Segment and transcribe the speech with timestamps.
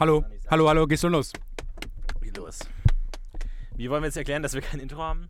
[0.00, 1.32] Hallo, hallo, hallo, gehst du los?
[2.20, 2.58] Wie los?
[3.76, 5.28] Wie wollen wir jetzt erklären, dass wir kein Intro haben?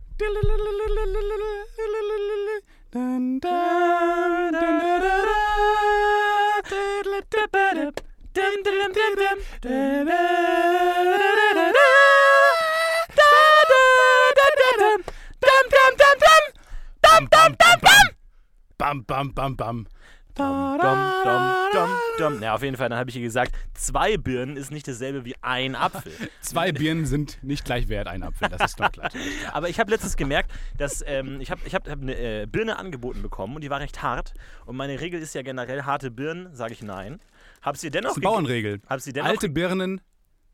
[18.77, 19.87] Bam, bam, bam, bam.
[20.35, 22.41] Dum, dum, dum.
[22.41, 25.35] Ja, auf jeden Fall, dann habe ich ihr gesagt, zwei Birnen ist nicht dasselbe wie
[25.41, 26.11] ein Apfel.
[26.41, 29.09] Zwei Birnen sind nicht gleich wert, ein Apfel, das ist doch klar.
[29.53, 32.77] Aber ich habe letztens gemerkt, dass ähm, ich habe ich hab, hab eine äh, Birne
[32.77, 34.33] angeboten bekommen und die war recht hart.
[34.65, 37.21] Und meine Regel ist ja generell harte Birnen, sage ich nein.
[37.61, 38.81] Habe sie dennoch Das ist eine Bauernregel.
[38.87, 40.01] Hab sie dennoch Alte Birnen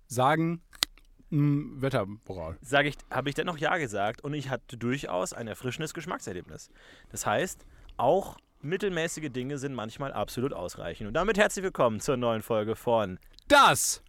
[0.07, 0.61] sagen
[1.31, 2.57] mh, Wettermoral.
[2.61, 6.69] sage ich, habe ich dennoch ja gesagt und ich hatte durchaus ein erfrischendes Geschmackserlebnis.
[7.09, 7.65] Das heißt,
[7.97, 11.07] auch mittelmäßige Dinge sind manchmal absolut ausreichend.
[11.07, 14.01] Und damit herzlich willkommen zur neuen Folge von Das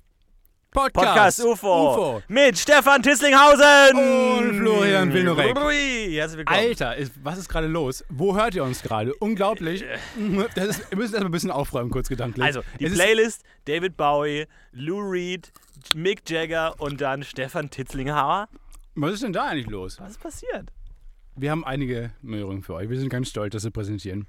[0.70, 2.22] Podcast, Podcast UFO, UFO.
[2.28, 5.54] mit Stefan Tislinghausen Und Florian Wilnorek.
[5.56, 6.58] Herzlich willkommen.
[6.58, 8.04] Alter, ist, was ist gerade los?
[8.08, 9.14] Wo hört ihr uns gerade?
[9.16, 9.84] Unglaublich.
[10.54, 12.44] Das ist, wir müssen erstmal ein bisschen aufräumen, kurz gedanklich.
[12.44, 15.52] Also, die Es ist- Playlist: David Bowie, Lou Reed,
[15.94, 18.48] Mick Jagger und dann Stefan Titzlinghauer.
[18.94, 19.98] Was ist denn da eigentlich los?
[20.00, 20.70] Was ist passiert?
[21.34, 22.90] Wir haben einige Neuerungen für euch.
[22.90, 24.26] Wir sind ganz stolz, das zu präsentieren.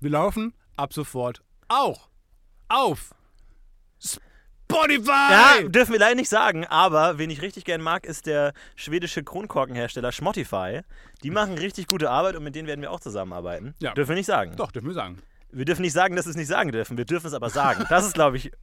[0.00, 2.08] Wir laufen ab sofort auch
[2.68, 3.14] auf
[4.00, 5.06] Spotify!
[5.08, 9.22] Ja, dürfen wir leider nicht sagen, aber wen ich richtig gern mag, ist der schwedische
[9.22, 10.80] Kronkorkenhersteller Schmottify.
[11.22, 13.74] Die machen richtig gute Arbeit und mit denen werden wir auch zusammenarbeiten.
[13.80, 13.92] Ja.
[13.92, 14.56] Dürfen wir nicht sagen.
[14.56, 15.18] Doch, dürfen wir sagen.
[15.50, 16.96] Wir dürfen nicht sagen, dass wir es nicht sagen dürfen.
[16.96, 17.84] Wir dürfen es aber sagen.
[17.88, 18.50] Das ist, glaube ich.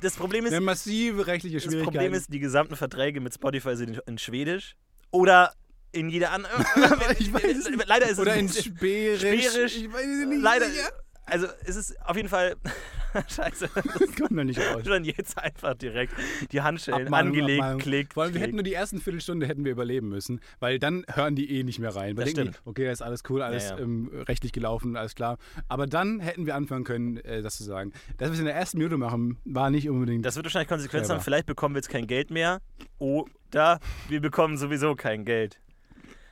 [0.00, 1.92] Das Problem ist, Wir haben massive rechtliche das Schwierigkeiten.
[1.98, 4.74] Problem ist, die gesamten Verträge mit Spotify sind in, in Schwedisch
[5.10, 5.52] oder
[5.94, 6.64] in jeder anderen.
[7.18, 7.86] Ich weiß es nicht.
[7.86, 9.20] Leider ist Oder in es Spärisch.
[9.20, 9.76] Spärisch.
[9.76, 10.42] Ich weiß es nicht.
[10.42, 10.66] Leider.
[10.68, 10.90] sicher.
[11.26, 12.54] Also es ist auf jeden Fall.
[13.28, 13.70] Scheiße.
[13.74, 14.82] Das kommt noch nicht raus.
[14.84, 16.12] Schon jetzt einfach direkt
[16.50, 17.80] die Handschellen Abmahnung, angelegt, Abmahnung.
[17.80, 18.12] klick.
[18.12, 18.48] Vor allem, wir klick.
[18.48, 21.78] hätten nur die ersten Viertelstunde hätten wir überleben müssen, weil dann hören die eh nicht
[21.78, 22.16] mehr rein.
[22.16, 22.66] Weil Das denken die, stimmt.
[22.66, 23.82] okay, ist alles cool, alles Ja, ja.
[23.82, 25.38] Ähm, rechtlich gelaufen, alles klar.
[25.68, 27.92] Aber dann hätten wir anfangen können, äh, das zu sagen.
[28.18, 30.26] Das, was wir in der ersten Minute machen, war nicht unbedingt.
[30.26, 31.20] Das wird wahrscheinlich Konsequenzen haben.
[31.22, 32.60] Vielleicht bekommen wir jetzt kein Geld mehr.
[32.98, 33.78] Oder
[34.08, 35.60] wir bekommen sowieso kein Geld.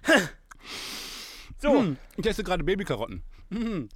[1.59, 1.81] so.
[1.81, 3.23] Hm, ich esse gerade Babykarotten.
[3.51, 3.89] Hm, um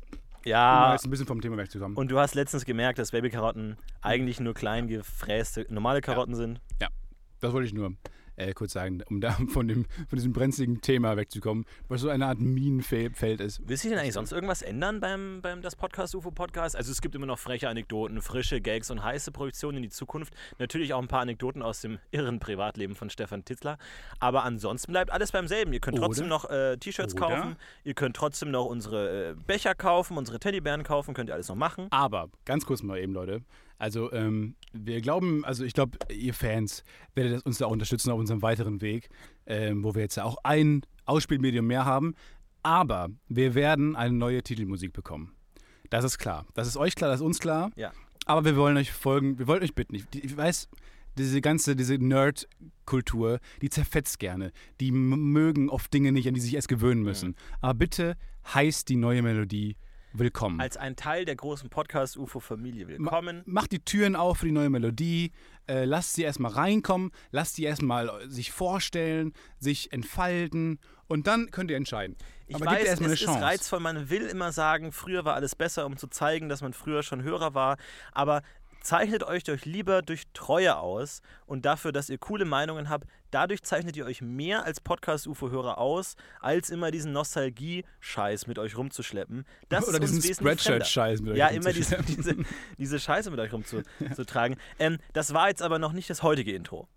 [0.45, 0.93] Ja.
[0.93, 1.97] jetzt ein bisschen vom Thema wegzukommen.
[1.97, 6.61] Und du hast letztens gemerkt, dass Babykarotten eigentlich nur klein gefräste normale Karotten sind.
[7.41, 7.93] Das wollte ich nur
[8.37, 12.27] äh, kurz sagen, um da von, dem, von diesem brenzligen Thema wegzukommen, was so eine
[12.27, 13.61] Art Minenfeld ist.
[13.67, 16.77] Willst du denn eigentlich sonst irgendwas ändern beim, beim das Podcast UFO Podcast?
[16.77, 20.35] Also es gibt immer noch freche Anekdoten, frische Gags und heiße Projektionen in die Zukunft.
[20.59, 23.79] Natürlich auch ein paar Anekdoten aus dem irren Privatleben von Stefan Titzler.
[24.21, 25.73] Aber ansonsten bleibt alles beim selben.
[25.73, 26.07] Ihr könnt Oder?
[26.07, 27.27] trotzdem noch äh, T-Shirts Oder?
[27.27, 27.57] kaufen.
[27.85, 31.15] Ihr könnt trotzdem noch unsere äh, Becher kaufen, unsere Teddybären kaufen.
[31.15, 31.89] Könnt ihr alles noch machen.
[31.91, 33.43] Aber, ganz kurz mal eben, Leute.
[33.79, 36.83] Also, ähm, wir glauben, also ich glaube, ihr Fans
[37.15, 39.09] werdet uns da auch unterstützen auf unserem weiteren Weg,
[39.47, 42.15] ähm, wo wir jetzt ja auch ein Ausspielmedium mehr haben.
[42.63, 45.33] Aber wir werden eine neue Titelmusik bekommen.
[45.91, 46.47] Das ist klar.
[46.55, 47.71] Das ist euch klar, das ist uns klar.
[47.77, 47.93] Ja.
[48.25, 49.95] Aber wir wollen euch folgen, wir wollen euch bitten.
[49.95, 50.69] Ich, ich weiß,
[51.17, 54.53] diese ganze, diese Nerd-Kultur, die zerfetzt gerne.
[54.81, 57.37] Die mögen oft Dinge nicht, an die sie sich erst gewöhnen müssen.
[57.61, 58.17] Aber bitte
[58.53, 59.77] heißt die neue Melodie
[60.19, 60.61] willkommen.
[60.61, 63.43] Als ein Teil der großen Podcast UFO Familie willkommen.
[63.47, 65.33] Macht die Türen auf für die neue Melodie.
[65.69, 67.11] Äh, lasst sie erstmal reinkommen.
[67.31, 70.79] Lasst sie erstmal sich vorstellen, sich entfalten.
[71.09, 72.17] Und dann könnt ihr entscheiden.
[72.47, 73.81] Ich Aber weiß, gebt ihr erstmal eine es ist reizvoll.
[73.81, 77.23] Man will immer sagen, früher war alles besser, um zu zeigen, dass man früher schon
[77.23, 77.77] Hörer war.
[78.13, 78.43] Aber
[78.87, 83.09] zeichnet euch doch lieber durch Treue aus und dafür, dass ihr coole Meinungen habt.
[83.33, 89.45] Dadurch zeichnet ihr euch mehr als Podcast-UFO-Hörer aus, als immer diesen Nostalgie-Scheiß mit euch rumzuschleppen.
[89.69, 90.23] Das Oder diesen.
[90.23, 92.37] Spreadshirt-Scheiß mit euch Ja, immer diese, diese,
[92.79, 94.57] diese Scheiße mit euch rumzutragen.
[94.79, 96.89] Ähm, das war jetzt aber noch nicht das heutige Intro.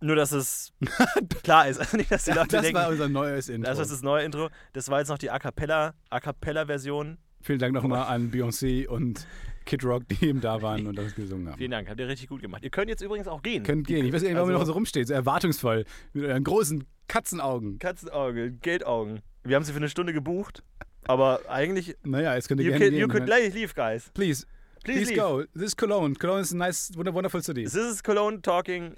[0.00, 0.72] Nur, dass es
[1.42, 1.78] klar ist.
[1.78, 3.70] Also nicht, dass die Leute Das denken, war unser neues Intro.
[3.70, 4.50] das ist das neue Intro.
[4.74, 7.16] Das war jetzt noch die A Cappella, A Cappella-Version.
[7.40, 9.26] Vielen Dank nochmal an Beyoncé und
[9.64, 11.58] Kid Rock, die eben da waren und das gesungen haben.
[11.58, 12.62] Vielen Dank, habt ihr richtig gut gemacht.
[12.64, 13.62] Ihr könnt jetzt übrigens auch gehen.
[13.62, 14.04] Könnt gehen.
[14.06, 17.78] Ich weiß nicht, warum ihr Also- noch so rumsteht, so erwartungsvoll, mit euren großen Katzenaugen.
[17.78, 19.20] Katzenauge, Geldaugen.
[19.44, 20.62] Wir haben sie für eine Stunde gebucht,
[21.04, 21.96] aber eigentlich.
[22.04, 23.00] Naja, jetzt könnt ihr You, gerne can, gehen.
[23.00, 24.10] you could gleich leave, guys.
[24.14, 24.46] Please,
[24.84, 25.20] Please, please leave.
[25.20, 25.42] go.
[25.54, 26.14] This is Cologne.
[26.14, 27.64] Cologne is a nice, wonder- wonderful city.
[27.64, 28.96] This is Cologne talking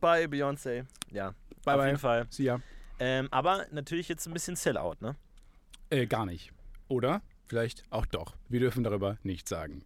[0.00, 0.84] by Beyoncé.
[1.10, 1.34] Ja,
[1.64, 1.86] Bye, auf bye.
[1.86, 2.26] jeden Fall.
[2.30, 2.60] See ya.
[2.98, 5.16] Ähm, aber natürlich jetzt ein bisschen Sellout, ne?
[5.90, 6.52] Äh, gar nicht.
[6.88, 8.36] Oder vielleicht auch doch.
[8.48, 9.82] Wir dürfen darüber nichts sagen.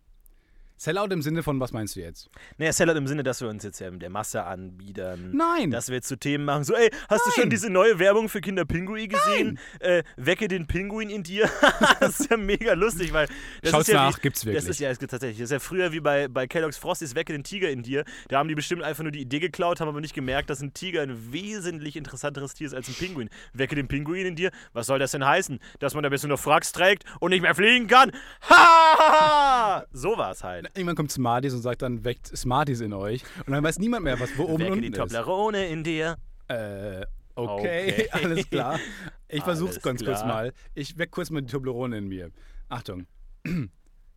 [0.77, 2.29] Sellout im Sinne von, was meinst du jetzt?
[2.59, 5.31] Naja, Sellout im Sinne, dass wir uns jetzt ja der Masse anbiedern.
[5.33, 5.71] Nein.
[5.71, 7.51] Dass wir jetzt zu Themen machen, so, ey, hast du schon Nein.
[7.51, 9.59] diese neue Werbung für Kinder Pinguin gesehen?
[9.79, 11.49] Äh, wecke den Pinguin in dir.
[12.01, 13.29] das ist ja mega lustig, weil.
[13.63, 14.63] Das Schaut's ist ja nach, wie, gibt's wirklich.
[14.65, 15.39] Das ist ja es gibt tatsächlich.
[15.39, 18.05] Das ist ja früher wie bei, bei Kellogg's Frosties Wecke den Tiger in dir.
[18.29, 20.75] Da haben die bestimmt einfach nur die Idee geklaut, haben aber nicht gemerkt, dass ein
[20.75, 23.31] Tiger ein wesentlich interessanteres Tier ist als ein Pinguin.
[23.53, 24.51] Wecke den Pinguin in dir.
[24.73, 25.61] Was soll das denn heißen?
[25.79, 28.13] Dass man da bisschen nur Fracks trägt und nicht mehr fliegen kann?
[28.47, 29.87] Ha!
[29.93, 30.64] So war es halt.
[30.75, 33.23] Irgendwann kommt Smarties und sagt dann, weckt Smarties in euch.
[33.47, 34.97] Und dann weiß niemand mehr, was wo oben Wecke unten die ist.
[34.99, 36.17] Toblerone in dir.
[36.49, 38.09] Äh, okay, Okay.
[38.13, 38.79] alles klar.
[39.29, 40.27] Ich versuch's Alles ganz kurz klar.
[40.29, 40.53] mal.
[40.75, 42.31] Ich weck kurz mal die Toblerone in mir.
[42.69, 43.07] Achtung.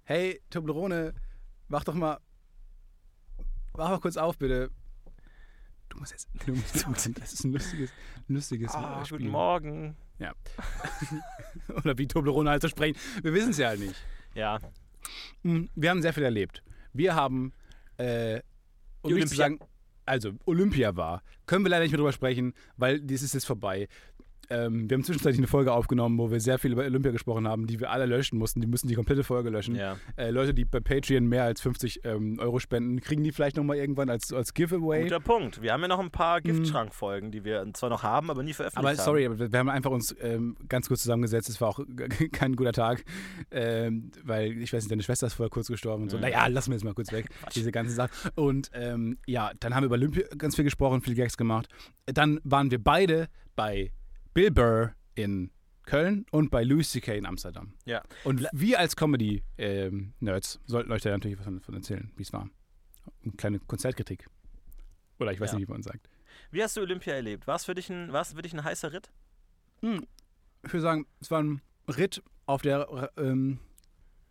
[0.09, 1.13] Hey, Toblerone,
[1.67, 2.19] wach doch mal.
[3.73, 4.71] Wach mal kurz auf, bitte.
[5.89, 6.29] Du musst jetzt.
[6.45, 6.85] Du musst,
[7.19, 7.91] das ist ein lustiges,
[8.29, 9.17] lustiges Ah, Spiel.
[9.17, 9.97] guten Morgen.
[11.75, 12.97] Oder wie Toblerone halt zu sprechen.
[13.21, 13.95] Wir wissen es ja halt nicht.
[14.33, 14.59] Ja,
[15.43, 16.63] Wir haben sehr viel erlebt.
[16.93, 17.53] Wir haben,
[17.97, 18.41] äh,
[19.01, 19.59] um Die nicht zu Olympia- sagen,
[20.05, 23.87] also Olympia war, können wir leider nicht mehr drüber sprechen, weil das ist jetzt vorbei.
[24.49, 27.67] Ähm, wir haben zwischenzeitlich eine Folge aufgenommen, wo wir sehr viel über Olympia gesprochen haben,
[27.67, 28.61] die wir alle löschen mussten.
[28.61, 29.75] Die müssen die komplette Folge löschen.
[29.75, 29.97] ja.
[30.15, 33.77] Äh, Leute, die bei Patreon mehr als 50 ähm, Euro spenden, kriegen die vielleicht nochmal
[33.77, 35.03] irgendwann als, als Giveaway.
[35.03, 35.61] Guter Punkt.
[35.61, 38.79] Wir haben ja noch ein paar Giftschrankfolgen, die wir zwar noch haben, aber nie veröffentlicht
[38.79, 39.05] Aber haben.
[39.05, 41.49] sorry, aber wir haben einfach uns ähm, ganz kurz zusammengesetzt.
[41.49, 41.79] Es war auch
[42.31, 43.03] kein guter Tag,
[43.51, 46.17] ähm, weil ich weiß nicht, deine Schwester ist vorher kurz gestorben und so.
[46.17, 46.23] Mhm.
[46.23, 48.09] Naja, lassen wir jetzt mal kurz weg, diese ganze Sache.
[48.35, 51.67] Und ähm, ja, dann haben wir über Olympia ganz viel gesprochen, viele Gags gemacht.
[52.05, 53.91] Dann waren wir beide bei
[54.37, 55.49] Bill Burr in
[55.81, 57.15] Köln und bei Louis C.K.
[57.15, 57.73] in Amsterdam.
[57.85, 58.03] Ja.
[58.23, 62.47] Und wir als Comedy-Nerds sollten euch da natürlich was davon erzählen, wie es war.
[63.23, 64.27] Eine kleine Konzertkritik.
[65.19, 65.57] Oder ich weiß Ja.
[65.57, 66.07] nicht, wie man sagt.
[66.51, 67.47] Wie hast du Olympia erlebt?
[67.47, 69.09] War es für dich ein, war es für dich ein heißer Ritt?
[69.81, 69.89] Ich
[70.71, 73.57] würde sagen, es war ein Ritt auf der ähm,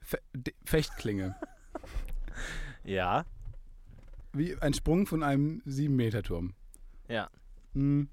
[0.02, 0.20] Fe
[0.64, 1.34] Fechtklinge.
[2.84, 3.24] Ja.
[4.32, 6.54] Wie ein Sprung von einem 7-Meter-Turm.
[7.08, 7.28] Ja.
[7.72, 8.08] Hm.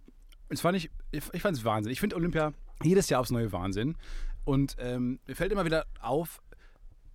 [0.49, 1.91] Das fand ich, ich, ich fand es Wahnsinn.
[1.91, 3.95] Ich finde Olympia jedes Jahr aufs neue Wahnsinn.
[4.45, 6.41] Und ähm, mir fällt immer wieder auf,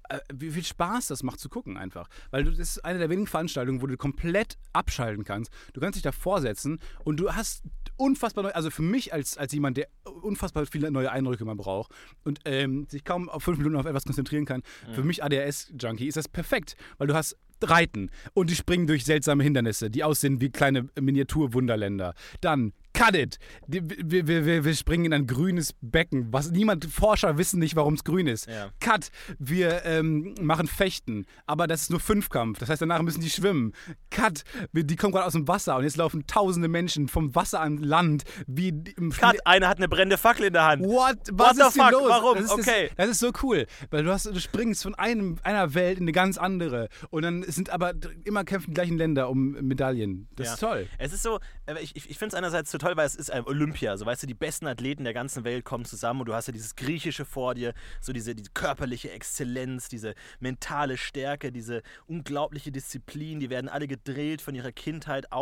[0.08, 2.08] äh, wie viel Spaß das macht zu gucken einfach.
[2.30, 5.52] Weil du, das ist eine der wenigen Veranstaltungen, wo du komplett abschalten kannst.
[5.74, 7.64] Du kannst dich da vorsetzen und du hast
[7.96, 9.88] unfassbar neu, also für mich als, als jemand, der
[10.22, 11.92] unfassbar viele neue Eindrücke mal braucht
[12.24, 14.62] und ähm, sich kaum auf fünf Minuten auf etwas konzentrieren kann,
[14.92, 19.43] für mich ADHS-Junkie ist das perfekt, weil du hast Reiten und die springen durch seltsame
[19.44, 22.14] Hindernisse, die aussehen wie kleine Miniatur-Wunderländer.
[22.40, 23.38] Dann Cut it!
[23.69, 26.32] Wir, wir, wir, wir springen in ein grünes Becken.
[26.32, 28.49] Was niemand, Forscher wissen nicht, warum es grün ist.
[28.49, 28.70] Ja.
[28.81, 29.10] Cut!
[29.38, 32.58] Wir ähm, machen Fechten, aber das ist nur Fünfkampf.
[32.58, 33.72] Das heißt, danach müssen die schwimmen.
[34.10, 34.43] Cut!
[34.72, 37.76] Wir, die kommen gerade aus dem Wasser und jetzt laufen tausende Menschen vom Wasser an
[37.76, 38.25] Land.
[38.49, 40.82] Wie im Cut, einer hat eine brennende Fackel in der Hand.
[40.82, 41.19] What?
[41.31, 41.93] Was the ist hier fuck?
[41.93, 42.08] los?
[42.08, 42.34] Warum?
[42.34, 42.88] Das ist, Okay.
[42.96, 46.05] Das, das ist so cool, weil du, hast, du springst von einem, einer Welt in
[46.05, 50.28] eine ganz andere und dann sind aber immer kämpfen die gleichen Länder um Medaillen.
[50.36, 50.54] Das Ja.
[50.54, 50.88] ist toll.
[50.98, 53.44] Es ist so, äh, ich, ich finde es einerseits so toll, weil es ist ein
[53.44, 53.96] Olympia.
[53.96, 56.52] So, weißt du, die besten Athleten der ganzen Welt kommen zusammen und du hast ja
[56.52, 63.40] dieses Griechische vor dir, so diese, diese körperliche Exzellenz, diese mentale Stärke, diese unglaubliche Disziplin.
[63.40, 65.32] Die werden alle gedrillt von ihrer Kindheit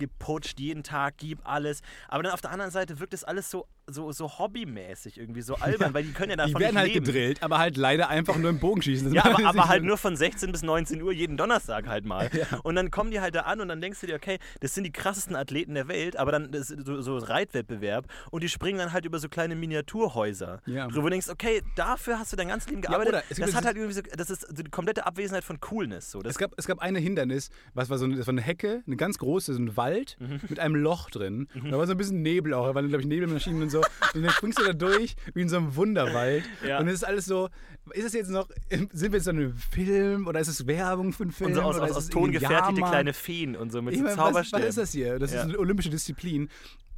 [0.00, 1.80] aufgeputscht, jeden Tag, gib alles.
[2.08, 5.54] Aber dann auf der anderen Seite wirkt es alles so, so, so hobbymäßig irgendwie, so
[5.56, 7.04] albern, weil die können ja Die davon werden nicht halt leben.
[7.06, 9.06] gedrillt, aber halt leider einfach nur im Bogenschießen.
[9.06, 12.28] Das Ja, aber, aber halt nur von 16 bis 19 Uhr jeden Donnerstag halt mal.
[12.64, 14.84] Und dann kommen die halt da an und dann denkst du dir, okay, das sind
[14.84, 18.78] die krassesten Athleten der Welt, aber dann das ist so, so Reitwettbewerb und die springen
[18.78, 20.60] dann halt über so kleine Miniaturhäuser.
[20.66, 20.88] Ja.
[20.94, 23.24] Wo du denkst, okay, dafür hast du dein ganzes Leben Ja, gearbeitet.
[23.28, 26.10] gibt das hat halt irgendwie so, das ist die komplette Abwesenheit von Coolness.
[26.10, 26.20] So.
[26.22, 28.82] Das, Es gab, es gab eine Hindernis, was war so eine, das war eine Hecke,
[28.86, 30.16] eine ganz große, so ein Wald
[30.48, 31.48] mit einem Loch drin.
[31.54, 33.82] Und da war so ein bisschen Nebel auch, da waren, glaube ich, Nebelmaschinen und so.
[34.14, 36.44] Und dann springst du da durch, wie in so einem Wunderwald.
[36.66, 36.78] Ja.
[36.80, 37.48] Und es ist alles so,
[37.92, 41.12] ist es jetzt noch, sind wir jetzt so in einem Film oder ist es Werbung
[41.12, 41.50] für einen Film?
[41.50, 44.04] und so aus, oder aus, aus Ton gefertigte kleine Feen und so mit Ich so
[44.06, 44.66] meine, was, was Zauberstäben.
[44.66, 45.18] ist das hier?
[45.18, 45.40] Das Ja.
[45.42, 46.48] ist eine olympische Disziplin.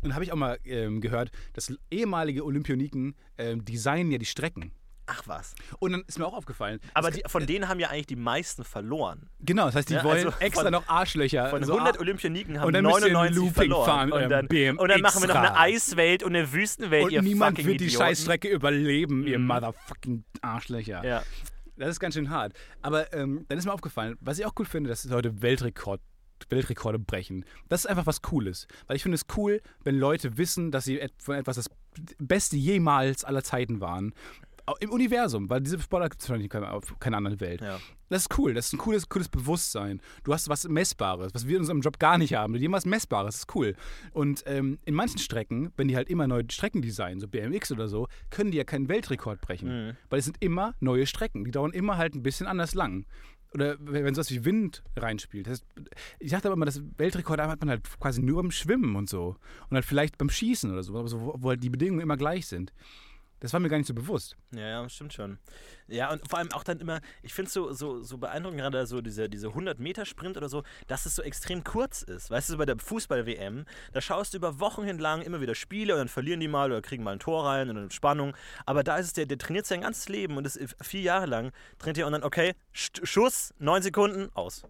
[0.01, 4.71] Und habe ich auch mal ähm, gehört, dass ehemalige Olympioniken ähm, designen ja die Strecken.
[5.11, 5.55] Ach was.
[5.79, 6.81] Und dann ist mir auch aufgefallen.
[6.93, 9.31] Aber die, von denen haben ja eigentlich die meisten verloren.
[9.41, 11.49] Genau, das heißt, die Ja, wollen also extra von- noch Arschlöcher.
[11.49, 13.87] Von so 100 Ar- Olympioniken haben Und dann müsst ihr 99 Looping verloren.
[13.87, 15.57] fahren und, dann, eurem und dann machen wir noch eine.
[15.57, 18.05] Eiswelt und eine Wüstenwelt, und ihr niemand fucking wird die Idioten.
[18.05, 19.47] Scheißstrecke überleben, ihr Mhm.
[19.47, 21.03] motherfucking Arschlöcher.
[21.05, 21.23] Ja.
[21.77, 22.53] Das ist ganz schön hart.
[22.83, 26.01] Aber ähm, dann ist mir aufgefallen, was ich auch cool finde, dass Leute Weltrekord,
[26.51, 27.45] Weltrekorde brechen.
[27.69, 28.67] Das ist einfach was Cooles.
[28.87, 31.71] Weil ich finde es cool, wenn Leute wissen, dass sie von etwas das
[32.19, 34.13] Beste jemals aller Zeiten waren.
[34.81, 37.61] Im Universum, weil diese Sportler gibt es wahrscheinlich auf keiner anderen Welt.
[37.61, 37.79] Ja.
[38.09, 40.01] Das ist cool, das ist ein cooles, cooles Bewusstsein.
[40.25, 42.55] Du hast was Messbares, was wir in unserem Job gar nicht haben.
[42.55, 43.75] Die haben was Messbares, das ist cool.
[44.13, 47.89] Und ähm, in manchen Strecken, wenn die halt immer neue Strecken designen, so BMX oder
[47.89, 49.69] so, können die ja keinen Weltrekord brechen.
[49.89, 49.97] Mhm.
[50.09, 51.45] Weil es sind immer neue Strecken.
[51.45, 53.05] Die dauern immer halt ein bisschen anders lang.
[53.55, 55.47] oder wenn sowas wie Wind reinspielt.
[55.47, 55.63] Das,
[56.19, 59.37] ich dachte aber immer, das Weltrekord hat man halt quasi nur beim Schwimmen und so.
[59.69, 62.73] Und halt vielleicht beim Schießen oder so, wo halt die Bedingungen immer gleich sind.
[63.41, 64.37] Das war mir gar nicht so bewusst.
[64.53, 65.39] Ja, ja, stimmt schon.
[65.87, 68.87] Ja, und vor allem auch dann immer, ich finde es so, so, so beeindruckend, gerade
[68.87, 72.31] so diese, diese 100-Meter-Sprint oder so, dass es so extrem kurz ist.
[72.31, 75.99] Weißt du, bei der Fußball-WM, da schaust du über Wochen hinlang immer wieder Spiele und
[75.99, 78.37] dann verlieren die mal oder kriegen mal ein Tor rein und eine Spannung.
[78.67, 81.53] Aber da ist es, der, der trainiert sein ganzes Leben und ist vier Jahre lang,
[81.79, 84.63] trainiert er und dann, okay, Schuss, neun Sekunden, aus.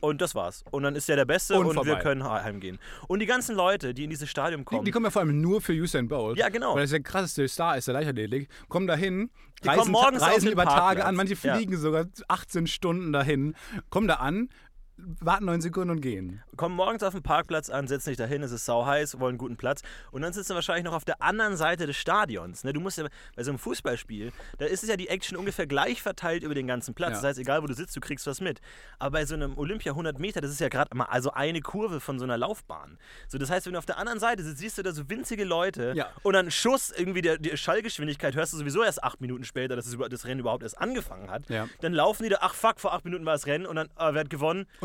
[0.00, 0.62] Und das war's.
[0.70, 2.78] Und dann ist er der Beste und, und wir können heimgehen.
[3.08, 4.82] Und die ganzen Leute, die in dieses Stadion kommen.
[4.82, 6.38] Die, die kommen ja vor allem nur für Usain Bolt.
[6.38, 6.74] Ja, genau.
[6.74, 8.48] Weil das der krasseste Star ist, der Leichtathletik.
[8.68, 9.30] Kommen dahin,
[9.62, 11.78] die reisen, morgens reisen über Tage an, manche fliegen ja.
[11.78, 13.54] sogar 18 Stunden dahin,
[13.88, 14.50] kommen da an,
[14.98, 16.42] warten neun Sekunden und gehen.
[16.56, 19.38] Kommen morgens auf den Parkplatz an, setzen sich dahin, es ist sau heiß, wollen einen
[19.38, 22.64] guten Platz und dann sitzen sie wahrscheinlich noch auf der anderen Seite des Stadions.
[22.64, 22.72] Ne?
[22.72, 26.00] Du musst ja bei so einem Fußballspiel, da ist es ja die Action ungefähr gleich
[26.00, 27.10] verteilt über den ganzen Platz.
[27.10, 27.16] Ja.
[27.16, 28.60] Das heißt, egal wo du sitzt, du kriegst was mit.
[28.98, 32.00] Aber bei so einem Olympia 100 Meter, das ist ja gerade mal also eine Kurve
[32.00, 32.98] von so einer Laufbahn.
[33.28, 35.44] So, das heißt, wenn du auf der anderen Seite sitzt, siehst du da so winzige
[35.44, 36.08] Leute ja.
[36.22, 39.84] und dann Schuss, irgendwie der, die Schallgeschwindigkeit hörst du sowieso erst acht Minuten später, dass
[39.84, 41.48] das, Rennen überhaupt erst angefangen hat.
[41.50, 41.68] Ja.
[41.80, 44.14] Dann laufen die da, ach fuck, vor acht Minuten war das Rennen und dann äh,
[44.14, 44.30] wer hat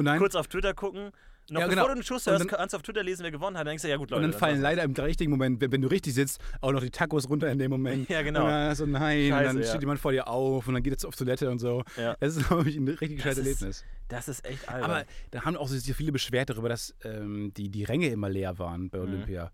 [0.03, 0.19] gewonnen?
[0.19, 1.11] kurz auf Twitter gucken.
[1.49, 1.81] Noch ja, genau.
[1.81, 3.65] bevor du einen Schuss hörst, dann, kannst du auf Twitter lesen, wer gewonnen hat.
[3.65, 4.23] Dann denkst du, ja gut, Leute.
[4.23, 7.29] Und dann fallen leider im richtigen Moment, wenn, du richtig sitzt, auch noch die Tacos
[7.29, 8.07] runter in dem Moment.
[8.11, 8.43] Ja, genau.
[8.43, 11.01] Und dann so, nein, Scheiße, und dann steht jemand vor dir auf und dann geht
[11.01, 11.83] er auf Toilette und so.
[11.97, 12.15] Ja.
[12.19, 13.83] Das ist, glaube ich, ein richtig scheiß Erlebnis.
[14.07, 14.91] Das ist echt albern.
[14.91, 18.59] Aber da haben auch so viele beschwert darüber, dass ähm, die, die Ränge immer leer
[18.59, 19.03] waren bei mhm.
[19.03, 19.45] Olympia.
[19.45, 19.49] Mhm.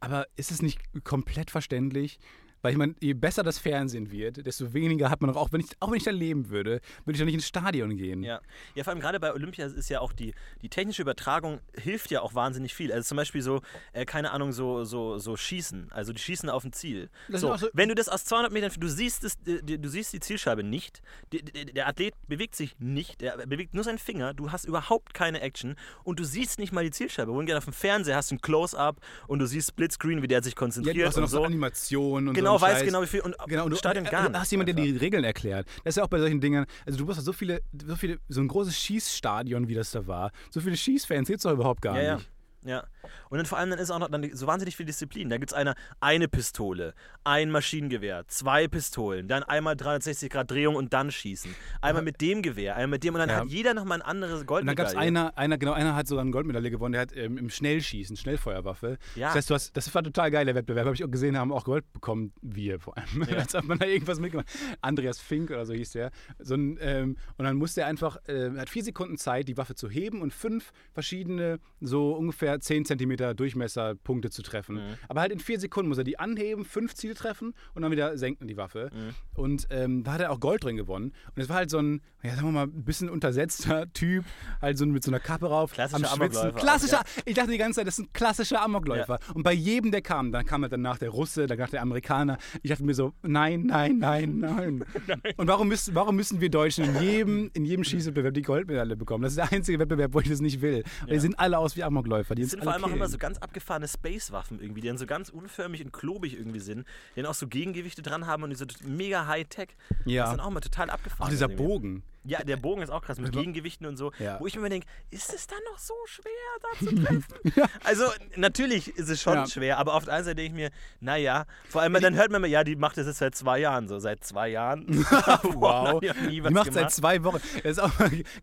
[0.00, 2.18] Aber ist es nicht komplett verständlich,
[2.62, 5.60] weil ich meine, je besser das Fernsehen wird, desto weniger hat man noch, auch wenn
[5.60, 8.22] ich, auch wenn ich da leben würde, würde ich doch nicht ins Stadion gehen.
[8.22, 8.40] Ja,
[8.74, 12.22] ja vor allem gerade bei Olympia ist ja auch die, die technische Übertragung hilft ja
[12.22, 12.92] auch wahnsinnig viel.
[12.92, 13.60] Also zum Beispiel so,
[13.92, 17.10] äh, keine Ahnung, so, so, so Schießen, also die Schießen auf ein Ziel.
[17.28, 20.62] So, so, wenn du das aus 200 Metern, du siehst, das, du siehst die Zielscheibe
[20.62, 21.02] nicht,
[21.32, 25.40] der, der Athlet bewegt sich nicht, er bewegt nur seinen Finger, du hast überhaupt keine
[25.40, 27.32] Action und du siehst nicht mal die Zielscheibe.
[27.32, 30.54] Wohingehend auf dem Fernseher hast du ein Close-Up und du siehst Splitscreen, wie der sich
[30.54, 30.96] konzentriert.
[30.96, 31.38] Ja, du hast und noch so.
[31.38, 34.34] so Animationen und genau, genau, weiß genau wie viel und genau, und Stadion gar nicht.
[34.34, 35.66] Du hast jemanden, der die Regeln erklärt.
[35.84, 38.40] Das ist ja auch bei solchen Dingen, also du musst so viele, so viele, so
[38.40, 40.30] ein großes Schießstadion, wie das da war.
[40.50, 42.28] So viele Schießfans gibt es doch überhaupt gar ja, nicht.
[42.64, 42.84] Ja.
[43.28, 45.28] Und dann vor allem dann ist auch noch dann so wahnsinnig viel Disziplin.
[45.28, 50.76] Da gibt es eine, eine Pistole, ein Maschinengewehr, zwei Pistolen, dann einmal 360 Grad Drehung
[50.76, 51.54] und dann schießen.
[51.80, 53.36] Einmal mit dem Gewehr, einmal mit dem und dann ja.
[53.36, 54.60] hat jeder nochmal ein anderes Goldmedaille.
[54.60, 57.16] Und dann gab es einer, einer, genau, einer hat sogar eine Goldmedaille gewonnen, der hat
[57.16, 58.98] ähm, im Schnellschießen, Schnellfeuerwaffe.
[59.16, 59.28] Ja.
[59.28, 60.86] Das heißt, du hast, das war total geil, der Wettbewerb.
[60.86, 63.26] Habe ich auch gesehen, haben auch Gold bekommen, wir vor allem.
[63.28, 63.36] Ja.
[63.42, 64.48] Als hat man da irgendwas mitgemacht.
[64.80, 66.10] Andreas Fink oder so hieß der.
[66.38, 69.74] So ein, ähm, und dann musste er einfach, äh, hat vier Sekunden Zeit, die Waffe
[69.74, 74.76] zu heben und fünf verschiedene, so ungefähr 10 Zentimeter Durchmesser Punkte zu treffen.
[74.76, 74.94] Mhm.
[75.08, 78.16] Aber halt in vier Sekunden muss er die anheben, fünf Ziele treffen und dann wieder
[78.18, 78.90] senken die Waffe.
[78.92, 79.14] Mhm.
[79.34, 81.12] Und ähm, da hat er auch Gold drin gewonnen.
[81.34, 84.24] Und es war halt so ein, ja, sagen wir mal, ein bisschen untersetzter Typ,
[84.60, 86.54] halt so mit so einer Kappe rauf, klassischer am Schwitzen.
[86.54, 87.22] Klassischer, ja.
[87.24, 89.18] ich dachte die ganze Zeit, das ist ein klassischer Amokläufer.
[89.20, 89.34] Ja.
[89.34, 92.38] Und bei jedem, der kam, dann kam halt danach der Russe, danach der Amerikaner.
[92.62, 94.84] Ich dachte mir so, nein, nein, nein, nein.
[95.06, 95.20] nein.
[95.36, 99.22] Und warum müssen, warum müssen wir Deutschen in jedem, in jedem Schießwettbewerb die Goldmedaille bekommen?
[99.22, 100.84] Das ist der einzige Wettbewerb, wo ich das nicht will.
[101.06, 101.14] Ja.
[101.14, 102.34] Die sind alle aus wie Amokläufer.
[102.34, 102.92] Die sind vor allem killen.
[102.92, 106.60] auch immer so ganz abgefahrene Space-Waffen irgendwie, die dann so ganz unförmig und klobig irgendwie
[106.60, 109.68] sind, die dann auch so Gegengewichte dran haben und die so mega High-Tech.
[110.04, 110.22] Ja.
[110.24, 111.26] Das ist dann auch mal total abgefahren.
[111.26, 112.02] Auch dieser Bogen.
[112.24, 114.12] Ja, der Bogen ist auch krass mit Also- Gegengewichten und so.
[114.18, 114.38] Ja.
[114.40, 117.52] Wo ich mir denke, ist es dann noch so schwer, da zu treffen?
[117.56, 117.66] Ja.
[117.84, 118.04] Also,
[118.36, 119.46] natürlich ist es schon Ja.
[119.46, 122.40] schwer, aber auf der anderen Seite denke ich mir, naja, vor allem, dann hört man
[122.40, 123.98] immer, ja, die macht das jetzt seit zwei Jahren so.
[123.98, 124.86] Seit zwei Jahren.
[125.54, 126.00] Wow.
[126.00, 127.40] Die Die macht seit zwei Wochen.
[127.62, 127.92] Das ist auch,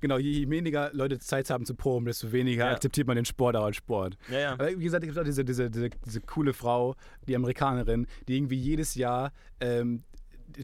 [0.01, 3.63] genau, je weniger Leute Zeit haben zu proben, desto weniger akzeptiert man den Sport auch
[3.65, 4.17] als Sport.
[4.49, 6.95] Aber wie gesagt, es gibt auch diese, diese, diese, diese coole Frau,
[7.27, 9.31] die Amerikanerin, die irgendwie jedes Jahr
[9.61, 10.03] ähm,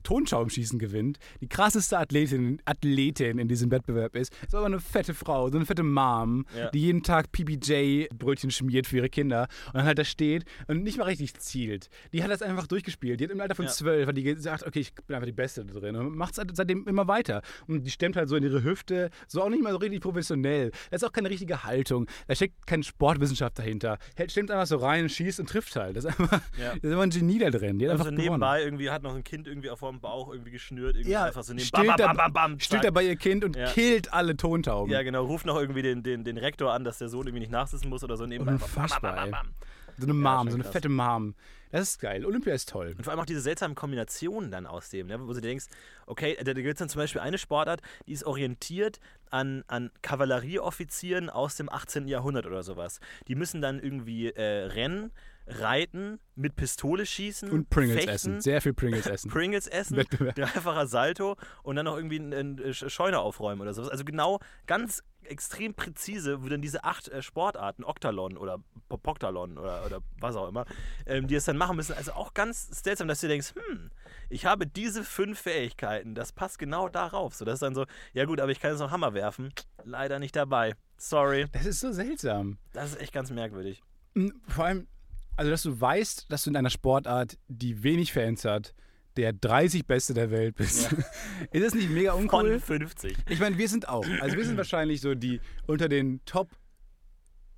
[0.04, 4.34] Tonschaumschießen gewinnt, die krasseste Athletin, Athletin in diesem Wettbewerb ist.
[4.46, 6.70] Ist aber eine fette Frau, so eine fette Mom, Ja.
[6.72, 10.98] die jeden Tag PBJ-Brötchen schmiert für ihre Kinder und dann halt da steht und nicht
[10.98, 11.89] mal richtig zielt.
[12.13, 13.20] Die hat das einfach durchgespielt.
[13.20, 13.72] Die hat im Alter von Ja.
[13.72, 16.44] zwölf hat die gesagt, okay, ich bin einfach die Beste da drin und macht es
[16.54, 17.42] seitdem immer weiter.
[17.68, 20.72] Und die stemmt halt so in ihre Hüfte, so auch nicht mal so richtig professionell.
[20.89, 22.08] Da ist auch keine richtige Haltung.
[22.27, 23.98] Da steckt keine Sportwissenschaft dahinter.
[24.27, 25.96] Stemmt einfach so rein, schießt und trifft halt.
[25.98, 26.74] Das ist einfach, Ja.
[26.75, 27.80] das ist einfach ein Genie da drin.
[27.80, 28.25] Die hat Also einfach gewonnen.
[28.39, 31.44] nebenbei irgendwie hat noch ein Kind irgendwie auf dem Bauch irgendwie geschnürt, irgendwie Ja, einfach
[31.44, 32.94] so stillt, bam, da, bam, bam, bam, stillt zack.
[32.94, 33.72] dabei ihr Kind und Ja.
[33.72, 34.91] killt alle Tontauben.
[34.91, 37.51] Ja, genau, ruft noch irgendwie den, den, den Rektor an, dass der Sohn irgendwie nicht
[37.51, 38.53] nachsitzen muss oder so nebenbei.
[38.53, 39.55] Unfassbar, bam, bam, bam, bam.
[39.98, 40.72] So eine Mom, schon so eine krass.
[40.74, 41.36] fette Mom.
[41.72, 42.25] Das ist geil.
[42.25, 42.96] Olympia ist toll.
[42.98, 45.65] Und vor allem auch diese seltsamen Kombinationen dann aus dem, ne, wo du denkst,
[46.05, 51.29] okay, da gibt es dann zum Beispiel eine Sportart, die ist orientiert an, an Kavallerieoffizieren
[51.29, 52.08] aus dem 18.
[52.08, 53.00] Jahrhundert oder sowas.
[53.27, 55.12] Die müssen dann irgendwie äh, rennen,
[55.47, 58.41] reiten, mit Pistole schießen, Und Pringles fechten, essen.
[58.41, 59.29] Sehr viel Pringles essen.
[59.29, 60.35] Pringles essen, Wettbewerb.
[60.35, 63.89] dreifacher Salto und dann noch irgendwie eine Scheune aufräumen oder sowas.
[63.89, 68.59] Also genau ganz extrem präzise, wo dann diese acht äh, Sportarten, Oktalon oder
[68.89, 70.65] Po- Poktalon oder, oder was auch immer,
[71.07, 71.93] ähm, die es dann machen müssen.
[71.93, 73.89] Also auch ganz seltsam, dass du denkst, hm,
[74.29, 77.33] ich habe diese fünf Fähigkeiten, das passt genau darauf.
[77.33, 79.51] So, das ist dann so, ja gut, aber ich kann jetzt noch Hammer werfen.
[79.83, 80.75] Leider nicht dabei.
[80.97, 81.47] Sorry.
[81.53, 82.57] Das ist so seltsam.
[82.73, 83.81] Das ist echt ganz merkwürdig.
[84.13, 84.87] Mm, Vor allem,
[85.36, 88.74] also dass du weißt, dass du in einer Sportart, die wenig Fans hat,
[89.18, 90.92] der 30 Beste der Welt bist.
[91.51, 92.60] ist das nicht mega uncool?
[92.60, 93.15] Von 50.
[93.30, 94.06] Ich meine, wir sind auch.
[94.20, 96.50] Also wir sind wahrscheinlich so die unter den Top,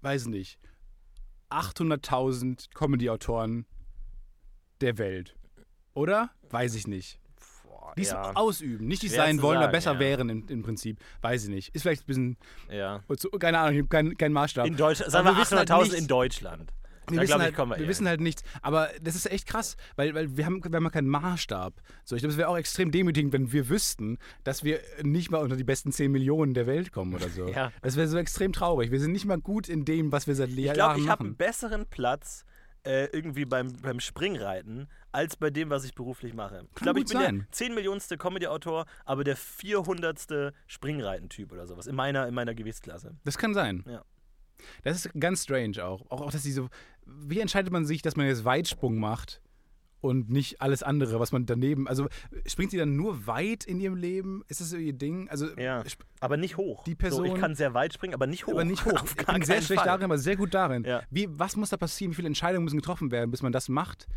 [0.01, 0.59] weiß nicht,
[1.49, 3.65] 800.000 Comedy-Autoren
[4.81, 5.35] der Welt.
[5.93, 6.29] Oder?
[6.49, 7.19] Weiß ich nicht.
[7.63, 8.85] Boah, Die es ja, ausüben.
[8.85, 9.99] Nicht die Schwer sein wollen oder sagen, besser ja.
[9.99, 10.99] wären im, im Prinzip.
[11.21, 11.73] Weiß ich nicht.
[11.73, 12.37] Ist vielleicht ein bisschen,
[12.69, 13.01] ja.
[13.39, 14.67] keine Ahnung, ich keinen kein Maßstab.
[14.67, 15.95] In Deutschland, sagen wir wir wissen halt 800.000 nichts.
[15.95, 16.73] in Deutschland.
[17.09, 18.43] Wir, wissen glaub ich, halt, wir eher wissen halt nichts.
[18.61, 21.73] Aber das ist echt krass, weil, weil wir, haben, wir haben ja keinen Maßstab.
[22.03, 25.39] So, ich glaube, es wäre auch extrem demütigend, wenn wir wüssten, dass wir nicht mal
[25.41, 27.47] unter die besten 10 Millionen der Welt kommen oder so.
[27.57, 27.71] Ja.
[27.81, 28.91] Das wäre so extrem traurig.
[28.91, 31.21] Wir sind nicht mal gut in dem, was wir seit Ich Jahren glaube, ich habe
[31.21, 31.37] einen machen.
[31.37, 32.45] besseren Platz
[32.83, 36.65] äh, irgendwie beim, beim Springreiten als bei dem, was ich beruflich mache.
[36.69, 37.37] Ich Kann glaube, ich bin sein.
[37.39, 40.53] der 10 Millionste Comedy-Autor, aber der 400.
[40.67, 43.15] Springreiten-Typ oder sowas in meiner, in meiner Gewichtsklasse.
[43.23, 43.83] Das kann sein.
[43.87, 44.03] Ja.
[44.83, 46.01] Das ist ganz strange auch.
[46.09, 46.69] Auch, auch dass die so.
[47.05, 49.41] Wie entscheidet man sich, dass man jetzt Weitsprung macht
[50.01, 51.87] und nicht alles andere, was man daneben.
[51.87, 52.07] Also
[52.45, 54.43] springt sie dann nur weit in ihrem Leben?
[54.47, 55.27] Ist das so ihr Ding?
[55.29, 55.83] Also Ja.
[56.19, 56.83] Aber nicht hoch.
[56.83, 58.51] Die so, Person- ich kann sehr weit springen, aber nicht hoch.
[58.53, 59.03] aber nicht hoch.
[59.17, 59.85] Ich bin sehr schlecht Fall.
[59.87, 60.83] darin, aber sehr gut darin.
[60.83, 61.01] Ja.
[61.09, 62.11] Wie, was muss da passieren?
[62.11, 64.07] Wie viele Entscheidungen müssen getroffen werden, bis man das macht?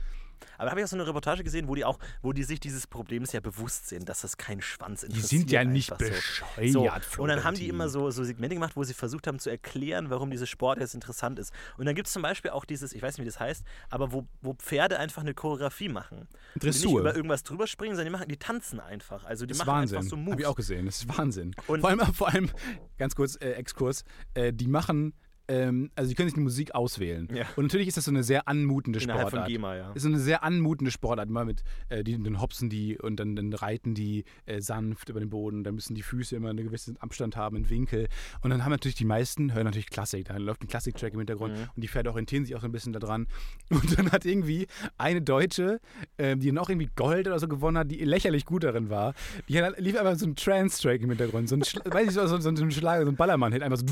[0.59, 2.87] Aber habe ich auch so eine Reportage gesehen, wo die auch, wo die sich dieses
[2.87, 5.29] Problems ja bewusst sind, dass das kein Schwanz Die interessiert.
[5.29, 6.73] sind ja nicht bescheuert.
[6.73, 6.89] So.
[7.17, 7.23] So.
[7.23, 10.11] Und dann haben die immer so, so Segmente gemacht, wo sie versucht haben zu erklären,
[10.11, 11.53] warum diese Sport jetzt interessant ist.
[11.79, 14.13] Und dann gibt es zum Beispiel auch dieses, ich weiß nicht, wie das heißt, aber
[14.13, 16.29] wo, wo Pferde einfach eine Choreografie machen.
[16.55, 17.01] Und die nicht Dressur.
[17.01, 19.25] über irgendwas drüber springen, sondern die machen, die tanzen einfach.
[19.25, 19.99] Also die Das ist machen Wahnsinn.
[19.99, 20.33] einfach so Moves.
[20.33, 20.87] Habe ich auch gesehen.
[20.87, 21.55] Das ist Wahnsinn.
[21.67, 22.51] Und- vor, allem, vor allem,
[22.99, 24.05] ganz kurz, äh, Exkurs,
[24.35, 25.15] äh, die machen,
[25.51, 27.29] ähm, also die können sich die Musik auswählen.
[27.35, 27.45] Ja.
[27.57, 29.47] Und natürlich ist das so eine sehr anmutende Innerhalb Sportart.
[29.47, 29.93] von GEMA, ja.
[29.93, 33.35] ist so eine sehr anmutende Sportart, immer mit, äh, die, dann hopsen die und dann,
[33.37, 36.97] dann reiten die äh, sanft über den Boden, dann müssen die Füße immer einen gewissen
[36.99, 38.09] Abstand haben, einen Winkel.
[38.43, 41.55] Und dann haben natürlich die meisten, hören natürlich Klassik, da läuft ein Klassiktrack im Hintergrund
[41.57, 41.69] Mhm.
[41.75, 43.27] und die Pferde orientieren sich auch so ein bisschen daran.
[43.71, 44.67] Und dann hat irgendwie
[44.99, 45.81] eine Deutsche,
[46.19, 49.15] ähm, die dann auch irgendwie Gold oder so gewonnen hat, die lächerlich gut darin war,
[49.49, 52.39] die hat, lief einfach so ein Trance-Track im Hintergrund, so ein, weiß ich, so, so,
[52.41, 53.87] so ein Schlager, so ein Ballermann-Hit, einfach so,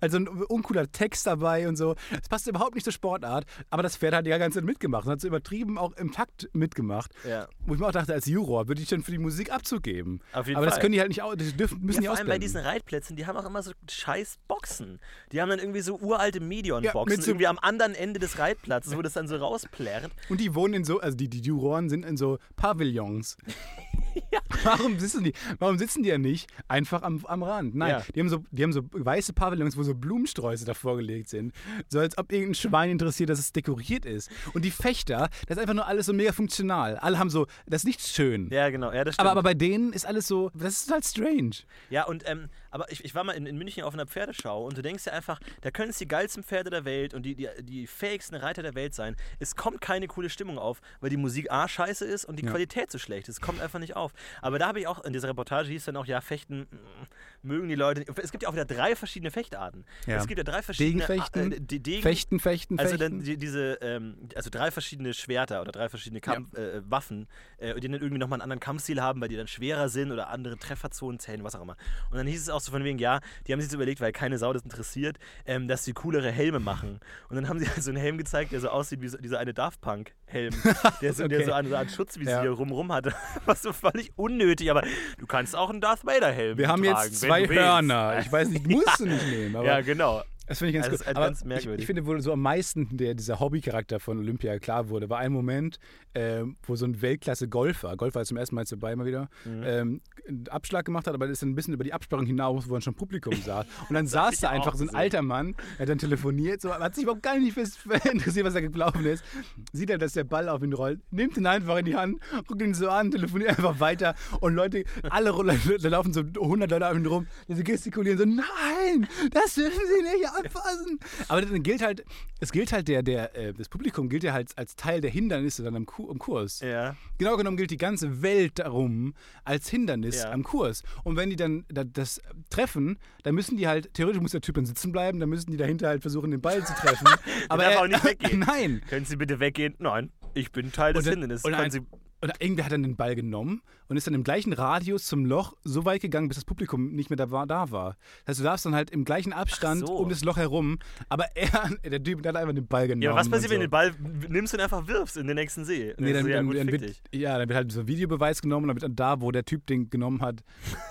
[0.00, 1.94] also ein uncooler Text dabei und so.
[2.20, 5.12] Es passt überhaupt nicht zur Sportart, aber das Pferd hat die ganze Zeit mitgemacht und
[5.12, 7.12] hat so übertrieben auch im Takt mitgemacht.
[7.28, 7.48] Ja.
[7.66, 10.20] Wo ich mir auch dachte, als Juror würde ich dann für die Musik Abzug geben.
[10.32, 10.82] Auf jeden aber das Fall.
[10.82, 12.40] können die halt nicht, das dürfen, müssen ja, die vor allem bei ausblenden.
[12.40, 15.00] diesen Reitplätzen, die haben auch immer so scheiß Boxen.
[15.32, 18.96] Die haben dann irgendwie so uralte Medion-Boxen, Ja, so- irgendwie am anderen Ende des Reitplatzes,
[18.96, 20.10] wo das dann so rausplärrt.
[20.28, 23.36] Und die wohnen in so, also die, die Juroren sind in so Pavillons.
[24.64, 27.74] Warum sitzen die, warum sitzen die ja nicht einfach am, am Rand?
[27.74, 28.02] Nein, Ja.
[28.14, 31.52] die, haben so, die haben so weiße Pavillons, wo so Blumensträuße davor gelegt sind.
[31.88, 34.30] So als ob irgendein Schwein interessiert, dass es dekoriert ist.
[34.54, 36.96] Und die Fechter, das ist einfach nur alles so mega funktional.
[36.98, 38.48] Alle haben so, das ist nicht schön.
[38.50, 38.92] Ja, genau.
[38.92, 39.28] Ja, das stimmt.
[39.28, 41.50] aber, aber bei denen ist alles so, das ist halt strange.
[41.90, 44.76] Ja, und ähm, aber ich, ich war mal in, in München auf einer Pferdeschau und
[44.78, 47.48] du denkst dir einfach, da können es die geilsten Pferde der Welt und die, die,
[47.62, 49.14] die fähigsten Reiter der Welt sein.
[49.38, 52.50] Es kommt keine coole Stimmung auf, weil die Musik A scheiße ist und die Ja.
[52.50, 53.36] Qualität so schlecht ist.
[53.36, 54.12] Es kommt einfach nicht auf.
[54.42, 57.06] Aber da habe ich auch, in dieser Reportage hieß dann auch, ja, Fechten mm,
[57.42, 58.04] mögen die Leute.
[58.22, 59.84] Es gibt ja auch wieder drei verschiedene Fechtarten.
[60.06, 60.16] Ja.
[60.18, 61.04] Es gibt ja drei verschiedene.
[61.06, 63.18] Degenfechten, äh, die, Degen, Fechten, fechten, also fechten.
[63.18, 67.26] dann die, diese, ähm, also drei verschiedene Schwerter oder drei verschiedene Kampf, äh, Waffen,
[67.58, 70.28] äh, die dann irgendwie nochmal einen anderen Kampfstil haben, weil die dann schwerer sind oder
[70.28, 71.76] andere Trefferzonen zählen, was auch immer.
[72.10, 74.12] Und dann hieß es auch so von wegen, ja, die haben sich so überlegt, weil
[74.12, 77.00] keine Sau das interessiert, ähm, dass sie coolere Helme machen.
[77.28, 79.52] Und dann haben sie so einen Helm gezeigt, der so aussieht wie so, dieser eine
[79.54, 80.54] Daft Punk-Helm,
[81.02, 81.46] der, so, der Okay.
[81.46, 82.50] so eine, so eine Schutzvisier Ja.
[82.50, 83.12] rumrum hatte,
[83.46, 84.82] was so völlig unnötig, aber
[85.18, 87.54] du kannst auch einen Darth Vader-Helm Wir haben tragen, jetzt wenn zwei.
[87.54, 88.18] Hörner.
[88.20, 89.56] Ich weiß nicht, musst du nicht nehmen.
[89.56, 90.22] Aber Ja, genau.
[90.52, 91.06] Das finde ich ganz Also gut.
[91.06, 91.80] halt Aber ganz ich, merkwürdig.
[91.80, 95.32] ich finde, wo so am meisten der, dieser Hobbycharakter von Olympia klar wurde, war ein
[95.32, 95.78] Moment,
[96.14, 99.62] ähm, wo so ein Weltklasse-Golfer, Golfer ist zum ersten Mal jetzt dabei mal wieder, Mhm.
[99.64, 102.68] ähm, einen Abschlag gemacht hat, aber das ist dann ein bisschen über die Absperrung hinaus,
[102.68, 103.66] wo dann schon Publikum saß.
[103.88, 106.72] Und dann saß ich da einfach so ein alter Mann, der hat dann telefoniert, so,
[106.72, 107.56] hat sich überhaupt gar nicht
[108.12, 109.24] interessiert, was da gelaufen ist.
[109.72, 112.60] Sieht er, dass der Ball auf ihn rollt, nimmt ihn einfach in die Hand, guckt
[112.62, 116.88] ihn so an, telefoniert einfach weiter und Leute, alle Leute, da laufen so 100 Leute
[116.88, 120.98] auf ihn rum, die so gestikulieren so, nein, das dürfen sie nicht, anfassen.
[121.28, 122.04] Aber dann gilt halt,
[122.40, 125.62] es gilt halt der, der, äh, das Publikum gilt ja halt als Teil der Hindernisse
[125.62, 126.60] dann am, am Kurs.
[126.60, 126.96] Ja.
[127.18, 130.30] Genau genommen gilt die ganze Welt darum als Hindernis Ja.
[130.32, 130.82] am Kurs.
[131.04, 134.54] Und wenn die dann da, das treffen, dann müssen die halt, theoretisch muss der Typ
[134.56, 137.06] dann sitzen bleiben, dann müssen die dahinter halt versuchen, den Ball zu treffen.
[137.48, 138.40] Aber darf er, auch nicht weggehen.
[138.40, 138.82] Nein.
[138.88, 139.74] Können Sie bitte weggehen?
[139.78, 141.44] Nein, ich bin Teil des Und dann- Hindernisses.
[141.44, 141.80] und Sie
[142.22, 145.54] Und irgendwer hat dann den Ball genommen und ist dann im gleichen Radius zum Loch
[145.64, 147.48] so weit gegangen, bis das Publikum nicht mehr da war.
[147.48, 147.96] Da war.
[148.24, 149.96] Das heißt, du darfst dann halt im gleichen Abstand so.
[149.96, 153.02] um das Loch herum, aber er, der Typ, der hat einfach den Ball genommen.
[153.02, 153.92] ja, was passiert, und wenn du so.
[153.92, 155.94] den Ball nimmst und einfach wirfst in den nächsten See?
[155.98, 158.64] Nee, dann, ja, dann, gut, dann wird, ja, dann wird halt so ein Videobeweis genommen
[158.64, 160.44] und dann wird dann da, wo der Typ den genommen hat,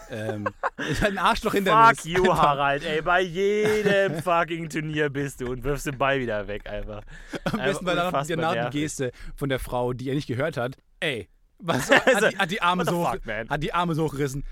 [0.09, 0.49] ähm,
[0.89, 3.01] ist halt ein Arschloch in der Fuck you, Harald, ey.
[3.01, 7.03] Bei jedem fucking Turnier bist du und wirfst den Ball wieder weg, einfach.
[7.45, 8.71] Am besten die unfassbar nervig.
[8.71, 10.75] Geste von der Frau, die er nicht gehört hat.
[11.01, 11.27] Ey,
[11.59, 13.49] was Also, hat, die, hat die Arme so hoch, fuck, man?
[13.49, 14.43] hat die Arme so hochgerissen.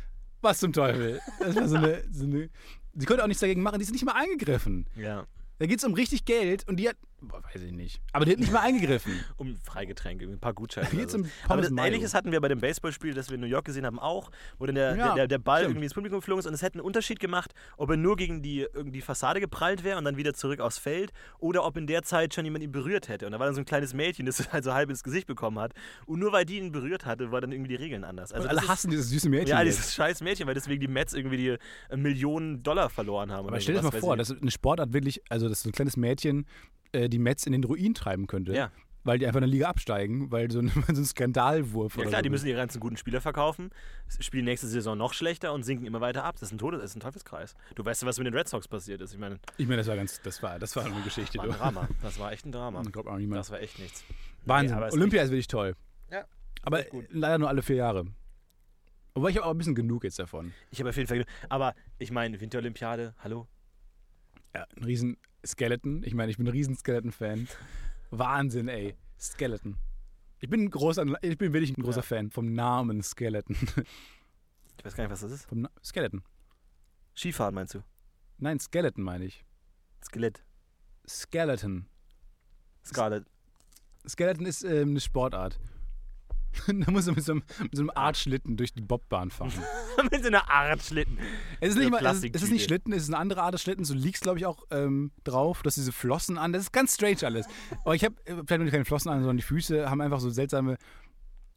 [0.41, 1.21] Was zum Teufel?
[1.39, 2.49] Das war so eine, so eine.
[2.95, 4.85] Sie konnte auch nichts dagegen machen, die ist nicht mal eingegriffen.
[4.95, 5.25] Ja,
[5.59, 6.97] Da geht es um richtig Geld und die hat.
[7.21, 8.01] Boah, weiß ich nicht.
[8.13, 9.11] Aber die hat nicht mal eingegriffen.
[9.37, 10.87] um Freigetränke, ein paar Gutscheine.
[10.89, 11.53] Da geht's oder um so.
[11.53, 11.71] Aber das.
[11.71, 14.65] Ähnliches hatten wir bei dem Baseballspiel, das wir in New York gesehen haben, auch, wo
[14.65, 15.71] dann der, Ja, der, der, Ball stimmt.
[15.71, 18.41] irgendwie ins Publikum geflogen ist und es hätte einen Unterschied gemacht, ob er nur gegen
[18.41, 22.03] die, irgendwie Fassade geprallt wäre und dann wieder zurück aufs Feld oder ob in der
[22.03, 23.25] Zeit schon jemand ihn berührt hätte.
[23.25, 25.59] Und da war dann so ein kleines Mädchen, das halt so halb ins Gesicht bekommen
[25.59, 25.73] hat.
[26.05, 28.31] Und nur weil die ihn berührt hatte, war dann irgendwie die Regeln anders.
[28.31, 29.49] Also und alle das ist- hassen dieses süße Mädchen.
[29.49, 29.77] Ja, jetzt.
[29.77, 31.57] dieses scheiß Mädchen, weil deswegen die Mets irgendwie die
[31.89, 33.47] äh, Millionen Dollar verloren haben.
[33.47, 35.97] Aber stell dir das mal vor, dass eine Sportart wirklich, also dass so ein kleines
[35.97, 36.45] Mädchen
[36.91, 38.53] äh, die Mets in den Ruin treiben könnte.
[38.53, 38.71] Ja.
[39.05, 42.09] Weil die einfach in der Liga absteigen, weil so ein, so ein Skandalwurf Ja oder
[42.09, 43.69] klar, so die müssen ihre ganzen guten Spieler verkaufen,
[44.19, 46.35] spielen nächste Saison noch schlechter und sinken immer weiter ab.
[46.35, 47.55] Das ist ein Todes, das ist ein Teufelskreis.
[47.75, 49.13] Du weißt ja, was mit den Red Sox passiert ist.
[49.13, 51.37] Ich meine, Ich meine, das war ganz, das war, das war eine Geschichte.
[51.37, 51.51] war ein.
[51.51, 51.87] Drama.
[52.01, 52.81] Das war echt ein Drama.
[52.81, 53.39] Ich glaube auch niemand.
[53.39, 54.03] Das war echt nichts.
[54.45, 54.77] Wahnsinn.
[54.77, 55.75] Nee, Olympia ist wirklich toll.
[56.11, 56.25] Ja,
[56.63, 58.05] Aber leider nur alle vier Jahre.
[59.13, 60.53] Aber ich habe auch ein bisschen genug jetzt davon.
[60.71, 61.25] Ich habe auf jeden Fall.
[61.47, 63.47] Aber ich meine, Winterolympiade, hallo?
[64.55, 66.03] Ja, ein riesen Skeleton.
[66.03, 67.47] Ich meine, ich bin ein riesen Skeleton-Fan.
[68.11, 68.95] Wahnsinn, ey.
[69.19, 69.77] Skeleton.
[70.39, 72.03] Ich bin ein großer, ich bin wirklich ein großer Ja.
[72.03, 73.55] Fan vom Namen Skeleton.
[74.77, 75.45] Ich weiß gar nicht, was das ist.
[75.45, 76.23] vom Na Skeleton.
[77.13, 77.83] Skifahren meinst du?
[78.37, 79.43] Nein, Skeleton meine ich.
[80.01, 80.41] Skelett.
[81.05, 81.85] Skeleton.
[82.85, 83.25] Scarlett.
[84.07, 85.59] Skeleton ist ähm, eine Sportart.
[86.67, 89.51] da muss man mit so, einem, mit so einem Artschlitten durch die Bobbahn fahren.
[90.11, 91.17] mit so einer Art Schlitten.
[91.59, 92.65] Es ist nicht mal, es ist, es ist nicht.
[92.65, 93.89] Schlitten, es ist eine andere Art des Schlittens.
[93.89, 95.61] Du liegst, glaube ich, auch ähm, drauf.
[95.61, 96.53] Du hast diese Flossen an.
[96.53, 97.47] Das ist ganz strange alles.
[97.83, 100.29] Aber ich habe äh, vielleicht nur keine Flossen an, sondern die Füße haben einfach so
[100.29, 100.77] seltsame,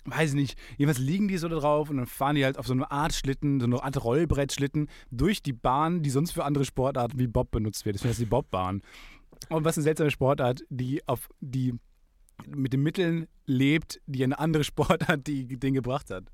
[0.05, 2.67] weiß ich nicht, jedenfalls liegen die so da drauf und dann fahren die halt auf
[2.67, 6.65] so eine Art Schlitten, so eine Art Rollbrettschlitten durch die Bahn, die sonst für andere
[6.65, 7.97] Sportarten wie Bob benutzt wird.
[7.97, 8.83] Deswegen heißt die Bobbahn.
[9.49, 11.75] Und was eine seltsame Sportart, die auf die
[12.47, 16.25] mit den Mitteln lebt, die eine andere Sportart die den gebracht hat.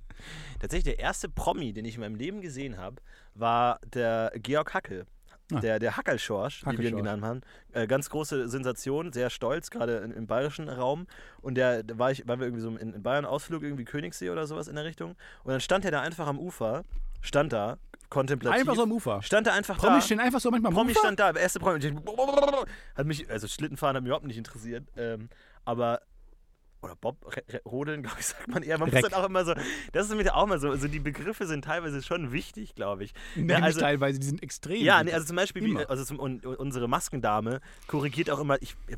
[0.61, 2.97] Tatsächlich, der erste Promi, den ich in meinem Leben gesehen habe,
[3.35, 5.07] war der Georg Hackel.
[5.51, 5.61] Ah.
[5.61, 7.41] Der, der Hackelschorsch, wie wir ihn genannt haben.
[7.73, 11.07] Äh, ganz große Sensation, sehr stolz, gerade im bayerischen Raum.
[11.41, 14.29] Und der, da war ich, waren wir irgendwie so in, in Bayern Ausflug, irgendwie Königssee
[14.29, 15.13] oder sowas in der Richtung.
[15.45, 16.85] Und dann stand er da einfach am Ufer,
[17.23, 17.79] stand da,
[18.11, 18.61] kontemplativ.
[18.61, 19.23] Einfach so am Ufer.
[19.23, 20.07] Stand er einfach Promis da.
[20.07, 21.01] stehen einfach so manchmal am Promi Ufer.
[21.01, 21.81] stand da, der erste Promi.
[22.95, 24.87] Hat mich, also Schlittenfahren hat mich überhaupt nicht interessiert.
[24.97, 25.29] Ähm,
[25.69, 26.01] aber,
[26.81, 27.17] oder Bob,
[27.67, 28.79] Rodeln, glaube ich, sagt man eher.
[28.79, 29.03] Man Reck.
[29.03, 29.53] muss dann auch immer so,
[29.93, 33.13] das ist nämlich auch mal so, also die Begriffe sind teilweise schon wichtig, glaube ich.
[33.35, 34.81] Nee, Ja, also- teilweise, die sind extrem.
[34.83, 35.91] Ja, nee, also zum Beispiel, wie, Immer.
[35.91, 38.97] also zum, und, und unsere Maskendame korrigiert auch immer, ich, äh,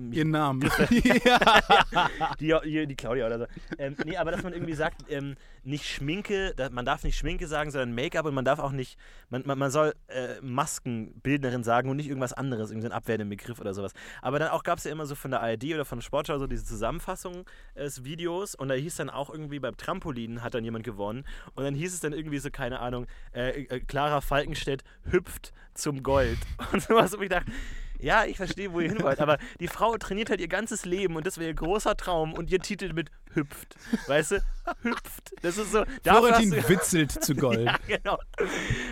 [0.00, 0.62] mich, Ihren Namen.
[1.24, 2.10] ja.
[2.40, 3.46] die, die, die Claudia oder so.
[3.78, 5.36] Ähm, nee, aber dass man irgendwie sagt, ähm,
[5.68, 9.42] nicht Schminke, man darf nicht Schminke sagen, sondern Make-up und man darf auch nicht, man,
[9.46, 13.92] man, man soll äh, Maskenbildnerin sagen und nicht irgendwas anderes, irgendeinen abwertenden Begriff oder sowas.
[14.22, 16.46] Aber dann auch gab es ja immer so von der ARD oder von Sportschau so
[16.46, 17.44] diese Zusammenfassung
[17.76, 21.64] des Videos und da hieß dann auch irgendwie beim Trampolin hat dann jemand gewonnen und
[21.64, 26.38] dann hieß es dann irgendwie so, keine Ahnung, äh, äh, Clara Falkenstedt hüpft zum Gold
[26.72, 27.52] und sowas, wo ich dachte,
[28.00, 31.16] ja, ich verstehe, wo ihr hin wollt, aber die Frau trainiert halt ihr ganzes Leben
[31.16, 33.76] und das wäre ihr großer Traum und ihr Titel mit hüpft.
[34.06, 34.44] Weißt du?
[34.82, 35.32] Hüpft.
[35.42, 35.84] Das ist so.
[36.02, 37.64] Florentin du- witzelt zu Gold.
[37.64, 38.18] Ja, genau.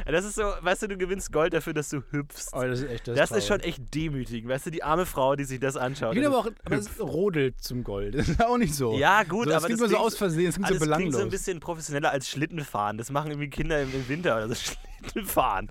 [0.06, 2.48] Das ist so, weißt du, du gewinnst Gold dafür, dass du hüpfst.
[2.52, 4.50] Oh, das ist echt das ist schon echt demütigend.
[4.50, 6.14] Weißt du, die arme Frau, die sich das anschaut.
[6.14, 8.14] Ich finde aber Das auch, aber es rodelt zum Gold.
[8.16, 8.96] Das ist auch nicht so.
[8.96, 10.72] Ja, gut, so, das aber klingt das immer so klingt- aus Versehen, das klingt so
[10.74, 11.14] alles klingt belanglos.
[11.20, 12.96] so ein bisschen professioneller als Schlittenfahren.
[12.96, 14.54] Das machen irgendwie Kinder im, im Winter oder so
[15.02, 15.68] Schlittenfahren.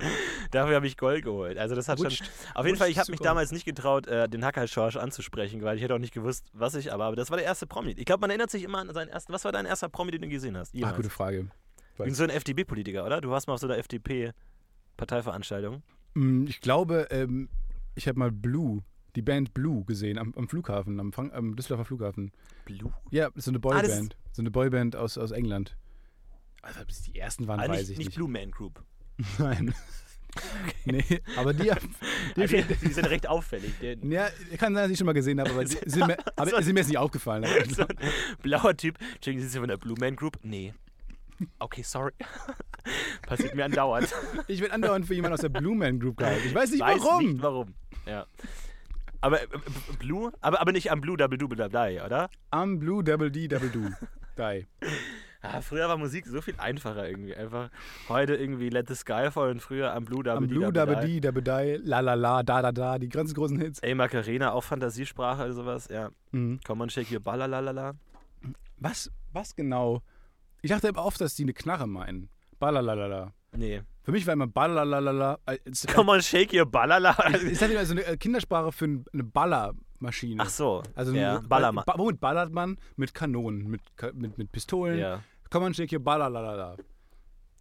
[0.51, 1.57] Dafür habe ich Gold geholt.
[1.57, 2.19] Also das hat Rutscht.
[2.19, 2.27] schon.
[2.53, 3.27] Auf jeden Fall, ich Rutscht habe mich Gold.
[3.29, 6.93] damals nicht getraut, äh, den Hackerschorsch anzusprechen, weil ich hätte auch nicht gewusst, was ich.
[6.93, 7.91] Aber, aber das war der erste Promi.
[7.97, 9.33] Ich glaube, man erinnert sich immer an seinen ersten.
[9.33, 10.73] Was war dein erster Promi, den du gesehen hast?
[10.73, 10.95] Ah, Jemals?
[10.97, 11.47] gute Frage.
[11.97, 13.21] Irgend so ein FDP-Politiker, oder?
[13.21, 15.83] Du warst mal auf so einer FDP-Parteiveranstaltung.
[16.13, 17.49] Mm, Ich glaube, ähm,
[17.95, 18.83] ich habe mal Blue,
[19.15, 22.31] die Band Blue gesehen am, am Flughafen, am, am Düsseldorfer Flughafen.
[22.65, 22.93] Blue?
[23.11, 24.17] Ja, so eine Ah, Boyband.
[24.31, 25.77] so eine Boyband aus, aus England.
[26.61, 28.15] Also, ob es die ersten waren, Ah, weiß nicht, ich nicht nicht.
[28.17, 28.83] Blue Man Group.
[29.37, 29.73] Nein.
[30.85, 31.03] Nee,
[31.37, 31.71] aber die,
[32.35, 33.73] die, Die, die sind recht auffällig.
[33.81, 36.61] Ja, kann sein, dass ich schon mal gesehen habe, aber sie sind mir, aber So-
[36.61, 37.45] sind mir jetzt nicht aufgefallen.
[37.69, 37.87] so ein
[38.41, 38.97] blauer Typ.
[39.15, 40.37] Entschuldigung, sind Sie von der Blue Man Group?
[40.43, 40.73] Nee.
[41.59, 42.11] Okay, sorry.
[43.23, 44.13] Passiert mir andauernd.
[44.47, 46.47] Ich werde andauernd für jemanden aus der Blue Man Group gehalten.
[46.47, 47.25] Ich weiß nicht Weiß warum.
[47.31, 47.73] nicht warum.
[48.05, 48.25] Ja.
[49.21, 49.47] Aber äh,
[49.99, 52.29] Blue, aber, aber nicht am Blue Double Double Double, oder?
[52.51, 53.89] Am Blue Double D Double Do.
[54.37, 54.65] Die.
[55.53, 57.35] Ah, früher war Musik so viel einfacher irgendwie.
[57.35, 57.69] Einfach
[58.09, 61.19] heute irgendwie Let the Sky Fall und früher am Blue Double Am Blue Double D
[61.19, 61.81] Double Die.
[61.87, 62.97] La la la, da da da.
[62.99, 63.79] Die ganz großen Hits.
[63.79, 65.87] Ey, Macarena, auch Fantasiesprache oder sowas.
[65.91, 66.09] Ja.
[66.31, 66.59] Mhm.
[66.65, 67.93] Come on, shake your ballalalala.
[68.77, 70.01] Was, was genau?
[70.61, 72.29] Ich dachte immer oft, dass die eine Knarre meinen.
[72.59, 73.33] Ballalalala.
[73.55, 73.81] Nee.
[74.03, 75.39] Für mich war immer Ballalalala.
[75.45, 75.57] äh,
[75.93, 77.11] Come on, shake your ballala.
[77.33, 80.43] Ist das immer so eine äh, Kindersprache für ein- eine Ballermaschine?
[80.43, 80.83] Ach so.
[80.93, 81.85] Also ja, Ballermann.
[81.85, 82.77] Ba womit ballert man?
[82.97, 83.81] Mit Kanonen, mit,
[84.13, 84.99] mit, mit Pistolen.
[84.99, 85.21] Ja.
[85.55, 86.75] Komm shake your Ballalalala.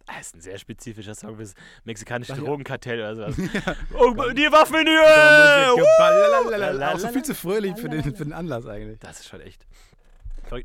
[0.05, 1.53] Das ist ein sehr spezifischer Song fürs
[1.85, 2.43] mexikanische Ach ja.
[2.43, 3.37] Drogenkartell oder sowas.
[3.93, 5.73] oh, die Waffen in die Höhe!
[6.93, 8.99] Auch so viel zu fröhlich für den, für den Anlass eigentlich.
[8.99, 9.65] Das ist schon echt.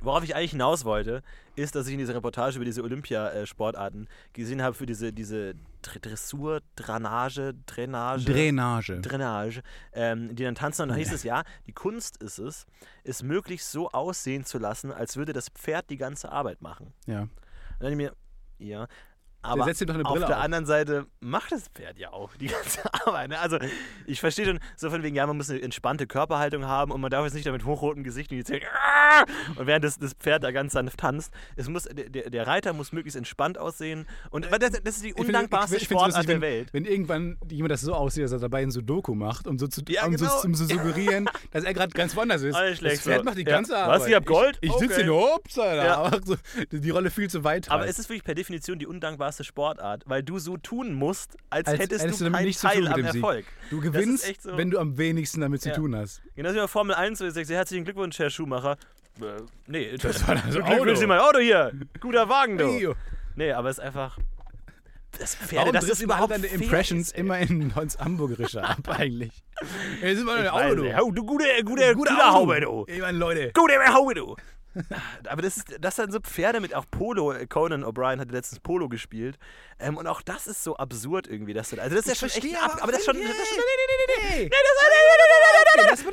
[0.02, 1.22] Worauf ich eigentlich hinaus wollte,
[1.56, 6.00] ist, dass ich in dieser Reportage über diese Olympiasportarten gesehen habe für diese, diese Dr-
[6.00, 8.24] Dressur, Drainage, Drainage.
[8.24, 9.00] Drainage.
[9.00, 9.62] Drainage,
[9.92, 10.82] ähm, die dann tanzen.
[10.82, 12.66] Und da hieß es, ja, die Kunst ist es,
[13.04, 16.92] es möglichst so aussehen zu lassen, als würde das Pferd die ganze Arbeit machen.
[17.06, 17.22] Ja.
[17.22, 17.30] Und
[17.80, 18.12] dann ich mir,
[18.58, 18.86] ja,
[19.42, 19.78] aber eine auf
[20.12, 20.44] Brille der auf.
[20.44, 23.30] anderen Seite macht das Pferd ja auch die ganze Arbeit.
[23.30, 23.38] Ne?
[23.38, 23.58] Also
[24.06, 27.10] ich verstehe schon, so von wegen, ja, man muss eine entspannte Körperhaltung haben und man
[27.10, 28.60] darf jetzt nicht damit hochrotem Gesicht in die Zähne
[29.56, 31.32] und während das, das Pferd da ganz sanft tanzt.
[31.56, 35.08] Es muss, der, der der Reiter muss möglichst entspannt aussehen und das, das ist die
[35.08, 36.68] Ich find- undankbarste ich find's Sportart lustig, der wenn, Welt.
[36.72, 39.82] Wenn irgendwann jemand das so aussieht, dass er dabei ein Sudoku macht, um so zu,
[39.88, 40.28] Ja, um, genau.
[40.38, 42.54] so, um so suggerieren, dass er gerade ganz woanders ist.
[42.54, 43.24] Alles das Pferd so.
[43.24, 43.50] macht die Ja.
[43.50, 44.08] ganze Was, Arbeit.
[44.10, 44.58] ihr habt Gold?
[44.60, 44.84] Ich, ich Okay.
[44.86, 45.84] sitze hier nur, ups, Alter.
[45.84, 45.96] Ja.
[45.96, 46.36] Aber so,
[46.72, 47.70] die, Rolle viel zu weit.
[47.70, 47.90] Aber halt.
[47.90, 51.78] es ist wirklich per Definition die undankbarste Sportart, weil du so tun musst, als, Als
[51.80, 53.22] hättest hättest du du keinen nichts zu tun Teil mit am dem Sieg.
[53.22, 53.46] Erfolg.
[53.70, 55.72] du ist gewinnst, so- wenn du am wenigsten damit Ja.
[55.72, 56.22] zu tun hast.
[56.34, 58.76] Genauso wie bei Formel 1, wo ich sage, herzlichen Glückwunsch, Herr Schumacher.
[59.20, 59.24] Äh,
[59.66, 60.94] nee, Das war das Glückwunsch, Auto.
[60.94, 61.72] Sie mein Auto hier.
[62.00, 62.94] Guter Wagen, du.
[63.36, 64.18] Nee, aber es ist einfach.
[65.18, 69.32] Das Pferde, Warum das driften überhaupt deine Impressions ist, immer in Hans Hamburgerische ab eigentlich?
[70.02, 71.10] Ey, sind wir in der Auto, weiß du.
[71.10, 72.32] du gute, gute, guter Auto.
[72.32, 72.84] Haube, du.
[72.88, 73.50] Ich meine, Leute.
[73.52, 74.36] Gute Haube, du.
[75.28, 77.34] Aber das, ist, das sind so Pferde mit auch Polo.
[77.48, 79.38] Conan O'Brien hatte letztens Polo gespielt.
[79.78, 81.54] Ähm, und auch das ist so absurd irgendwie.
[81.54, 82.56] Dass du, also das ist ja schon echt.
[82.62, 83.16] Ab, aber aber das ist schon.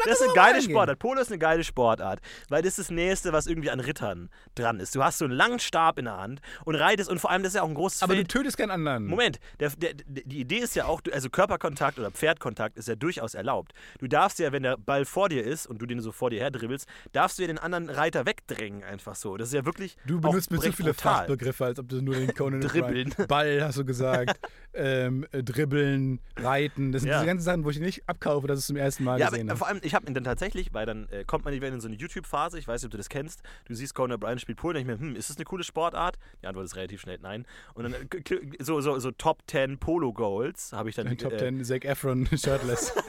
[0.05, 0.71] Das ist eine geile reingehen.
[0.71, 0.99] Sportart.
[0.99, 4.79] Polo ist eine geile Sportart, weil das ist das Nächste, was irgendwie an Rittern dran
[4.79, 4.95] ist.
[4.95, 7.51] Du hast so einen langen Stab in der Hand und reitest und vor allem das
[7.51, 8.29] ist ja auch ein großes Aber du Feld.
[8.31, 9.07] tötest keinen anderen.
[9.07, 12.95] Moment, der, der, die Idee ist ja auch, du- also Körperkontakt oder Pferdkontakt ist ja
[12.95, 13.73] durchaus erlaubt.
[13.99, 16.39] Du darfst ja, wenn der Ball vor dir ist und du den so vor dir
[16.39, 19.37] her dribbelst, darfst du ja den anderen Reiter wegdrängen einfach so.
[19.37, 21.19] Das ist ja wirklich Du benutzt mir recht viele brutal.
[21.19, 23.13] Fachbegriffe, als ob du nur den Conan Dribbeln.
[23.27, 24.39] Ball hast du gesagt,
[24.77, 26.91] ähm, äh, dribbeln, reiten.
[26.91, 27.17] Das sind Ja.
[27.17, 29.41] diese ganzen Sachen, wo ich nicht abkaufe, dass ich es zum ersten Mal Ja, gesehen
[29.49, 29.57] aber habe.
[29.59, 31.97] vor allem, ich habe ihn dann tatsächlich, weil dann äh, kommt man in so eine
[31.97, 34.81] YouTube-Phase, ich weiß nicht, ob du das kennst, du siehst Conan O'Brien spielt Polo, und
[34.81, 36.17] ich mir, hm, ist das eine coole Sportart?
[36.41, 37.45] Die Antwort ist relativ schnell nein.
[37.73, 41.63] Und dann äh, so, so, so Top 10 Polo-Goals habe ich dann Top äh, 10,
[41.65, 42.93] Zac Efron, shirtless.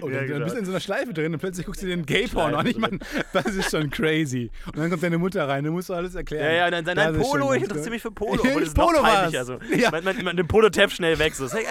[0.00, 0.38] Und Ja, dann, genau.
[0.38, 2.66] dann bist du in so einer Schleife drin und plötzlich guckst du den Gay-Porn an.
[2.66, 2.98] Ich meine,
[3.32, 4.50] das ist schon crazy.
[4.66, 6.44] Und dann kommt deine Mutter rein, du musst alles erklären.
[6.44, 8.44] Ja, ja, und dann schon Polo, ich interessiere mich für Polo.
[8.44, 9.29] Ich noch Polo war's.
[9.32, 9.44] Peinlicher.
[9.44, 9.58] So.
[9.80, 9.90] Ja.
[9.90, 11.34] Man, man, man den Polo-Tab schnell weg.
[11.34, 11.64] So, hey.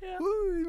[0.00, 0.18] Ja.
[0.18, 0.66] Ui,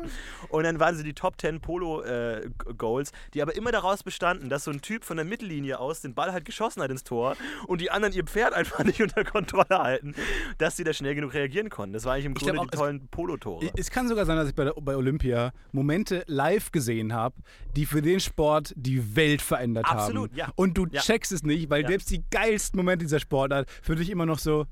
[0.50, 4.72] Und dann waren sie die Top 10 Polo-Goals, die aber immer daraus bestanden, dass so
[4.72, 7.90] ein Typ von der Mittellinie aus den Ball halt geschossen hat ins Tor und die
[7.90, 10.14] anderen ihr Pferd einfach nicht unter Kontrolle halten,
[10.60, 11.94] dass sie da schnell genug reagieren konnten.
[11.94, 13.72] Das war eigentlich im Grunde glaub die tollen Polo-Tore.
[13.76, 17.36] Es kann sogar sein, dass ich bei, der, bei Olympia Momente live gesehen habe,
[17.76, 20.38] die für den Sport die Welt verändert Absolut, haben.
[20.38, 20.52] ja.
[20.56, 21.02] Und du Ja.
[21.02, 24.68] checkst es nicht, weil selbst die geilsten Momente dieser Sportart für dich immer noch so,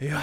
[0.00, 0.22] ja,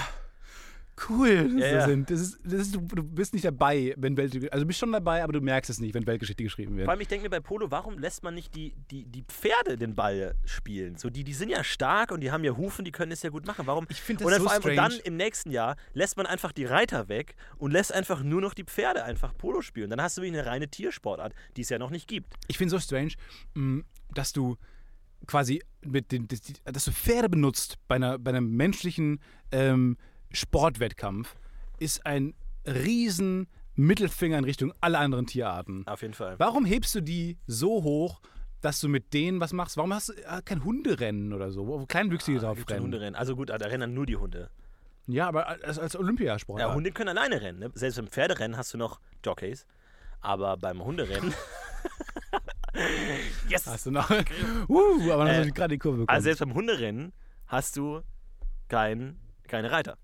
[1.09, 1.87] cool Ja, ja.
[1.87, 2.09] sind.
[2.09, 5.23] Das ist, das ist, du, bist nicht dabei, wenn Weltgeschichte, also du bist schon dabei,
[5.23, 6.85] aber du merkst es nicht, wenn Weltgeschichte geschrieben wird.
[6.85, 9.77] Vor allem, ich denke mir bei Polo, warum lässt man nicht die, die, die Pferde
[9.77, 10.97] den Ball spielen?
[10.97, 13.29] So, die, die sind ja stark und die haben ja Hufen, die können es ja
[13.29, 13.65] gut machen.
[13.67, 13.85] Warum?
[13.89, 15.07] Ich find das und dann so vor allem, und dann strange.
[15.07, 18.63] im nächsten Jahr lässt man einfach die Reiter weg und lässt einfach nur noch die
[18.63, 19.89] Pferde einfach Polo spielen.
[19.89, 22.33] Dann hast du wirklich eine reine Tiersportart, die es ja noch nicht gibt.
[22.47, 23.13] Ich finde so strange,
[23.55, 24.57] mh, dass du
[25.27, 29.19] quasi mit den, dass, du Pferde benutzt bei, einer, bei einem menschlichen
[29.51, 29.97] ähm,
[30.33, 31.35] Sportwettkampf,
[31.79, 32.33] ist ein
[32.65, 35.85] riesen Mittelfinger in Richtung aller anderen Tierarten.
[35.87, 36.35] Auf jeden Fall.
[36.39, 38.21] Warum hebst du die so hoch,
[38.61, 39.77] dass du mit denen was machst?
[39.77, 42.83] Warum hast du äh, kein Hunderennen oder so, wo Kleinwüchsige Ah, drauf rennen?
[42.83, 43.15] Hunderennen.
[43.15, 44.49] Also gut, da rennen nur die Hunde.
[45.07, 46.61] Ja, aber als, als Olympiasport.
[46.61, 47.59] Ja, Hunde können alleine rennen.
[47.59, 47.71] Ne?
[47.73, 49.65] Selbst beim Pferderennen hast du noch Jockeys.
[50.21, 51.33] Aber beim Hunderennen.
[53.49, 53.67] yes!
[53.67, 54.09] Hast du noch.
[54.69, 56.15] uh, aber dann Äh, hast du gerade die Kurve bekommen.
[56.15, 57.11] Also selbst beim Hunderennen
[57.47, 58.01] hast du
[58.69, 59.97] kein, keine Reiter.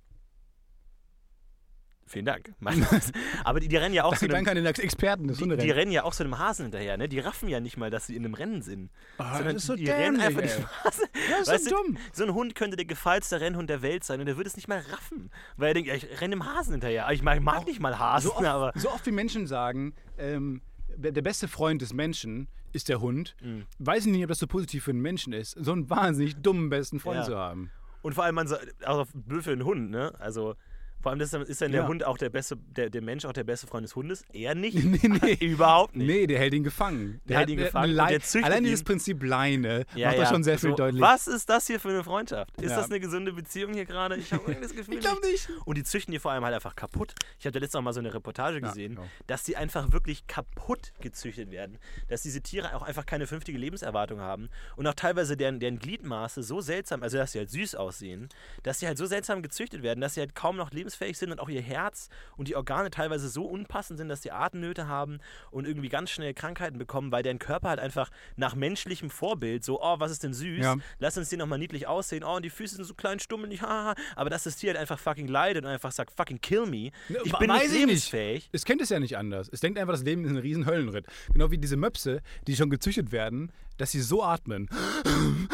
[2.12, 2.52] Vielen Dank.
[3.44, 5.92] Aber die, die rennen ja auch Das so einem, keine Experten des die, die rennen
[5.92, 7.08] ja auch so einem Hasen hinterher, ne?
[7.08, 8.90] Die raffen ja nicht mal, dass sie in einem Rennen sind.
[9.20, 10.48] Sondern das ist so die rennen dämlich, einfach die.
[10.50, 11.02] Straße.
[11.30, 11.98] Das ist Weißt so du, dumm.
[12.12, 14.68] So ein Hund könnte der gefeilste Rennhund der Welt sein und der würde es nicht
[14.68, 15.30] mal raffen.
[15.56, 17.08] Weil er denkt, ja, ich renne dem Hasen hinterher.
[17.12, 18.72] Ich mag, ich mag nicht mal Hasen, So oft, aber.
[18.76, 20.62] so oft wie Menschen sagen, ähm,
[20.98, 23.68] der beste Freund des Menschen ist der Hund, Mhm.
[23.78, 26.70] weiß ich nicht, ob das so positiv für einen Menschen ist, so einen wahnsinnig dummen
[26.72, 27.24] besten Freund Ja.
[27.26, 27.70] zu haben.
[28.02, 30.14] Und vor allem, man sagt, also blöd für einen Hund, ne?
[30.20, 30.56] Also.
[31.02, 31.88] Vor allem ist dann, ist dann der Ja.
[31.88, 34.24] Hund auch der beste, der, der Mensch auch der beste Freund des Hundes?
[34.34, 34.78] Er nicht.
[34.84, 35.34] Nee, nee.
[35.46, 36.08] Überhaupt nicht.
[36.08, 37.22] Nee, der hält ihn gefangen.
[37.26, 40.16] Der hält ihn gefangen eine und Lei- der züchtet Allein dieses Prinzip Leine Ja, macht
[40.18, 40.22] ja.
[40.24, 41.02] das schon sehr viel so, deutlich.
[41.02, 42.60] Was ist das hier für eine Freundschaft?
[42.62, 42.78] Ist Ja.
[42.78, 44.16] das eine gesunde Beziehung hier gerade?
[44.18, 44.96] Ich habe irgendwie das Gefühl.
[44.96, 45.50] Ich glaube nicht.
[45.66, 47.14] Und die züchten die vor allem halt einfach kaputt.
[47.40, 49.08] Ich habe da letztes Mal so eine Reportage gesehen, genau.
[49.28, 51.78] dass die einfach wirklich kaputt gezüchtet werden.
[52.08, 54.50] Dass diese Tiere auch einfach keine vernünftige Lebenserwartung haben.
[54.76, 58.30] Und auch teilweise deren, deren Gliedmaße so seltsam, also dass sie halt süß aussehen,
[58.64, 61.40] dass sie halt so seltsam gezüchtet werden, dass sie halt kaum noch lebensfähig sind und
[61.40, 65.20] auch ihr Herz und die Organe teilweise so unpassend sind, dass die Atemnöte haben
[65.52, 69.82] und irgendwie ganz schnell Krankheiten bekommen, weil deren Körper halt einfach nach menschlichem Vorbild so,
[69.82, 70.64] oh, was ist denn süß?
[70.64, 70.76] Ja.
[71.00, 72.24] Lass uns die nochmal niedlich aussehen.
[72.24, 73.96] Oh, und die Füße sind so klein, stummelig, haha.
[74.16, 76.92] Aber dass das Tier halt einfach fucking leidet und einfach sagt, fucking kill me.
[77.24, 78.50] Ich bin Weiß nicht ich lebensfähig.
[78.52, 79.50] Es kennt es ja nicht anders.
[79.52, 81.06] Es denkt einfach, das Leben ist ein riesen Höllenritt.
[81.34, 84.70] Genau wie diese Möpse, die schon gezüchtet werden, dass sie so atmen.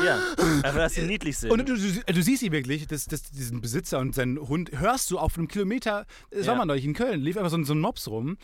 [0.04, 0.20] Ja,
[0.64, 1.52] einfach, dass sie niedlich sind.
[1.52, 5.12] Und du, du, du siehst sie wirklich, das, das, diesen Besitzer und seinen Hund, hörst
[5.12, 6.52] du auf einem Kilometer, das Ja.
[6.52, 8.38] war man neulich in Köln, lief einfach so, ein- so ein Mops rum.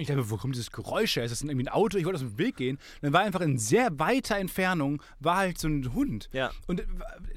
[0.00, 1.24] Ich dachte wo kommt dieses Geräusch her?
[1.24, 1.98] Ist das irgendwie ein Auto?
[1.98, 2.78] Ich wollte aus dem Weg gehen.
[3.02, 6.28] Dann war einfach in sehr weiter Entfernung, war halt so ein Hund.
[6.32, 6.50] Ja.
[6.66, 6.84] Und äh,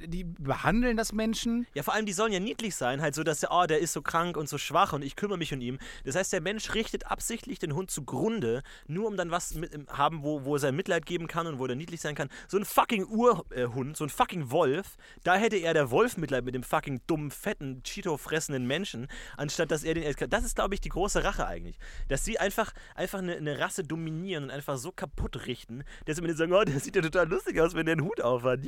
[0.08, 1.68] die behandeln das Menschen.
[1.74, 3.94] Ja, vor allem, die sollen ja niedlich sein, halt so, dass der, oh, der ist
[3.94, 5.80] so krank und so schwach und ich kümmere mich um ihn.
[6.06, 10.24] Das heißt, der Mensch richtet absichtlich den Hund zugrunde, nur um dann was mit, haben,
[10.24, 12.30] wo, wo er sein Mitleid geben kann und wo er niedlich sein kann.
[12.48, 16.56] So ein fucking Urhund, so ein fucking Wolf, da hätte er der Wolf Mitleid mit
[16.56, 20.14] dem fucking dummen, fetten, Cheeto-fressenden Menschen, anstatt dass er den.
[20.30, 21.78] Das ist, glaube ich, die große Rache eigentlich.
[22.08, 22.53] Dass sie einfach,
[22.96, 26.64] einfach eine, eine Rasse dominieren und einfach so kaputt richten, dass sie mir sagen, oh,
[26.64, 28.60] der sieht ja total lustig aus, wenn der einen Hut aufhat.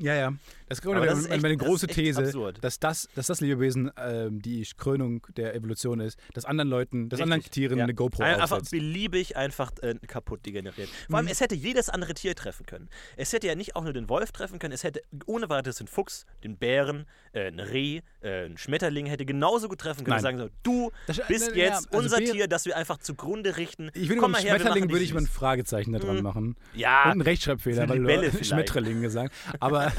[0.00, 0.32] Ja, ja.
[0.68, 2.58] Das kommt Aber das ist echt- meine das große ist echt These, absurd.
[2.62, 7.20] dass das, dass das Lebewesen ähm, die Krönung der Evolution ist, dass anderen Leuten, dass
[7.20, 7.52] anderen Richtig.
[7.52, 7.84] Tieren Ja.
[7.84, 8.70] eine GoPro Ein- Einfach aufsetzt.
[8.72, 10.88] beliebig einfach äh, kaputt degeneriert.
[10.88, 11.14] Vor Mhm.
[11.16, 12.88] allem, es hätte jedes andere Tier treffen können.
[13.16, 15.86] Es hätte ja nicht auch nur den Wolf treffen können, es hätte ohne weiteres den
[15.86, 20.16] Fuchs, den Bären, äh, ein Reh, äh, ein Schmetterling hätte genauso gut treffen können.
[20.22, 20.34] Nein.
[20.34, 22.76] Und sagen so, du Das- bist äh, ja, jetzt also unser Bär- Tier, das wir
[22.76, 22.98] einfach
[23.34, 23.90] zugrunde richten.
[23.94, 25.26] Ich würde mal her, Schmetterling würde ich mal ein.
[25.26, 26.22] Fragezeichen da dran Mhm.
[26.22, 26.56] machen.
[26.74, 28.46] Ja, Und einen Rechtschreibfehler, weil du Libelle vielleicht.
[28.46, 29.34] Schmetterling gesagt.
[29.60, 29.94] Aber, ich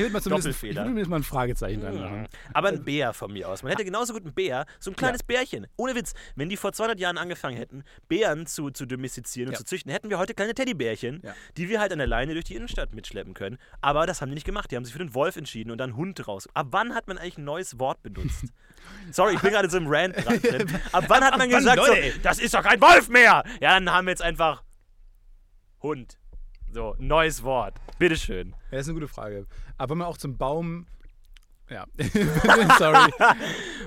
[0.00, 2.28] würde mal zumindest, ich würde mal ein Fragezeichen dran machen.
[2.54, 3.62] Aber ein Bär von mir aus.
[3.62, 5.66] Man hätte genauso gut einen Bär, so ein kleines Bärchen.
[5.76, 6.14] Ohne Witz.
[6.36, 9.58] Wenn die vor 200 Jahren angefangen hätten, Bären zu, zu domestizieren und Ja.
[9.58, 11.34] zu züchten, hätten wir heute kleine Teddybärchen, Ja.
[11.56, 13.58] die wir halt an der Leine durch die Innenstadt mitschleppen können.
[13.80, 14.70] Aber das haben die nicht gemacht.
[14.70, 16.48] Die haben sich für den Wolf entschieden und dann Hund raus.
[16.54, 18.44] Ab wann hat man eigentlich ein neues Wort benutzt?
[19.10, 20.40] Sorry, ich bin gerade so im Rant dran.
[20.92, 22.18] Ab wann hat man Ab gesagt, so, Leute?
[22.20, 23.42] das ist doch kein Wolf mehr?
[23.60, 24.62] Ja, dann haben wir jetzt einfach
[25.82, 26.18] Hund.
[26.72, 27.74] So, neues Wort.
[27.98, 28.50] Bitteschön.
[28.50, 29.46] Ja, das ist eine gute Frage.
[29.78, 30.86] Aber wenn man auch zum Baum.
[31.70, 31.86] Ja.
[32.78, 33.12] Sorry.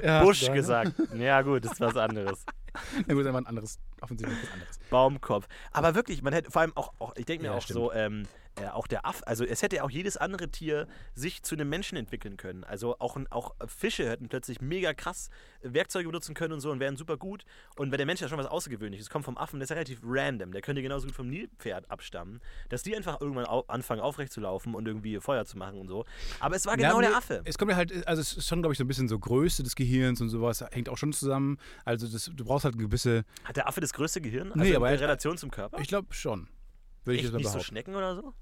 [0.04, 0.94] Ja, Busch da- gesagt.
[1.16, 2.46] Ja, gut, das ist was anderes.
[3.08, 3.80] Na gut, aber ein anderes.
[4.02, 4.80] Offensichtlich was anderes.
[4.90, 5.48] Baumkopf.
[5.72, 7.76] Aber wirklich, man hätte vor allem auch, auch ich denke mir Ja, auch stimmt.
[7.80, 11.56] so, ähm, äh, auch der Aff, also es hätte auch jedes andere Tier sich zu
[11.56, 12.64] einem Menschen entwickeln können.
[12.66, 15.30] Also auch, auch Fische hätten plötzlich mega krass
[15.62, 17.46] Werkzeuge benutzen können und so und wären super gut.
[17.78, 20.00] Und weil der Mensch ja schon was Außergewöhnliches kommt vom Affen, der ist ja relativ
[20.04, 20.52] random.
[20.52, 24.42] Der könnte genauso gut vom Nilpferd abstammen, dass die einfach irgendwann au anfangen aufrecht zu
[24.42, 26.04] laufen und irgendwie Feuer zu machen und so.
[26.42, 27.42] Aber es war genau Ja, der Affe.
[27.46, 29.64] Es kommt ja halt, also es ist schon, glaube ich, so ein bisschen so Größe
[29.64, 31.58] des Gehirns und sowas, hängt auch schon zusammen.
[31.86, 34.48] Also das, du brauchst halt eine gewisse, Hat der Affe das größte Gehirn?
[34.52, 35.80] Also Nee, in aber er- Relation zum Körper?
[35.80, 36.50] ich glaube schon.
[37.04, 37.66] Würde ich Echt jetzt nicht so behaupten.
[37.66, 38.34] Schnecken oder so?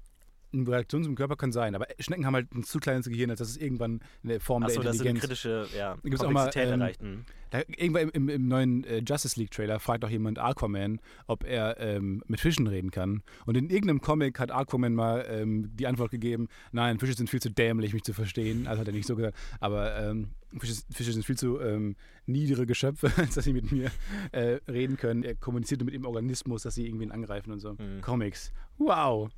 [0.52, 3.38] Eine Reaktion zum Körper kann sein, aber Schnecken haben halt ein zu kleines Gehirn, als
[3.38, 6.30] dass es irgendwann eine Form Achso, der dass sie eine Intelligenz kritische ja, gibt's auch
[6.30, 7.02] mal, Komplexität ähm, erreicht.
[7.02, 7.24] Mhm.
[7.50, 11.78] Da, irgendwann im, im, neuen äh, Justice League Trailer fragt auch jemand Aquaman, ob er
[11.80, 13.22] ähm, mit Fischen reden kann.
[13.46, 17.40] Und in irgendeinem Comic hat Aquaman mal ähm, die Antwort gegeben: Nein, Fische sind viel
[17.40, 18.66] zu dämlich, mich zu verstehen.
[18.66, 19.36] Also hat er nicht so gesagt.
[19.58, 23.90] Aber ähm, Fische, Fische sind viel zu ähm, niedere Geschöpfe, als dass sie mit mir
[24.32, 25.22] äh, reden können.
[25.22, 27.74] Er kommuniziert nur mit dem Organismus, dass sie irgendwen angreifen und so.
[27.74, 28.00] Mhm.
[28.00, 28.52] Comics.
[28.78, 29.30] Wow.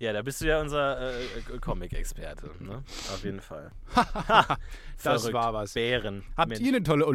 [0.00, 2.82] Ja, da bist du ja unser äh, äh, Comic-Experte, ne?
[3.12, 3.70] Auf jeden Fall.
[5.00, 5.34] Das Verrückt.
[5.34, 5.74] war was.
[5.74, 6.24] Bären.
[6.36, 6.60] Habt Mensch.
[6.60, 7.06] ihr eine tolle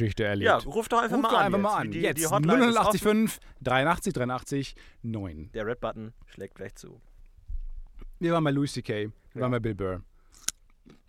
[0.00, 0.46] Olympiageschichte erlebt?
[0.46, 1.46] Ja, ruf doch einfach Ruf mal doch an.
[1.46, 1.80] einfach mal jetzt.
[1.80, 1.90] an.
[1.92, 2.98] Die, Jetzt die Hotline ist offen.
[2.98, 5.50] 085 83 83 9.
[5.52, 7.00] Der Red-Button schlägt gleich zu.
[8.18, 9.40] Wir waren bei Louis C.K., wir Ja.
[9.42, 10.02] waren bei Bill Burr.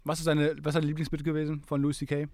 [0.04, 2.28] Was ist deine, was ist dein Lieblingsbit gewesen von Louis C.K.?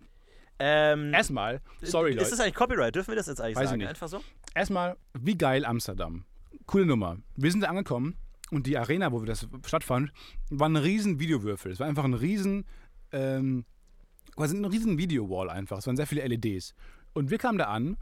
[0.59, 2.95] Ähm, Erstmal, sorry Ist Leute, das eigentlich Copyright?
[2.95, 3.79] Dürfen wir das jetzt eigentlich Weiß ich sagen?
[3.79, 3.89] nicht.
[3.89, 4.21] Einfach so?
[4.55, 6.25] erstmal, wie geil Amsterdam.
[6.65, 7.17] Coole Nummer.
[7.35, 8.15] Wir sind da angekommen
[8.49, 10.11] und die Arena, wo wir das stattfand,
[10.49, 11.71] war ein riesen Videowürfel.
[11.71, 12.65] Es war einfach ein riesen
[13.11, 13.65] ähm,
[14.37, 15.79] quasi eine riesen Video-Wall einfach.
[15.79, 16.73] Es waren sehr viele LEDs.
[17.13, 17.97] Und wir kamen da an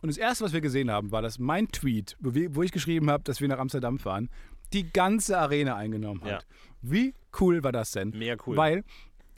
[0.00, 2.72] und das Erste, was wir gesehen haben, war, dass mein Tweet, wo, wir, wo ich
[2.72, 4.30] geschrieben habe, dass wir nach Amsterdam fahren,
[4.72, 6.30] die ganze Arena eingenommen hat.
[6.30, 6.40] Ja.
[6.80, 8.10] Wie cool war das denn?
[8.10, 8.56] Mega cool.
[8.56, 8.84] Weil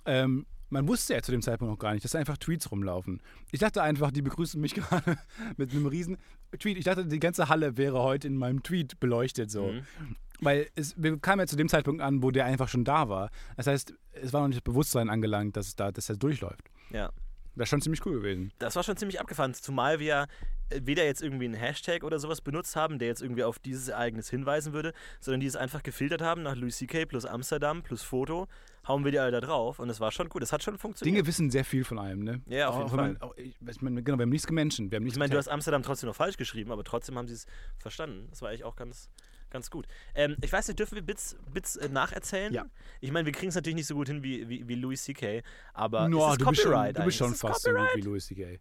[0.06, 3.20] ähm, man wusste ja zu dem Zeitpunkt noch gar nicht, dass da einfach Tweets rumlaufen.
[3.52, 5.18] Ich dachte einfach, die begrüßen mich gerade
[5.56, 6.16] mit einem riesen
[6.58, 6.78] Tweet.
[6.78, 9.68] Ich dachte, die ganze Halle wäre heute in meinem Tweet beleuchtet so.
[9.68, 10.16] Mhm.
[10.40, 13.30] Weil es, wir kamen ja zu dem Zeitpunkt an, wo der einfach schon da war.
[13.56, 16.70] Das heißt, es war noch nicht das Bewusstsein angelangt, dass, es da, dass er durchläuft.
[16.90, 17.10] ja.
[17.56, 18.52] Das ist schon ziemlich cool gewesen.
[18.58, 20.26] Das war schon ziemlich abgefahren, zumal wir
[20.70, 24.30] weder jetzt irgendwie einen Hashtag oder sowas benutzt haben, der jetzt irgendwie auf dieses Ereignis
[24.30, 27.06] hinweisen würde, sondern die es einfach gefiltert haben nach Louis C.K.
[27.06, 28.48] plus Amsterdam plus Foto,
[28.88, 31.16] hauen wir die alle da drauf und es war schon gut, das hat schon funktioniert.
[31.16, 32.40] Dinge wissen sehr viel von einem, ne?
[32.46, 34.90] Ja, auf jeden Auch wenn man- auch, ich, meine, genau, wir haben nichts gemenschen.
[34.90, 37.28] Wir haben nichts ich meine, du hast Amsterdam trotzdem noch falsch geschrieben, aber trotzdem haben
[37.28, 37.46] sie es
[37.78, 38.26] verstanden.
[38.30, 39.10] Das war eigentlich auch ganz,
[39.50, 39.86] ganz gut.
[40.14, 42.52] Ähm, ich weiß nicht, dürfen wir Bits, Bits äh, nacherzählen?
[42.52, 42.66] Ja.
[43.00, 45.42] Ich meine, wir kriegen es natürlich nicht so gut hin wie, wie, wie Louis C.K.,
[45.72, 47.78] aber No, ist es du bist schon, Copyright du bist schon es fast so gut
[47.78, 47.96] Copyright?
[47.96, 48.58] wie Louis C.K.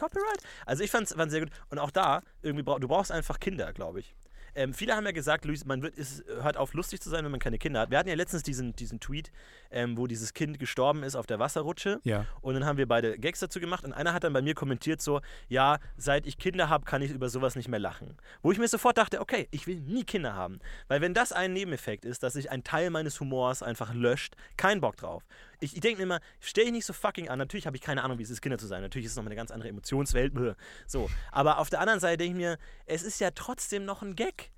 [0.00, 0.42] Copyright?
[0.66, 1.50] Also ich fand es sehr gut.
[1.68, 4.14] Und auch da, irgendwie brauch, du brauchst einfach Kinder, glaube ich.
[4.54, 7.30] Ähm, viele haben ja gesagt, Luis, man wird, ist, hört auf, lustig zu sein, wenn
[7.30, 7.90] man keine Kinder hat.
[7.90, 9.30] Wir hatten ja letztens diesen, diesen Tweet,
[9.70, 12.00] ähm, wo dieses Kind gestorben ist auf der Wasserrutsche.
[12.04, 12.26] Ja.
[12.40, 13.84] Und dann haben wir beide Gags dazu gemacht.
[13.84, 17.10] Und einer hat dann bei mir kommentiert so, ja, seit ich Kinder habe, kann ich
[17.10, 18.16] über sowas nicht mehr lachen.
[18.42, 20.58] Wo ich mir sofort dachte, okay, ich will nie Kinder haben.
[20.88, 24.80] Weil wenn das ein Nebeneffekt ist, dass sich ein Teil meines Humors einfach löscht, kein
[24.80, 25.24] Bock drauf.
[25.60, 27.38] Ich, ich denke mir immer, stell dich nicht so fucking an.
[27.38, 28.82] Natürlich habe ich keine Ahnung, wie es ist, Kinder zu sein.
[28.82, 30.32] Natürlich ist es nochmal eine ganz andere Emotionswelt.
[30.86, 31.08] So.
[31.30, 34.50] Aber auf der anderen Seite denke ich mir, es ist ja trotzdem noch ein Gag.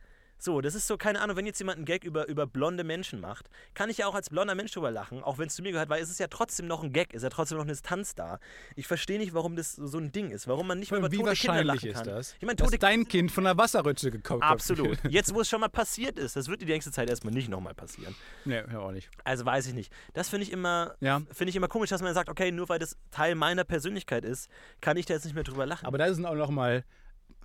[0.45, 3.21] So, das ist so, keine Ahnung, wenn jetzt jemand einen Gag über, über blonde Menschen
[3.21, 5.71] macht, kann ich ja auch als blonder Mensch drüber lachen, auch wenn es zu mir
[5.71, 8.17] gehört, weil es ist ja trotzdem noch ein Gag, ist ja trotzdem noch eine Distanz
[8.17, 8.41] da.
[8.75, 11.19] Ich verstehe nicht, warum das so ein Ding ist, warum man nicht mehr über Wie
[11.19, 12.07] tote Kinder wahrscheinlich lachen ist kann.
[12.09, 12.35] das?
[12.41, 14.99] Ich meine, dass tote dein Kind von der Wasserrutsche gekommen Absolut.
[15.09, 17.75] Jetzt, wo es schon mal passiert ist, das wird die nächste Zeit erstmal nicht nochmal
[17.75, 18.17] passieren.
[18.45, 19.11] Nee, ja, auch nicht.
[19.23, 19.93] Also weiß ich nicht.
[20.13, 21.23] Das finde ich immer, Ja.
[21.31, 24.51] finde ich immer komisch, dass man sagt, okay, nur weil das Teil meiner Persönlichkeit ist,
[24.81, 25.87] kann ich da jetzt nicht mehr drüber lachen.
[25.87, 26.83] Aber da sind auch nochmal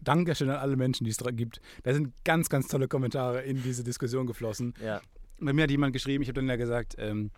[0.02, 1.62] Dankeschön an alle Menschen, die es gibt.
[1.84, 4.74] Da sind ganz, ganz tolle Kommentare in diese Diskussion geflossen.
[4.84, 5.02] ja.
[5.40, 7.30] Bei mir hat jemand geschrieben, ich habe dann ja gesagt, ähm,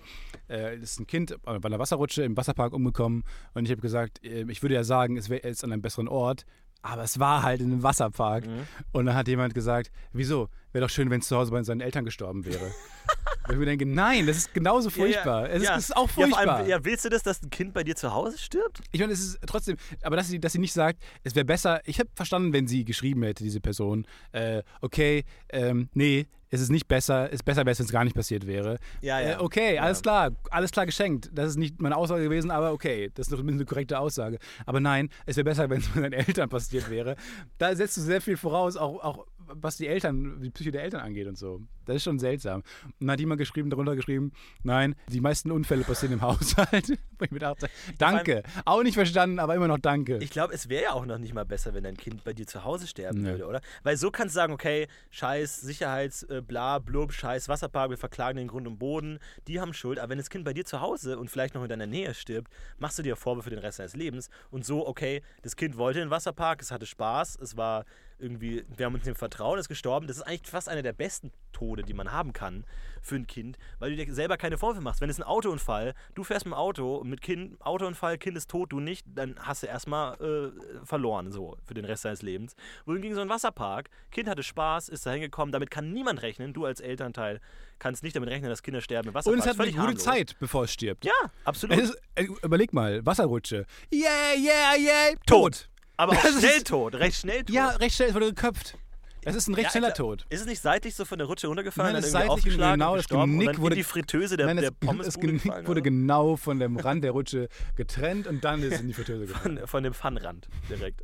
[0.49, 4.45] äh, ist ein Kind bei einer Wasserrutsche im Wasserpark umgekommen und ich habe gesagt, äh,
[4.47, 6.45] ich würde ja sagen, es wäre jetzt an einem besseren Ort,
[6.81, 8.47] aber es war halt in einem Wasserpark.
[8.47, 8.67] Mhm.
[8.93, 10.47] Und dann hat jemand gesagt, wieso?
[10.71, 12.71] Wäre doch schön, wenn es zu Hause bei seinen Eltern gestorben wäre.
[13.49, 15.47] Weil ich mir denke, nein, das ist genauso furchtbar.
[15.49, 15.71] Ja, es, ja.
[15.75, 16.55] ist, es ist auch Ja, vor furchtbar.
[16.57, 18.79] allem, ja, willst du das, dass ein Kind bei dir zu Hause stirbt?
[18.91, 21.81] Ich meine, es ist trotzdem, aber dass sie, dass sie nicht sagt, es wäre besser,
[21.85, 26.69] ich habe verstanden, wenn sie geschrieben hätte, diese Person, äh, okay, ähm, nee, es ist
[26.69, 28.77] nicht besser, es ist besser wäre es, wenn es gar nicht passiert wäre.
[29.01, 29.31] Ja, ja.
[29.33, 29.81] Äh, okay, Ja.
[29.83, 31.29] alles klar, alles klar geschenkt.
[31.33, 34.37] Das ist nicht meine Aussage gewesen, aber okay, das ist doch eine korrekte Aussage.
[34.67, 37.15] Aber nein, es wäre besser, wenn es mit deinen Eltern passiert wäre.
[37.57, 41.01] Da setzt du sehr viel voraus, auch, auch was die Eltern, die Psyche der Eltern
[41.01, 41.61] angeht und so.
[41.85, 42.61] Das ist schon seltsam.
[42.85, 44.31] Und dann hat jemand geschrieben, darunter geschrieben,
[44.63, 46.89] nein, die meisten Unfälle passieren im Haushalt.
[47.21, 48.43] Ich mir dachte, danke.
[48.65, 50.17] Auch nicht verstanden, aber immer noch danke.
[50.17, 52.47] Ich glaube, es wäre ja auch noch nicht mal besser, wenn dein Kind bei dir
[52.47, 53.29] zu Hause sterben Nee.
[53.31, 53.61] würde, oder?
[53.83, 58.37] Weil so kannst du sagen, okay, scheiß Sicherheits, äh, bla, blub, scheiß Wasserpark, wir verklagen
[58.37, 59.99] den Grund und Boden, die haben Schuld.
[59.99, 62.51] Aber wenn das Kind bei dir zu Hause und vielleicht noch in deiner Nähe stirbt,
[62.77, 64.29] machst du dir Vorwürfe für den Rest deines Lebens.
[64.51, 67.85] Und so, okay, das Kind wollte in den Wasserpark, es hatte Spaß, es war
[68.19, 70.07] irgendwie, wir haben uns dem vertraut, ist gestorben.
[70.07, 72.65] Das ist eigentlich fast einer der besten Tode, die man haben kann
[73.01, 75.01] für ein Kind, weil du dir selber keine Vorwürfe machst.
[75.01, 78.49] Wenn es ein Autounfall, du fährst mit dem Auto und mit Kind, Autounfall, Kind ist
[78.49, 82.55] tot, du nicht, dann hast du erstmal äh, verloren, so, für den Rest deines Lebens.
[82.85, 86.65] Wohingegen so ein Wasserpark, Kind hatte Spaß, ist da hingekommen, damit kann niemand rechnen, du
[86.65, 87.39] als Elternteil
[87.79, 89.33] kannst nicht damit rechnen, dass Kinder sterben im Wasserpark.
[89.33, 90.03] und es hat eine gute harmlos.
[90.03, 91.05] Zeit, bevor es stirbt.
[91.05, 91.13] Ja,
[91.45, 91.77] absolut.
[91.77, 93.65] Es ist, äh, überleg mal, Wasserrutsche.
[93.93, 95.68] Yeah, yeah, yeah, tot.
[95.99, 97.49] Aber auch Das ist- schnell tot, recht schnell tot.
[97.49, 98.77] Ja, recht schnell, es wurde geköpft.
[99.23, 99.93] Das ist ein recht Ja, schneller.
[99.93, 100.25] Tod.
[100.29, 102.79] Ist es nicht seitlich so von der Rutsche runtergefallen, Nein, dann das irgendwie seitlich aufgeschlagen,
[102.79, 105.89] genau, das Genick wurde- die Fritteuse der, Nein, der das, das Genick gefallen, wurde oder?
[105.89, 109.57] genau von dem Rand der Rutsche getrennt und dann ist es in die Fritteuse gefallen.
[109.57, 111.01] von, von dem Pfannrand direkt.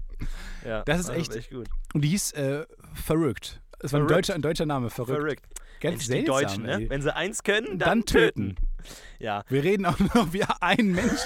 [0.65, 1.67] Ja, Das ist also echt- echt gut.
[1.93, 3.61] Und die hieß äh, Verrückt.
[3.79, 5.19] Das war ein deutscher, ein deutscher Name, Verrückt.
[5.19, 5.45] Verrückt.
[5.81, 6.89] Ganz Mensch, die seltsam, Deutschen, ne?
[6.89, 8.55] Wenn sie eins können, dann, Dann töten.
[9.19, 11.19] Ja, Wir reden auch noch wie ein Mensch.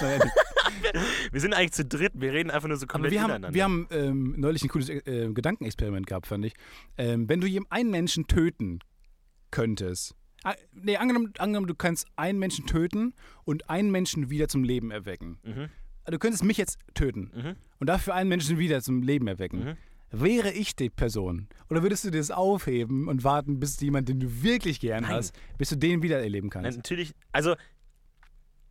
[1.32, 2.12] wir sind eigentlich zu dritt.
[2.14, 3.54] Wir reden einfach nur so komplett wir haben, miteinander.
[3.54, 6.54] wir haben ähm, neulich ein cooles äh, Gedankenexperiment gehabt, fand ich.
[6.98, 8.80] Ähm, wenn du einen Menschen töten
[9.50, 10.14] könntest,
[10.44, 13.14] ah, nee, angenommen, angenommen, du kannst einen Menschen töten
[13.44, 15.38] und einen Menschen wieder zum Leben erwecken.
[15.42, 15.68] Mhm.
[16.06, 17.56] Du könntest mich jetzt töten Mhm.
[17.78, 19.64] und dafür einen Menschen wieder zum Leben erwecken.
[19.64, 19.76] Mhm.
[20.12, 21.46] Wäre ich die Person?
[21.68, 25.12] Oder würdest du das aufheben und warten, bis jemand, den du wirklich gern Nein.
[25.12, 26.78] hast, bis du den wieder erleben Nein, kannst?
[26.78, 27.54] natürlich, also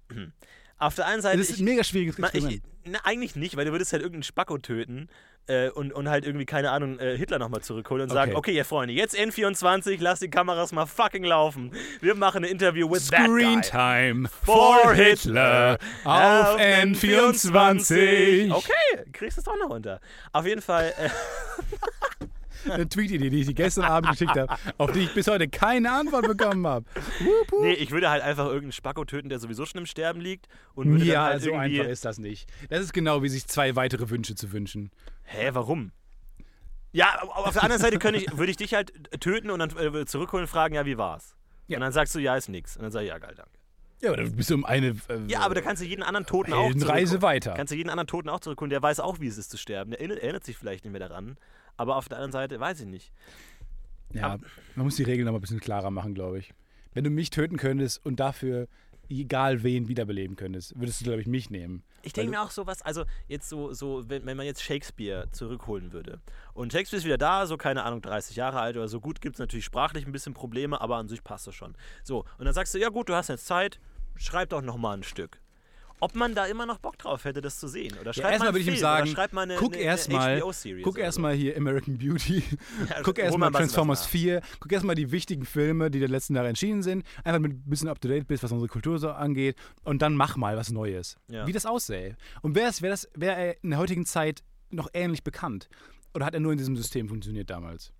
[0.80, 1.38] Auf der einen Seite.
[1.38, 2.53] Das ist ich- ein mega schwieriges Experiment.
[2.53, 5.09] ich, na, eigentlich nicht, weil du würdest halt irgendeinen Spacko töten
[5.47, 8.38] äh, und, und halt irgendwie, keine Ahnung, äh, Hitler nochmal zurückholen und sagen, Okay.
[8.38, 11.71] okay, ihr Freunde, jetzt N24, lasst die Kameras mal fucking laufen.
[12.01, 13.61] Wir machen ein Interview with that Screen.
[13.61, 18.51] Time For Hitler Hitler auf N24.
[18.53, 19.99] Okay, kriegst du es doch noch unter.
[20.32, 21.09] Auf jeden Fall, äh,
[22.70, 25.91] Eine Tweet-Idee, die ich dir gestern Abend geschickt habe, auf die ich bis heute keine
[25.91, 26.86] Antwort bekommen habe.
[27.62, 30.88] nee, ich würde halt einfach irgendeinen Spacko töten, der sowieso schon im Sterben liegt und
[30.89, 31.80] würde dann Ja, halt so irgendwie...
[31.80, 32.49] einfach ist das nicht.
[32.70, 34.91] Das ist genau wie sich zwei weitere Wünsche zu wünschen.
[35.24, 35.91] Hä, warum?
[36.91, 38.91] Ja, au- auf der anderen Seite könnte ich, würde ich dich halt
[39.22, 41.36] töten und dann äh, zurückholen und fragen, ja, wie war's?
[41.68, 41.78] Ja.
[41.78, 42.76] Und dann sagst du, ja, ist nix.
[42.78, 43.51] Und dann sag ich, ja, geil, danke.
[44.01, 46.53] Ja, aber du bist um eine äh, Ja, aber da kannst du jeden anderen Toten
[46.53, 47.22] auch zurückholen.
[47.22, 47.53] weiter.
[47.53, 49.91] Kannst du jeden anderen Toten auch zurückholen, der weiß auch, wie es ist zu sterben.
[49.91, 51.36] Der erinnert sich vielleicht nicht mehr daran.
[51.80, 53.13] Aber auf der anderen Seite weiß ich nicht.
[54.13, 54.38] Ja,
[54.75, 56.53] man muss die Regeln noch mal ein bisschen klarer machen, glaube ich.
[56.93, 58.67] Wenn du mich töten könntest und dafür
[59.07, 61.84] egal wen wiederbeleben könntest, würdest du, glaube ich, mich nehmen.
[62.01, 65.93] Ich denke mir auch sowas, also jetzt so, so wenn, wenn man jetzt Shakespeare zurückholen
[65.93, 66.19] würde.
[66.53, 68.99] Und Shakespeare ist wieder da, so keine Ahnung, 30 Jahre alt oder so.
[68.99, 71.75] Gut, gibt es natürlich sprachlich ein bisschen Probleme, aber an sich passt das schon.
[72.03, 73.80] So, und dann sagst du, ja gut, du hast jetzt Zeit,
[74.15, 75.39] schreib doch nochmal ein Stück.
[76.00, 77.95] Ob man da immer noch Bock drauf hätte, das zu sehen.
[78.00, 80.41] Oder schreib mal erstmal würde ich ihm sagen, eine, guck erstmal
[80.82, 82.43] guck erstmal hier American Beauty,
[82.89, 84.10] Ja, guck erstmal Transformers nach.
[84.10, 87.64] 4, guck erstmal die wichtigen Filme, die der letzten Jahre entschieden sind, einfach mit ein
[87.66, 90.72] bisschen up to date bist, was unsere Kultur so angeht und dann mach mal was
[90.72, 91.18] Neues.
[91.30, 91.45] Ja.
[91.47, 92.16] Wie das aussähe.
[92.41, 95.70] Und wäre wär das wäre er in der heutigen Zeit noch ähnlich bekannt
[96.14, 97.91] oder hat er nur in diesem System funktioniert damals?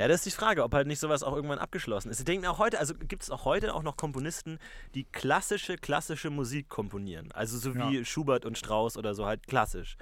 [0.00, 2.18] Ja, das ist die Frage, ob halt nicht sowas auch irgendwann abgeschlossen ist.
[2.18, 4.58] Ich denke auch heute, also gibt es auch heute auch noch Komponisten,
[4.94, 7.30] die klassische, klassische Musik komponieren.
[7.32, 8.04] Also so wie Ja.
[8.04, 9.96] Schubert und Strauss oder so halt klassisch.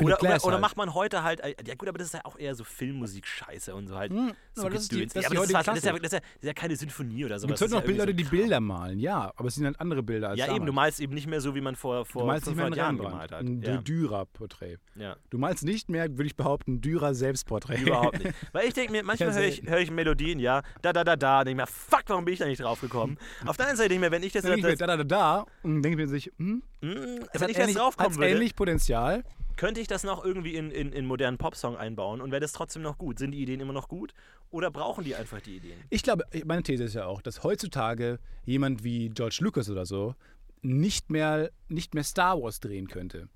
[0.00, 0.60] Oder, oder, oder halt.
[0.60, 3.72] macht man heute halt, äh, ja gut, aber das ist ja auch eher so Filmmusik-Scheiße
[3.74, 4.10] und so halt.
[4.10, 6.02] Hm, so das ist die- das ja, die aber das, ist, das, ja, Klassik.
[6.02, 7.54] das, ist ja, das ist ja keine Sinfonie oder sowas.
[7.54, 10.02] Es heute noch ja Leute, die so Bilder malen, ja, aber es sind halt andere
[10.02, 10.74] Bilder als Ja, eben, du damals.
[10.74, 12.76] malst eben nicht mehr so, wie man vor, vor Du malst nicht mehr ein 500
[12.98, 13.40] Jahren gemalt hat.
[13.40, 14.78] ein Ja, Dürer-Porträt.
[14.96, 15.14] ja.
[15.30, 17.82] Du malst nicht mehr, würde ich behaupten, ein Dürer-Selbstporträt.
[17.82, 18.34] Überhaupt nicht.
[18.52, 21.44] Weil ich denke mir, manchmal Ja, ich, hör ich Melodien, ja, da, da, da, da,
[21.44, 23.18] denke ich mir, fuck, warum bin ich da nicht drauf gekommen?
[23.46, 24.96] Auf der anderen Seite denke ich mir, wenn ich das, denke ich das, mir, da,
[24.96, 28.18] da, da, da, und denke mir sich, hm, es wenn ich das ähnlich, draufkommen hat's
[28.18, 29.24] würde, ähnlich Potenzial.
[29.56, 32.82] könnte ich das noch irgendwie in, in, in modernen Popsong einbauen und wäre das trotzdem
[32.82, 33.18] noch gut?
[33.18, 34.12] Sind die Ideen immer noch gut
[34.50, 35.78] oder brauchen die einfach die Ideen?
[35.90, 40.14] Ich glaube, meine These ist ja auch, dass heutzutage jemand wie George Lucas oder so
[40.62, 43.28] nicht mehr, nicht mehr Star Wars drehen könnte.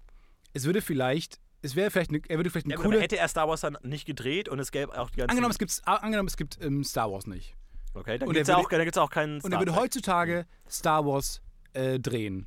[0.54, 1.38] Es würde vielleicht,
[1.68, 3.00] es wäre vielleicht, eine, er würde vielleicht eine Ja, coole.
[3.00, 5.30] hätte er Star Wars dann nicht gedreht und es gäbe auch die ganzen...
[5.30, 7.54] Angenommen, es gibt, angenommen, es gibt ähm, Star Wars nicht.
[7.94, 11.06] okay, dann gibt es ja auch, gibt's auch keinen Und er würde Star heutzutage Star
[11.06, 11.42] Wars
[11.74, 12.46] äh, drehen.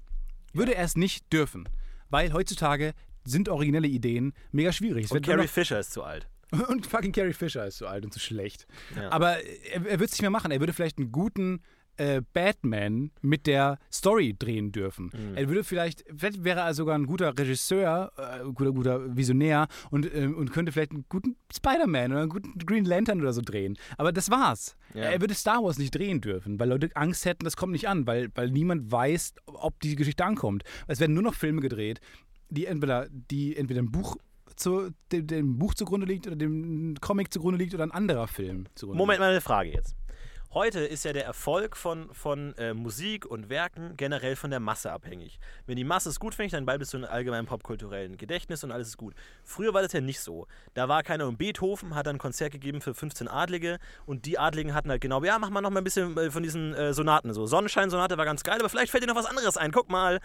[0.53, 1.69] Würde er es nicht dürfen.
[2.09, 2.93] Weil heutzutage
[3.24, 5.05] sind originelle Ideen mega schwierig.
[5.05, 6.28] Es Und wird Carrie Fisher ist zu alt.
[6.67, 8.67] Und fucking Carrie Fisher ist zu alt und zu schlecht.
[8.95, 9.09] Ja.
[9.09, 10.51] Aber er, er würde es nicht mehr machen.
[10.51, 11.61] Er würde vielleicht einen guten
[12.02, 15.12] äh, Batman mit der Story drehen dürfen.
[15.14, 15.38] Mhm.
[15.38, 20.12] Er würde vielleicht, vielleicht wäre er sogar ein guter Regisseur, äh, guter, guter Visionär und,
[20.14, 23.78] ähm, und könnte vielleicht einen guten Spider-Man oder einen guten Green Lantern oder so drehen.
[23.97, 24.76] Aber das war's.
[24.95, 25.04] Ja.
[25.04, 28.08] Er würde Star Wars nicht drehen dürfen, weil Leute Angst hätten, das kommt nicht an,
[28.08, 30.64] weil, weil niemand weiß, ob die Geschichte ankommt.
[30.88, 32.02] Es werden nur noch Filme gedreht,
[32.49, 34.18] die entweder, die entweder ein Buch
[34.56, 38.66] zu, dem, dem Buch zugrunde liegt oder dem Comic zugrunde liegt oder ein anderer Film
[38.76, 39.95] zugrunde Moment, mal eine Frage jetzt.
[40.54, 44.91] Heute ist ja der Erfolg von, von äh, Musik und Werken generell von der Masse
[44.91, 45.39] abhängig.
[45.66, 48.89] Wenn die Masse es gut findet, dann bleibst du in allgemeinen popkulturellen Gedächtnis und alles
[48.89, 49.14] ist gut.
[49.45, 50.47] Früher war das ja nicht so.
[50.74, 54.38] Da war keiner und Beethoven hat dann ein Konzert gegeben für 15 Adlige und die
[54.39, 56.93] Adligen hatten halt genau, ja, mach mal noch mal ein bisschen äh, von diesen äh,
[56.93, 57.34] Sonaten.
[57.34, 59.72] So, Sonnenschein-Sonate war ganz geil, aber vielleicht fällt dir noch was anderes ein.
[59.72, 60.20] Guck mal.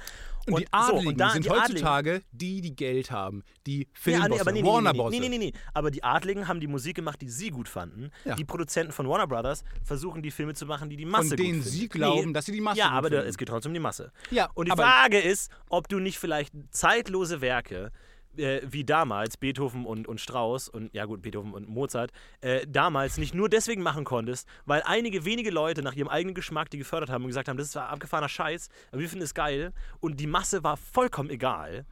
[0.49, 3.87] Und, die so, Adligen und da- sind die Adligen- heutzutage die, die Geld haben, die
[3.93, 5.11] Filmbosse, aber nee, nee, Warner nee, Bosse.
[5.21, 5.53] nee, nee, nee, nee.
[5.73, 8.11] Aber die Adligen haben die Musik gemacht, die sie gut fanden.
[8.25, 8.35] Ja.
[8.35, 11.63] Die Produzenten von Warner Brothers versuchen die Filme zu machen, die die Masse Von denen
[11.63, 14.13] sie glauben, dass sie die Masse Ja, aber da, es geht trotzdem um die Masse.
[14.31, 17.93] Ja, Und die Frage ist, ob du nicht vielleicht zeitlose Werke
[18.39, 23.19] äh, wie damals Beethoven und, und Strauss und ja gut, Beethoven und Mozart, äh, damals
[23.19, 27.11] nicht nur deswegen machen konntest, weil einige wenige Leute nach ihrem eigenen Geschmack die gefördert
[27.11, 30.27] haben und gesagt haben, das ist abgefahrener Scheiß, aber wir finden es geil und die
[30.27, 31.87] Masse war vollkommen egal.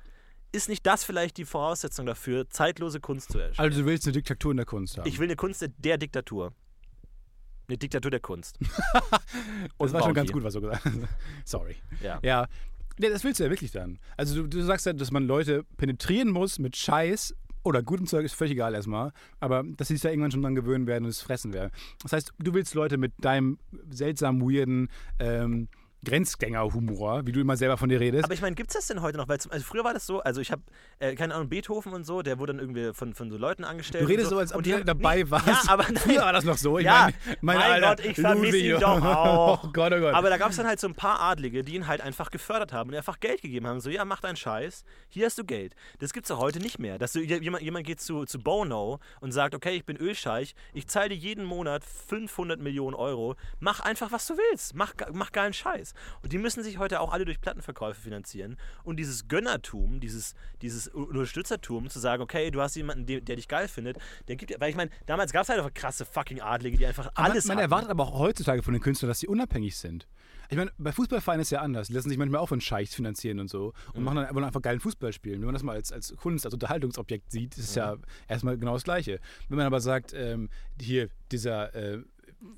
[0.52, 3.68] Ist nicht das vielleicht die Voraussetzung dafür, zeitlose Kunst zu erstellen?
[3.70, 5.08] Also du willst eine Diktatur in der Kunst haben.
[5.08, 6.52] Ich will eine Kunst der Diktatur.
[7.68, 8.58] Eine Diktatur der Kunst.
[9.78, 10.94] das war schon ganz gut, was du gesagt hast.
[11.44, 11.76] Sorry.
[12.02, 12.18] Ja.
[12.22, 12.46] Ja.
[12.98, 13.98] ja, das willst du ja wirklich dann.
[14.16, 18.24] Also du, du sagst ja, dass man Leute penetrieren muss mit Scheiß oder gutem Zeug,
[18.24, 21.10] ist völlig egal erstmal, aber dass sie sich da irgendwann schon dran gewöhnen werden und
[21.10, 21.70] es fressen werden.
[22.02, 23.58] Das heißt, du willst Leute mit deinem
[23.90, 25.68] seltsamen, weirden, ähm,
[26.04, 28.24] Grenzgänger-Humor, wie du immer selber von dir redest.
[28.24, 29.28] Aber ich meine, gibt es das denn heute noch?
[29.28, 30.62] Weil zum, also früher war das so, also ich habe,
[30.98, 34.04] äh, keine Ahnung, Beethoven und so, der wurde dann irgendwie von, von so Leuten angestellt.
[34.04, 35.46] du redest so, so, als ob du dabei nee, warst.
[35.46, 36.78] Ja, aber Früher war das noch so.
[36.78, 39.64] Ich Ja, meine, mein, mein Alter, Gott, ich vermisse ihn doch auch.
[39.64, 40.14] Oh Gott, oh Gott.
[40.14, 42.72] Aber da gab es dann halt so ein paar Adlige, die ihn halt einfach gefördert
[42.72, 43.80] haben und einfach Geld gegeben haben.
[43.80, 45.74] So, ja, mach deinen Scheiß, hier hast du Geld.
[45.98, 46.98] Das gibt's doch heute nicht mehr.
[46.98, 50.88] Dass du, jemand, jemand geht zu, zu Bono und sagt, okay, ich bin Ölscheich, ich
[50.88, 54.74] zahle dir jeden Monat 500 Millionen Euro, mach einfach, was du willst.
[54.74, 55.93] Mach, mach geilen Scheiß.
[56.22, 58.56] Und die müssen sich heute auch alle durch Plattenverkäufe finanzieren.
[58.82, 63.48] Und dieses Gönnertum, dieses, dieses Unterstützertum, zu sagen, okay, du hast jemanden, der, der dich
[63.48, 66.76] geil findet, der gibt weil ich meine, damals gab es halt einfach krasse fucking Adlige,
[66.76, 67.64] die einfach Aber alles man hatten.
[67.64, 70.06] erwartet aber auch heutzutage von den Künstlern, dass sie unabhängig sind.
[70.50, 71.88] Ich meine, bei Fußballvereinen ist ja anders.
[71.88, 74.04] Die lassen sich manchmal auch von Scheichs finanzieren und so und Mhm.
[74.04, 75.40] machen dann wollen einfach geilen Fußball spielen.
[75.40, 77.96] Wenn man das mal als, als Kunst, als Unterhaltungsobjekt sieht, ist es ja
[78.28, 79.20] erstmal genau das Gleiche.
[79.48, 82.02] Wenn man aber sagt, ähm, hier, dieser äh,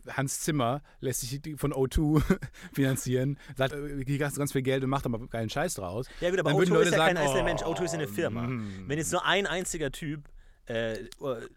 [0.09, 2.23] Hans Zimmer lässt sich von O2
[2.73, 6.09] finanzieren, sagt, äh, hier hast du ganz viel Geld und macht aber geilen Scheiß draus.
[6.21, 7.85] Ja gut, aber Dann O2 würden ist Leute ja kein sagen, einzelner oh, Mensch, O2
[7.85, 8.43] ist eine Firma.
[8.43, 8.85] mm.
[8.89, 10.29] Wenn jetzt nur ein einziger Typ,
[10.69, 11.07] äh, äh,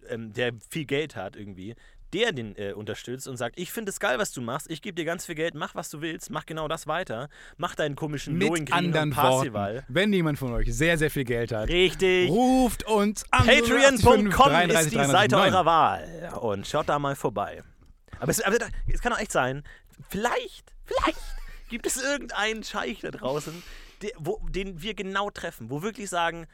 [0.10, 1.76] ähm, der viel Geld hat irgendwie,
[2.14, 4.96] der den äh, unterstützt und sagt, ich finde es geil, was du machst, ich gebe
[4.96, 8.38] dir ganz viel Geld, mach was du willst, mach genau das weiter, mach deinen komischen
[8.38, 9.76] Mit Knowing anderen Parsival.
[9.76, 12.30] Worten, wenn jemand von euch sehr, sehr viel Geld hat, Richtig.
[12.30, 13.46] ruft uns an.
[13.46, 15.54] Patreon.com 33, ist die 33, Seite 9.
[15.54, 16.34] eurer Wahl.
[16.42, 17.64] Und schaut da mal vorbei.
[18.20, 18.58] Aber es, aber
[18.88, 19.64] es kann auch echt sein,
[20.10, 21.20] vielleicht, vielleicht
[21.70, 23.64] gibt es irgendeinen Scheich da draußen,
[24.02, 26.48] der, wo, den wir genau treffen, wo wirklich sagen,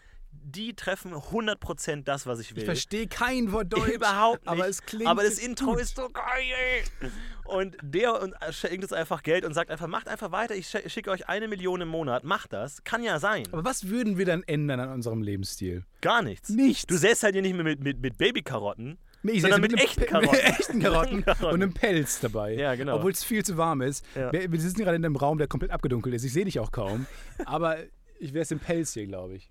[0.43, 2.59] die treffen 100% das, was ich will.
[2.59, 3.93] Ich verstehe kein Wort Deutsch.
[3.93, 4.49] Überhaupt nicht.
[4.49, 5.07] Aber es klingt.
[5.07, 5.81] Aber das Intro gut.
[5.81, 7.11] ist so geil.
[7.45, 11.09] Und der und schenkt uns einfach Geld und sagt einfach, macht einfach weiter, ich schicke
[11.11, 12.23] euch eine Million im Monat.
[12.23, 12.83] Macht das.
[12.83, 13.47] Kann ja sein.
[13.51, 15.85] Aber was würden wir dann ändern an unserem Lebensstil?
[16.01, 16.49] Gar nichts.
[16.49, 16.85] Nichts.
[16.85, 18.97] Du säst halt hier nicht mehr mit, mit, mit Babykarotten.
[19.25, 20.31] Nee, ich Sondern mit einem echten Karotten.
[20.35, 22.53] Mit echten Karotten und einem Pelz dabei.
[22.53, 22.97] Ja, genau.
[22.97, 24.05] Obwohl es viel zu warm ist.
[24.13, 24.31] Ja.
[24.31, 26.23] Wir, wir sitzen gerade in einem Raum, der komplett abgedunkelt ist.
[26.23, 27.07] Ich sehe dich auch kaum.
[27.45, 27.77] Aber
[28.19, 29.49] ich wäre es im Pelz hier, glaube ich.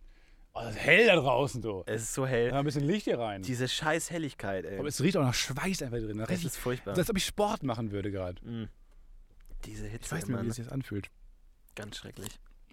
[0.52, 1.82] Oh, das ist hell da draußen, du.
[1.86, 2.52] Es ist so Da hell.
[2.52, 3.42] ein bisschen Licht hier rein.
[3.42, 4.78] Diese scheiß Helligkeit, ey.
[4.78, 6.18] Aber es riecht auch nach Schweiß einfach drin.
[6.18, 6.96] Das richtig, ist furchtbar.
[6.96, 8.40] als ob ich Sport machen würde gerade.
[8.48, 8.68] Mm.
[9.64, 11.10] Diese Ich Hitze weiß nicht mehr, wie es sich das anfühlt.
[11.74, 12.28] Ganz schrecklich.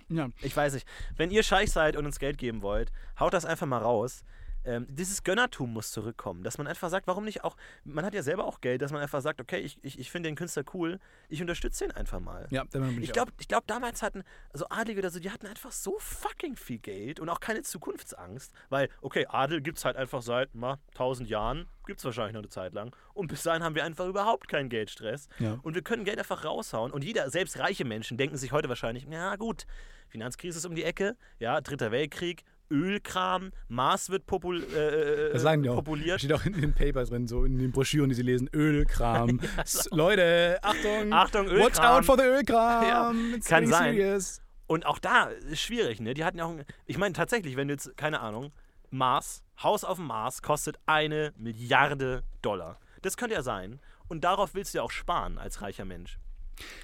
[0.09, 0.29] Ja.
[0.41, 0.85] Ich weiß nicht.
[1.17, 4.23] Wenn ihr Scheich seid und uns Geld geben wollt, haut das einfach mal raus.
[4.63, 8.21] Ähm, dieses Gönnertum muss zurückkommen, dass man einfach sagt, warum nicht auch, man hat ja
[8.23, 10.99] selber auch Geld, dass man einfach sagt, okay, ich, ich, ich finde den Künstler cool,
[11.29, 12.47] ich unterstütze ihn einfach mal.
[12.51, 15.31] Ja, dann bin ich, Ich glaube, ich glaub, damals hatten, also Adlige oder so, die
[15.31, 19.85] hatten einfach so fucking viel Geld und auch keine Zukunftsangst, weil, okay, Adel gibt es
[19.85, 23.43] halt einfach seit mal 1000 Jahren, gibt es wahrscheinlich noch eine Zeit lang und bis
[23.43, 25.59] dahin haben wir einfach überhaupt keinen Geldstress Ja.
[25.63, 29.05] und wir können Geld einfach raushauen und jeder, selbst reiche Menschen, denken sich heute wahrscheinlich,
[29.09, 29.65] ja gut,
[30.09, 35.61] Finanzkrise ist um die Ecke, ja, Dritter Weltkrieg, Ölkram, Mars wird popul äh, Das sagen
[35.63, 35.75] die auch.
[35.75, 36.19] populiert.
[36.19, 38.49] Steht auch in den Papers drin, so in den Broschüren, die sie lesen.
[38.53, 39.39] Ölkram.
[39.57, 41.13] S- Leute, Achtung.
[41.13, 41.97] Achtung, Watch Ölkram.
[41.97, 42.83] out for the Ölkram.
[42.83, 43.95] Ja, It's kann sein.
[43.95, 44.41] serious.
[44.67, 46.13] Und auch da ist schwierig, ne?
[46.13, 46.55] Die hatten ja auch.
[46.85, 48.51] Ich meine, tatsächlich, wenn du jetzt, keine Ahnung,
[48.89, 52.79] Mars, Haus auf dem Mars kostet eine Milliarde Dollar.
[53.01, 53.79] Das könnte ja sein.
[54.07, 56.17] Und darauf willst du ja auch sparen als reicher Mensch.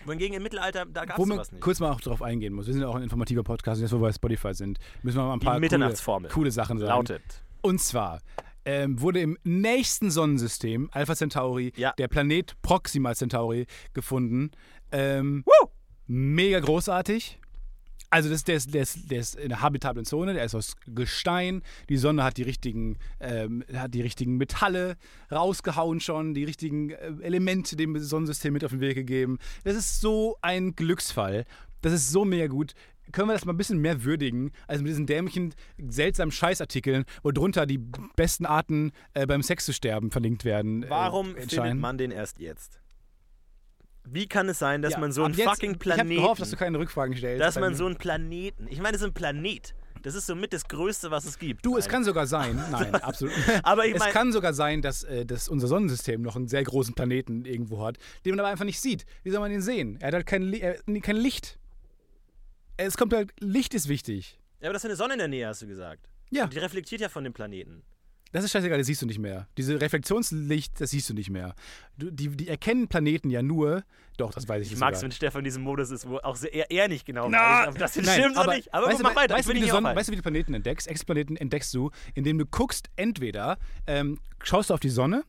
[0.06, 1.62] Wohingegen im Mittelalter, da gab es sowas nicht.
[1.62, 2.68] kurz mal auch drauf eingehen muss.
[2.68, 5.24] Wir sind ja auch ein informativer Podcast, jetzt wo wir bei Spotify sind, müssen wir
[5.26, 6.32] mal ein Die paar coole, Mitternachtsformel.
[6.32, 6.90] coole Sachen sagen.
[6.90, 7.22] Lautet.
[7.62, 8.20] Und zwar
[8.66, 11.94] ähm, wurde im nächsten Sonnensystem, Alpha Centauri, Ja.
[11.98, 14.52] der Planet Proxima Centauri gefunden.
[14.92, 15.70] Ähm, Woo!
[16.08, 17.40] mega großartig.
[18.10, 20.76] Also das, der, ist, der, ist, der ist in einer habitablen Zone, der ist aus
[20.88, 21.62] Gestein.
[21.90, 24.96] Die Sonne hat die richtigen, ähm, hat die richtigen Metalle
[25.32, 29.40] rausgehauen schon, die richtigen äh, Elemente dem Sonnensystem mit auf den Weg gegeben.
[29.64, 31.46] Das ist so ein Glücksfall.
[31.82, 32.74] Das ist so mega gut.
[33.12, 37.32] Können wir das mal ein bisschen mehr würdigen, als mit diesen dämlichen, seltsamen Scheißartikeln, wo
[37.32, 37.78] drunter die
[38.16, 40.84] besten Arten äh, beim Sex zu sterben verlinkt werden.
[40.84, 42.80] äh, Warum findet man den erst jetzt?
[44.10, 46.22] Wie kann es sein, dass Ja, man so einen jetzt- fucking Ich habe Planeten.
[46.22, 47.42] gehofft, dass du keine Rückfragen stellst.
[47.42, 48.68] dass man so einen Planeten.
[48.70, 49.74] Ich meine, das ist ein Planet.
[50.04, 51.66] Das ist somit das Größte, was es gibt.
[51.66, 53.34] Du, es kann sogar sein, nein, absolut.
[53.64, 56.64] Aber ich es mein- kann sogar sein, dass, äh, dass unser Sonnensystem noch einen sehr
[56.64, 59.06] großen Planeten irgendwo hat, den man aber einfach nicht sieht.
[59.24, 59.98] Wie soll man den sehen?
[60.00, 61.58] Er hat halt kein, Li äh, kein Licht.
[62.78, 64.40] Es kommt halt, Licht ist wichtig.
[64.62, 66.08] Ja, aber das ist eine Sonne in der Nähe, hast du gesagt.
[66.30, 67.82] Ja, Die reflektiert ja von dem Planeten.
[68.32, 69.48] Das ist scheißegal, das siehst du nicht mehr.
[69.58, 71.56] Diese Reflexionslicht, das siehst du nicht mehr.
[71.98, 73.84] Du, die, die erkennen Planeten ja nur,
[74.18, 76.18] doch, das weiß ich, Ich jetzt mag es, wenn Stefan in diesem Modus ist, wo
[76.18, 77.68] auch sehr, er, er nicht genau Na, weiß.
[77.70, 78.74] ob Das Nein, stimmt oder nicht.
[78.74, 79.34] Aber weißt, mach du, weiter.
[79.36, 79.98] weißt, ich du, wie nicht aufhalten.
[79.98, 80.88] weißt du, wie die Planeten entdeckst?
[80.88, 85.24] Exoplaneten entdeckst du, indem du guckst, entweder ähm, schaust du auf die Sonne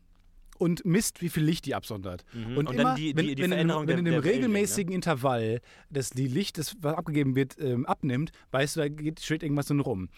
[0.59, 2.25] und misst, wie viel Licht die absondert.
[2.33, 3.89] Mhm, Und, und immer, dann die- wenn, die- die wenn, in, wenn der- in einem
[3.89, 4.25] Wellenlänge, ne?
[4.25, 9.21] regelmäßigen Intervall das die Licht, das was abgegeben wird, ähm, abnimmt, weißt du, da geht,
[9.21, 10.09] schwebt irgendwas drin rum.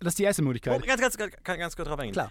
[0.00, 0.86] Das ist die erste Oh, Möglichkeit.
[0.86, 2.12] ganz, ganz, ganz, kann ganz kurz drauf eingehen.
[2.12, 2.30] Klar.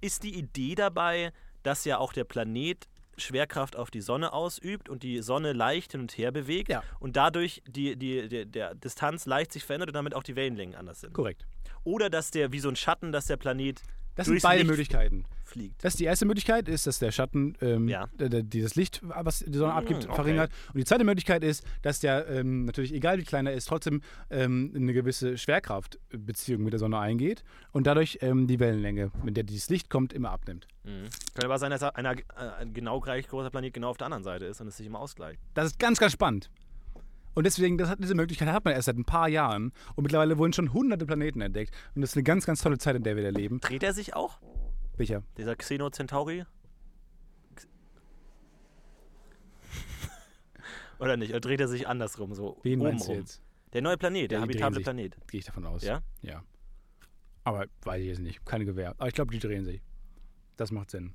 [0.00, 2.86] Ist die Idee dabei, dass ja auch der Planet
[3.18, 6.82] Schwerkraft auf die Sonne ausübt und die Sonne leicht hin und her bewegt Ja.
[7.00, 10.74] und dadurch die, die, die, der Distanz leicht sich verändert und damit auch die Wellenlängen
[10.74, 11.14] anders sind.
[11.14, 11.46] Korrekt.
[11.82, 13.80] Oder dass der, wie so ein Schatten, dass der Planet
[14.16, 15.24] Das sind beide Licht Möglichkeiten.
[15.44, 15.84] fliegt.
[15.84, 18.08] Das ist die erste Möglichkeit, ist, dass der Schatten ähm, Ja.
[18.18, 20.14] dieses Licht, was die Sonne Mm, abgibt, okay.
[20.14, 20.50] verringert.
[20.72, 24.02] Und die zweite Möglichkeit ist, dass der ähm, natürlich, egal wie klein er ist, trotzdem
[24.30, 29.44] ähm, eine gewisse Schwerkraftbeziehung mit der Sonne eingeht und dadurch ähm, die Wellenlänge, mit der
[29.44, 30.66] dieses Licht kommt, immer abnimmt.
[30.84, 31.04] Mhm.
[31.34, 32.22] Könnte aber sein, dass einer, äh,
[32.58, 34.98] ein genau gleich großer Planet genau auf der anderen Seite ist und es sich immer
[35.00, 35.40] ausgleicht.
[35.54, 36.50] Das ist ganz, ganz spannend.
[37.36, 39.70] Und deswegen, das hat, diese Möglichkeit hat man erst seit ein paar Jahren.
[39.94, 41.74] Und mittlerweile wurden schon hunderte Planeten entdeckt.
[41.94, 43.60] Und das ist eine ganz, ganz tolle Zeit, in der wir da leben.
[43.60, 44.40] Dreht er sich auch?
[44.96, 45.22] Welcher?
[45.36, 46.46] Dieser Xeno Centauri?
[50.98, 51.30] Oder nicht?
[51.30, 53.16] Oder dreht er sich andersrum, so Wen oben meinst rum?
[53.16, 53.42] jetzt?
[53.74, 54.84] Der neue Planet, der Ja, habitable sich.
[54.84, 55.16] Planet.
[55.28, 55.82] Gehe ich davon aus.
[55.84, 56.00] Ja?
[56.22, 56.42] Ja.
[57.44, 58.44] Aber weiß ich jetzt nicht.
[58.46, 58.94] Keine Gewehr.
[58.96, 59.82] Aber ich glaube, die drehen sich.
[60.56, 61.12] Das macht Sinn.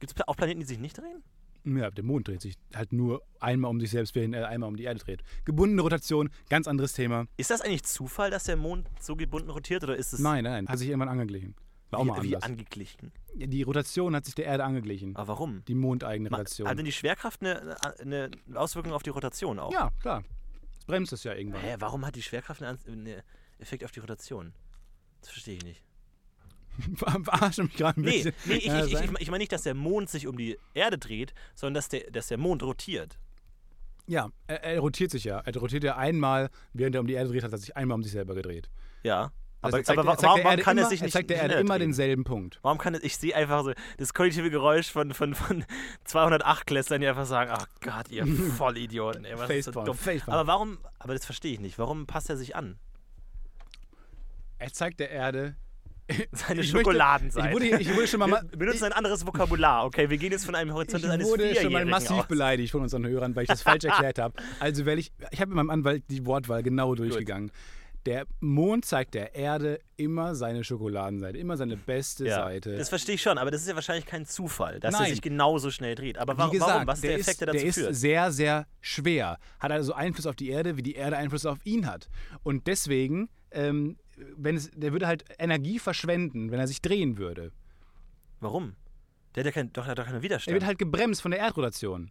[0.00, 1.22] Gibt es auch Planeten, die sich nicht drehen?
[1.64, 4.76] Ja, der Mond dreht sich halt nur einmal um sich selbst, während er einmal um
[4.76, 5.22] die Erde dreht.
[5.44, 7.26] Gebundene Rotation, ganz anderes Thema.
[7.38, 10.68] Ist das eigentlich Zufall, dass der Mond so gebunden rotiert oder ist es Nein, nein,
[10.68, 11.54] hat sich irgendwann angeglichen.
[11.90, 12.50] War auch mal wie, wie anders.
[12.50, 13.12] angeglichen?
[13.34, 15.16] die Rotation hat sich der Erde angeglichen.
[15.16, 15.64] Aber warum?
[15.66, 16.68] Die mondeigene Rotation.
[16.68, 19.72] Hat denn die Schwerkraft eine, eine Auswirkung auf die Rotation auch?
[19.72, 20.24] ja, klar.
[20.76, 21.62] Das bremst es ja irgendwann.
[21.62, 23.22] Hä, warum hat die Schwerkraft einen
[23.58, 24.52] Effekt auf die Rotation?
[25.20, 25.82] Das verstehe ich nicht.
[26.96, 28.34] Verarsche mich gerade ein Nee, bisschen.
[28.46, 31.34] nee ich, ich, ich, ich, meine nicht, dass der Mond sich um die Erde dreht,
[31.54, 33.18] sondern dass der, dass der Mond rotiert.
[34.06, 35.40] Ja, er, er rotiert sich ja.
[35.40, 38.02] Er rotiert ja einmal, während er um die Erde dreht, hat er sich einmal um
[38.02, 38.68] sich selber gedreht.
[39.02, 39.32] Ja.
[39.62, 41.30] Also Aber, er zeigt, aber er warum, warum kann immer, er sich nicht Er zeigt
[41.30, 41.88] der Erde immer drehen?
[41.88, 42.58] denselben Punkt.
[42.60, 45.64] Warum kann es, ich sehe einfach so das kognitive Geräusch von, von, von
[46.04, 48.26] 208 Klässlern, die einfach sagen, ach Gott, ihr
[48.58, 49.96] Vollidioten, ey, was ist so dumm.
[50.26, 52.78] Aber warum, aber das verstehe ich nicht, warum passt er sich an?
[54.58, 55.56] Er zeigt der Erde.
[56.32, 57.48] Seine Ich möchte- Schokoladenseite.
[57.48, 58.30] Ich wurde, ich wurde schon mal.
[58.50, 60.10] wir benutzen ein anderes Vokabular, okay?
[60.10, 62.26] Wir gehen jetzt von einem Horizont Ich eines wurde schon mal massiv aus.
[62.26, 64.34] beleidigt von unseren Hörern, weil ich das falsch erklärt habe.
[64.60, 67.50] Also, weil ich, ich habe mit meinem Anwalt die Wortwahl genau durchgegangen.
[68.06, 72.76] Der Mond zeigt der Erde immer seine Schokoladenseite, immer seine beste Ja, Seite.
[72.76, 75.10] das verstehe ich schon, aber das ist ja wahrscheinlich kein Zufall, dass er Nein.
[75.10, 76.18] sich genauso schnell dreht.
[76.18, 76.86] Aber wa Wie gesagt, warum?
[76.86, 77.94] Was ist der, der Effekt, der dazu der ist führt?
[77.94, 79.38] sehr, sehr schwer.
[79.58, 82.10] Hat also Einfluss auf die Erde, wie die Erde Einfluss auf ihn hat.
[82.42, 83.96] Und deswegen, ähm,
[84.36, 87.52] wenn es, der würde halt Energie verschwenden, wenn er sich drehen würde.
[88.40, 88.74] Warum?
[89.34, 90.54] Der hat ja kein, doch, der hat doch keinen Er Widerstand.
[90.54, 92.10] wird halt gebremst von der Erdrotation.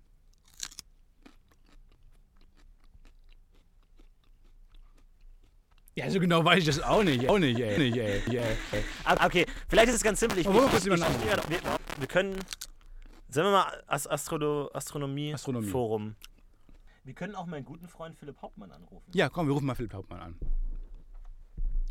[5.96, 7.30] Ja, so genau weiß ich das auch nicht.
[7.30, 7.78] Auch nicht, ey.
[7.78, 8.22] Nicht, ey.
[8.28, 8.84] ey, ey.
[9.04, 10.40] Ah, Okay, vielleicht ist es ganz simpel.
[10.40, 11.60] Ich, wo ich, kurz ich, jemand ich, wir,
[12.00, 12.34] wir können,
[13.30, 15.68] sagen wir mal, As Astrono Astronomie, Astronomie.
[15.68, 16.16] Forum.
[17.04, 19.94] Wir können auch meinen guten Freund Philipp Hauptmann anrufen, Ja, komm, wir rufen mal Philipp
[19.94, 20.36] Hauptmann an.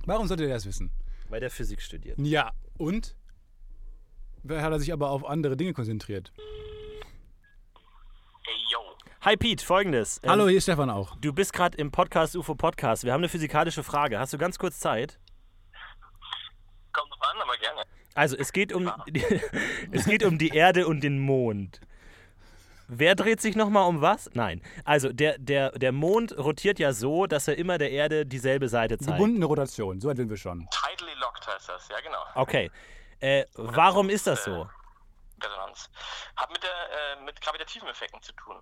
[0.06, 0.90] Warum sollte der das wissen?
[1.32, 2.18] weil der Physik studiert.
[2.18, 3.16] Ja, und?
[4.42, 6.30] Wer hat er sich aber auf andere Dinge konzentriert?
[8.44, 8.78] Hey, yo.
[9.22, 10.20] Hi Pete, folgendes.
[10.22, 11.16] Ähm, Hallo, hier ist Stefan auch.
[11.16, 13.04] Du bist gerade im Podcast UFO Podcast.
[13.04, 14.18] Wir haben eine physikalische Frage.
[14.18, 15.18] Hast du ganz kurz Zeit?
[16.92, 17.82] Kommt drauf an, aber gerne.
[18.14, 18.92] Also, es geht um,
[19.90, 21.80] es geht um die Erde und den Mond.
[22.94, 24.28] Wer dreht sich nochmal um was?
[24.34, 24.60] Nein.
[24.84, 28.98] Also, der, der, der Mond rotiert ja so, dass er immer der Erde dieselbe Seite
[28.98, 29.16] zeigt.
[29.16, 30.68] Gebundene Rotation, so weit sind wir schon.
[30.70, 32.22] Tidally locked heißt das, ja genau.
[32.34, 32.70] Okay.
[33.20, 34.68] Äh, warum ist das so?
[35.42, 35.88] Resonanz.
[36.36, 38.56] Hat mit, der, äh, mit gravitativen Effekten zu tun.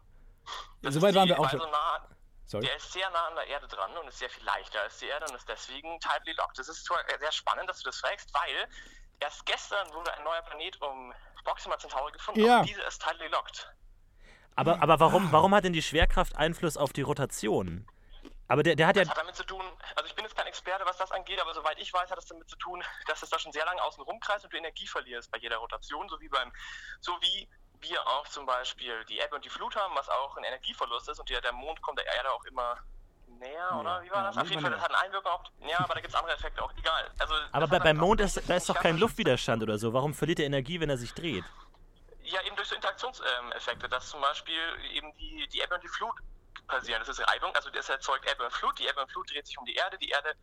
[0.83, 1.59] Das Soweit ist waren wir auch schon.
[1.59, 2.09] Nah,
[2.47, 2.67] Sorry.
[2.67, 5.07] der ist sehr nah an der Erde dran und ist sehr viel leichter als die
[5.07, 6.57] Erde und ist deswegen tidally locked.
[6.57, 8.69] Das ist zwar sehr spannend, dass du das fragst, weil
[9.19, 11.13] erst gestern wurde ein neuer Planet um
[11.45, 12.61] Proxima Centauri gefunden Ja.
[12.61, 13.69] und dieser ist tidally locked.
[14.57, 17.87] Aber, aber warum, warum hat denn die Schwerkraft Einfluss auf die Rotation?
[18.49, 19.03] Aber der, der hat ja.
[19.03, 19.63] Das hat damit zu tun,
[19.95, 22.27] also ich bin jetzt kein Experte, was das angeht, aber soweit ich weiß, hat es
[22.27, 25.31] damit zu tun, dass es da schon sehr lange außen rumkreist und du Energie verlierst
[25.31, 26.51] bei jeder Rotation, so wie beim,
[27.01, 27.49] so wie
[27.81, 31.21] wir auch zum Beispiel die Ebbe und die Flut haben, was auch ein Energieverlust ist
[31.21, 32.77] und der, der Mond kommt der Erde auch immer
[33.39, 34.03] näher, oder?
[34.03, 34.37] Wie war ja, das?
[34.37, 36.63] Auf jeden Fall, das hat einen Einwirkung auf, ja, aber da gibt es andere Effekte
[36.63, 37.11] auch, egal.
[37.21, 39.93] Also, Aber das bei, beim Mond ist, da ist doch kein Luftwiderstand oder so.
[39.93, 41.45] Warum verliert er Energie, wenn er sich dreht?
[42.31, 44.61] Ja, eben durch so Interaktionseffekte, dass zum Beispiel
[44.93, 46.15] eben die, die Ebbe und die Flut
[46.67, 47.03] passieren.
[47.05, 48.79] Das ist Reibung, also das erzeugt Ebbe und Flut.
[48.79, 49.99] Die Ebbe und Flut dreht sich um die Erde.
[49.99, 50.35] Die Erde,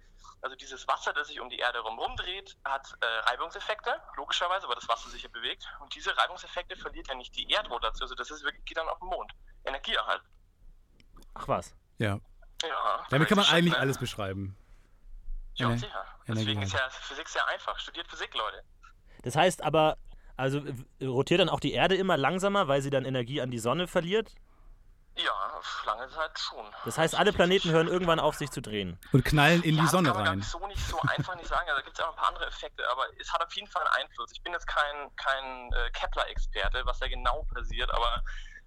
[0.41, 4.75] also dieses Wasser, das sich um die Erde rum rumdreht, hat äh, Reibungseffekte, logischerweise, weil
[4.75, 5.65] das Wasser sich ja bewegt.
[5.79, 8.99] Und diese Reibungseffekte verliert ja nicht die Erdrotation, also das ist wirklich, geht dann auf
[8.99, 9.31] den Mond.
[9.63, 10.21] Energieerhalt.
[11.33, 11.75] Ach was.
[11.97, 12.19] Ja.
[12.63, 13.05] Ja.
[13.09, 13.79] Damit kann man eigentlich ne?
[13.79, 14.57] alles beschreiben.
[15.55, 16.05] Ja, sicher.
[16.27, 17.79] Deswegen ist ja Physik sehr einfach.
[17.79, 18.63] Studiert Physik, Leute.
[19.23, 19.97] Das heißt aber,
[20.38, 23.59] also w- rotiert dann auch die Erde immer langsamer, weil sie dann Energie an die
[23.59, 24.33] Sonne verliert?
[25.17, 26.65] Ja, lange Zeit schon.
[26.85, 28.99] Das heißt, alle Planeten hören irgendwann auf, sich zu drehen.
[29.11, 30.39] Und knallen in ja, die Sonne das kann man rein.
[30.39, 31.67] ich, so nicht so einfach nicht sagen.
[31.67, 33.81] Also, da gibt es auch ein paar andere Effekte, aber es hat auf jeden Fall
[33.88, 34.31] einen Einfluss.
[34.31, 38.21] Ich bin jetzt kein, kein äh, Kepler-Experte, was da genau passiert, aber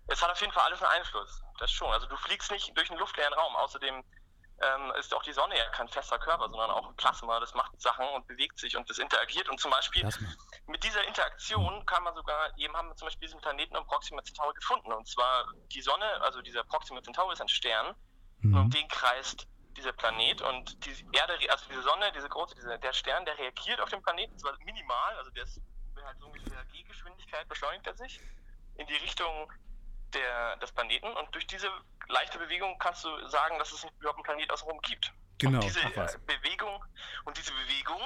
[0.09, 1.41] es hat auf jeden Fall alles einen Einfluss.
[1.61, 1.87] Das schon.
[1.93, 3.55] Also du fliegst nicht durch einen luftleeren Raum.
[3.55, 4.03] Außerdem
[4.61, 7.41] ähm, ist auch die Sonne ja kein fester Körper, sondern auch ein Plasma.
[7.41, 9.49] Das macht Sachen und bewegt sich und das interagiert.
[9.49, 10.09] Und zum Beispiel
[10.67, 14.23] mit dieser Interaktion kann man sogar, eben haben wir zum Beispiel diesen Planeten um Proxima
[14.23, 14.93] Centauri gefunden.
[14.93, 17.95] Und zwar die Sonne, also dieser Proxima Centauri ist ein Stern
[18.43, 18.71] und um Mhm.
[18.71, 19.47] den kreist
[19.77, 23.81] dieser Planet und die Erde, also diese Sonne, diese große, diese, der Stern, der reagiert
[23.81, 25.61] auf den Planeten, zwar minimal, also der ist
[26.05, 28.21] halt so ungefähr G-Geschwindigkeit beschleunigt er sich
[28.77, 29.53] in die Richtung
[30.15, 31.69] der, des Planeten und durch diese
[32.09, 35.13] leichte Bewegung kannst du sagen, dass es überhaupt einen Planet außenrum gibt.
[35.39, 35.59] Genau.
[35.59, 36.85] Und diese Ach äh, Bewegung
[37.25, 38.01] und diese Bewegung,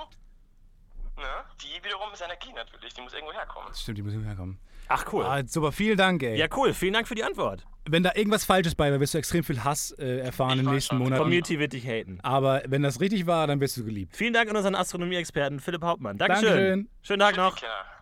[1.17, 3.69] ne, die wiederum ist Energie natürlich, die muss irgendwo herkommen.
[3.69, 4.59] Das stimmt, die muss herkommen.
[4.89, 5.25] Ach, cool.
[5.25, 6.37] Ah, super, vielen Dank, ey.
[6.39, 6.75] Ja, cool.
[6.75, 7.65] Vielen Dank für die Antwort.
[7.87, 10.59] Wenn da irgendwas Falsches bei war, wirst du extrem viel Hass äh, erfahren Ich in
[10.61, 10.99] den weiß nächsten schon.
[11.05, 11.23] Monaten.
[11.23, 12.19] Community wird dich haten.
[12.23, 14.17] Aber wenn das richtig war, dann wirst du geliebt.
[14.17, 16.19] Vielen Dank an unseren Astronomie-Experten Philipp Hauptmann.
[16.19, 16.49] Dankeschön.
[16.49, 16.89] Dankeschön.
[17.03, 17.57] Schönen Tag noch.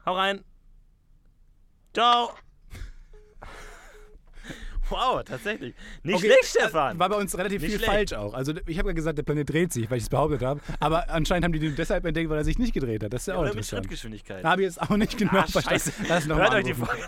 [0.06, 0.44] Hau rein.
[1.94, 2.32] Ciao.
[4.92, 5.74] Wow, tatsächlich.
[6.02, 6.98] Nicht Okay, schlecht, äh, Stefan.
[6.98, 8.10] War bei uns relativ Nicht viel schlecht.
[8.10, 8.34] falsch auch.
[8.34, 10.60] Also ich habe ja gesagt, der Planet dreht sich, weil ich es behauptet habe.
[10.80, 13.12] Aber anscheinend haben die den deshalb entdeckt, weil er sich nicht gedreht hat.
[13.12, 13.66] Das ist ja, auch Oder mit.
[13.66, 14.44] Schrittgeschwindigkeit.
[14.44, 15.68] Habe ich jetzt auch nicht genau Ah, verstanden.
[15.80, 15.92] scheiße.
[16.08, 16.74] Lass noch Hört euch die.
[16.74, 17.02] Folge.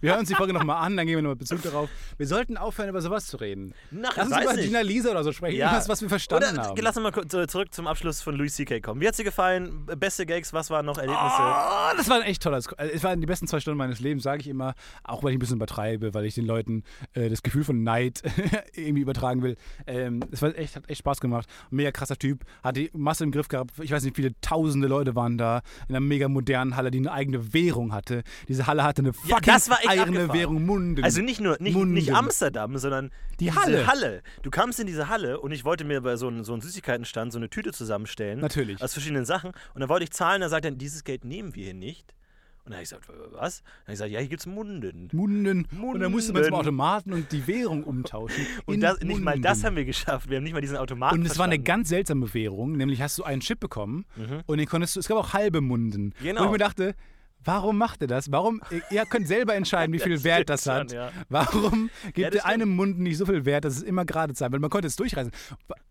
[0.00, 1.88] Wir hören uns die Folge nochmal an, dann geben wir nochmal Bezug darauf.
[2.16, 3.74] Wir sollten aufhören, über sowas zu reden.
[3.90, 4.64] Nach, Lass uns über nicht.
[4.66, 5.56] Gina Lisa oder so sprechen.
[5.56, 5.66] Ja.
[5.66, 6.78] Irgendwas, was wir verstanden Oder haben.
[6.80, 8.80] lass uns mal äh, zurück zum Abschluss von Louis C.K.
[8.80, 9.00] kommen.
[9.00, 9.86] Wie hat's dir gefallen?
[9.96, 11.22] Beste Gags, was waren noch Erlebnisse?
[11.22, 12.68] Oh, das war ein echt tolles.
[12.72, 14.74] also, Es waren die besten zwei Stunden meines Lebens, sage ich immer.
[15.04, 16.82] Auch weil ich ein bisschen übertreibe, weil ich den Leuten
[17.14, 18.22] äh, das Gefühl von Neid
[18.74, 19.56] irgendwie übertragen will.
[19.86, 21.48] Ähm, es war echt, hat echt Spaß gemacht.
[21.70, 22.44] Mega krasser Typ.
[22.62, 23.72] Hat die Masse im Griff gehabt.
[23.80, 25.62] Ich weiß nicht, viele tausende Leute waren da.
[25.88, 28.22] In einer mega modernen Halle, die eine eigene Währung hatte.
[28.48, 30.32] Diese Halle hatte eine Ja, fucking das war eigene.
[30.32, 30.64] Währung.
[30.64, 31.02] Munden.
[31.04, 31.94] Also nicht nur nicht, Munden.
[31.94, 33.10] nicht Amsterdam, sondern
[33.40, 33.86] Die diese Halle.
[33.86, 34.22] Halle.
[34.42, 37.32] Du kamst in diese Halle und ich wollte mir bei so einem so einem Süßigkeitenstand
[37.32, 38.40] so eine Tüte zusammenstellen.
[38.40, 38.82] Natürlich.
[38.82, 39.52] Aus verschiedenen Sachen.
[39.74, 42.14] Und dann wollte ich zahlen, dann sagt er, dieses Geld nehmen wir hier nicht.
[42.64, 43.62] Und dann habe ich gesagt, was?
[43.62, 45.08] Dann habe ich gesagt, ja, hier gibt's Munden.
[45.12, 45.66] Munden.
[45.82, 46.66] Und dann musste man zum Munden.
[46.66, 48.46] Automaten und die Währung umtauschen.
[48.66, 49.66] Und das, nicht mal das Munden.
[49.66, 50.30] haben wir geschafft.
[50.30, 53.18] Wir haben nicht mal diesen Automaten Und es war eine ganz seltsame Währung, nämlich hast
[53.18, 54.04] du einen Chip bekommen
[54.46, 56.14] und den konntest du, es gab auch halbe Munden.
[56.22, 56.42] Genau.
[56.42, 56.94] Und ich mir dachte,
[57.44, 58.30] warum macht ihr das?
[58.32, 60.90] Warum, ihr- könnt selber entscheiden, wie viel Das Wert das hat.
[60.90, 61.10] schon, ja.
[61.28, 64.52] Warum gibt Ja, einem Munden nicht so viel Wert, dass es immer gerade sein?
[64.52, 65.32] Weil man konnte es durchreißen.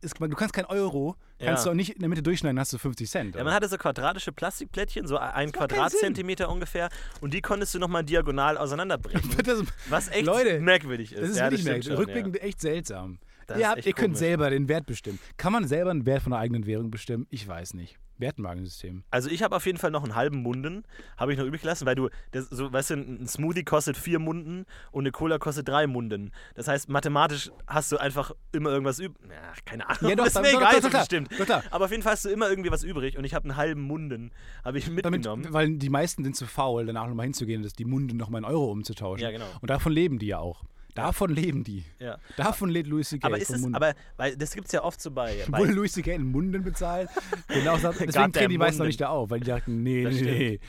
[0.01, 1.69] Du kannst kein Euro, kannst Ja.
[1.69, 3.35] du auch nicht in der Mitte durchschneiden, hast du 50 Cent.
[3.35, 6.89] Ja, man hatte so quadratische Plastikplättchen, so ein keinen Quadratzentimeter ungefähr.
[7.21, 9.21] Und die konntest du nochmal diagonal auseinanderbrechen.
[9.43, 11.21] das, Was echt Leute, merkwürdig ist.
[11.21, 11.87] das ist ja, wirklich merkwürdig.
[11.87, 13.19] schon, Rückblickend echt seltsam.
[13.47, 15.19] Das ihr habt, ihr könnt selber den Wert bestimmen.
[15.35, 17.27] Kann man selber einen Wert von einer eigenen Währung bestimmen?
[17.29, 17.97] Ich weiß nicht.
[18.21, 19.03] Wertenwagensystem.
[19.11, 20.83] Also ich habe auf jeden Fall noch einen halben Munden,
[21.17, 24.19] habe ich noch übrig gelassen, weil du, das, so, weißt du, ein Smoothie kostet vier
[24.19, 26.31] Munden und eine Cola kostet drei Munden.
[26.55, 29.19] Das heißt, mathematisch hast du einfach immer irgendwas übrig.
[29.65, 31.31] Keine Ahnung, Ja, doch, ist doch, mir doch, egal, doch, doch, das stimmt.
[31.37, 31.63] Doch, klar.
[31.71, 33.81] Aber auf jeden Fall hast du immer irgendwie was übrig und ich habe einen halben
[33.81, 34.31] Munden,
[34.63, 35.47] habe ich Damit, mitgenommen.
[35.49, 38.71] weil die meisten sind zu faul, danach nochmal hinzugehen, dass die Munden nochmal in Euro
[38.71, 39.23] umzutauschen.
[39.23, 39.47] Ja, genau.
[39.61, 40.63] Und davon leben die ja auch.
[40.95, 41.83] Davon leben die.
[41.99, 42.17] ja.
[42.37, 43.25] Davon lebt Louis C.K.
[43.25, 45.91] Aber ist es, aber, weil das gibt es ja oft so bei, bei Wurde Louis
[45.93, 46.13] C.K.
[46.13, 47.09] in Munden bezahlt?
[47.47, 50.21] genau, deswegen drehen die meisten noch nicht da auf, weil die dachten, nee, Das nee,
[50.21, 50.59] nee.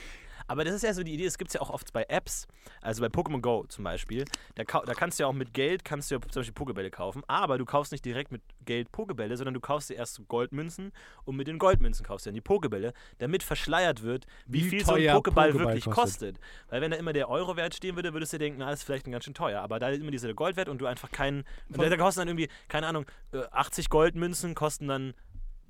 [0.53, 2.47] Aber das ist ja so die Idee, das gibt es ja auch oft bei Apps,
[2.83, 4.27] also bei Pokémon Go zum Beispiel.
[4.55, 7.23] Da, da kannst du ja auch mit Geld, kannst du ja zum Beispiel Pokebälle kaufen,
[7.27, 10.93] aber du kaufst nicht direkt mit Geld Pokebälle, sondern du kaufst dir erst Goldmünzen
[11.25, 14.85] und mit den Goldmünzen kaufst du dann die Pokebälle, damit verschleiert wird, wie, Wie viel
[14.85, 16.35] so ein teuer Pokéball Pokéball wirklich kostet.
[16.35, 16.41] kostet.
[16.69, 18.85] Weil wenn da immer der Eurowert stehen würde, würdest du dir denken, na, das ist
[18.85, 19.63] vielleicht ein ganz schön teuer.
[19.63, 22.51] Aber da ist immer dieser Goldwert und du einfach keinen, da, da kosten dann irgendwie,
[22.69, 25.15] keine Ahnung, äh, 80 Goldmünzen kosten dann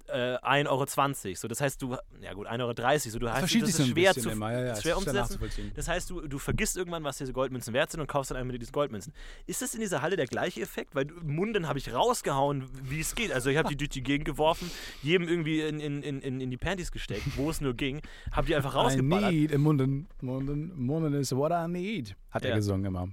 [0.08, 1.34] äh, 1,20 Euro.
[1.36, 2.98] So, das heißt, du, ja gut, 1,30 Euro.
[2.98, 4.52] So, du hast, das sich so ist schwer zu, immer.
[4.52, 5.38] Ja, ja, schwer umzusetzen.
[5.74, 8.58] Das heißt, du, du vergisst irgendwann, was diese Goldmünzen wert sind und kaufst dann einmal
[8.58, 9.12] diese Goldmünzen.
[9.46, 10.94] Ist das in dieser Halle der gleiche Effekt?
[10.94, 13.32] Weil Munden habe ich rausgehauen, wie es geht.
[13.32, 14.70] Also ich habe die durch die Gegend geworfen,
[15.02, 18.00] jedem irgendwie in, in, in, in in die Panties gesteckt, wo es nur ging,
[18.32, 19.32] habe die einfach I rausgeballert.
[19.32, 20.08] need a Munden.
[20.20, 22.16] Munden, Munden is what I need.
[22.30, 22.50] Hat Ja.
[22.50, 23.08] er gesungen immer.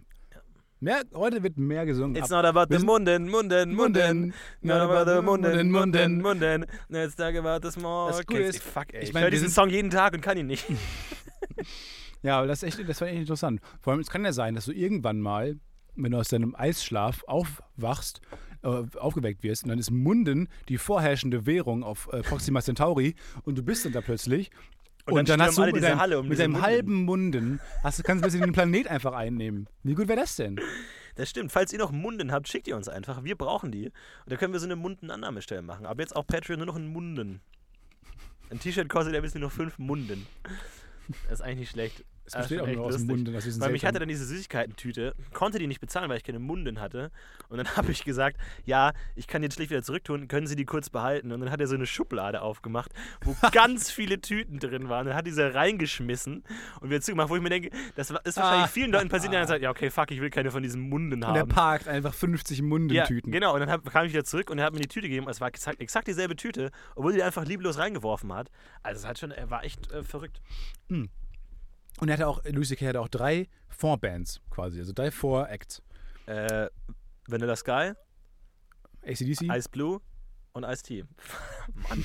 [0.81, 2.15] Mehr, heute wird mehr gesungen.
[2.15, 4.33] It's Ab- not about the Munden, Munden, Munden.
[4.61, 6.65] Not about the Munden, Munden, Munden.
[6.87, 8.55] Let's talk about the small Das cakes.
[8.55, 9.03] ist, Fuck, ey.
[9.03, 10.65] ich Ich, höre diesen Song jeden Tag und kann ihn nicht.
[12.21, 13.61] Ja, aber das, ist echt, das war echt interessant.
[13.79, 15.57] Vor allem, es kann ja sein, dass du irgendwann mal,
[15.95, 18.19] wenn du aus deinem Eisschlaf aufwachst,
[18.61, 18.67] äh,
[18.97, 23.63] aufgeweckt wirst, und dann ist Munden die vorherrschende Währung auf äh, Proxima Centauri und du
[23.63, 24.51] bist dann da plötzlich.
[25.11, 26.65] Und dann hast du mit, diese deinem, Halle um mit deinem Munden.
[26.65, 29.67] halben Munden, hast, du- kannst du plötzlich den Planet einfach einnehmen.
[29.83, 30.59] Wie gut wäre das denn?
[31.15, 31.51] Das stimmt.
[31.51, 33.23] Falls ihr noch Munden habt, schickt ihr uns einfach.
[33.23, 33.85] Wir brauchen die.
[33.87, 33.93] Und
[34.27, 35.85] da können wir so eine Mundenannahmestelle machen.
[35.85, 37.41] Aber jetzt auch Patreon nur noch in Munden.
[38.49, 40.25] Ein T-Shirt kostet ein bisschen nur fünf Munden.
[41.23, 42.03] Das ist eigentlich nicht schlecht.
[42.29, 43.15] Es Das ist besteht auch nur aus dem lustig.
[43.17, 43.29] Mund.
[43.29, 46.23] und aus diesen Weil mich hatte dann diese Süßigkeiten-Tüte, konnte die nicht bezahlen, weil ich
[46.23, 47.11] keine Mundin hatte.
[47.49, 50.55] Und dann habe ich gesagt, ja, ich kann die jetzt schlicht wieder zurücktun, können Sie
[50.55, 51.31] die kurz behalten?
[51.31, 52.91] Und dann hat er so eine Schublade aufgemacht,
[53.23, 55.07] wo ganz viele Tüten drin waren.
[55.07, 56.43] Dann hat diese reingeschmissen
[56.81, 58.67] und wieder zugemacht, wo ich mir denke, das ist wahrscheinlich Ah.
[58.67, 61.13] vielen Leuten passiert, die dann sagen, ja, okay, fuck, ich will keine von diesen Munden
[61.23, 61.49] Und er haben.
[61.49, 63.31] parkt einfach 50 Ja, Mundentüten.
[63.31, 63.53] genau.
[63.53, 65.27] Und dann hab, kam ich wieder zurück und er hat mir die Tüte gegeben.
[65.29, 68.49] Es war exakt, exakt dieselbe Tüte, obwohl die einfach lieblos reingeworfen hat.
[68.83, 70.41] Also es hat schon, er war echt äh, verrückt.
[71.99, 72.87] Und er hatte auch, Louis C.K.
[72.87, 75.81] hatte auch drei Vorbands quasi, also drei Vor-Acts.
[76.25, 76.67] Äh,
[77.27, 77.93] Vanilla Sky,
[79.03, 79.43] ACDC.
[79.55, 80.01] Ice Blue
[80.53, 81.03] und Ice Tea.
[81.89, 82.03] Mann,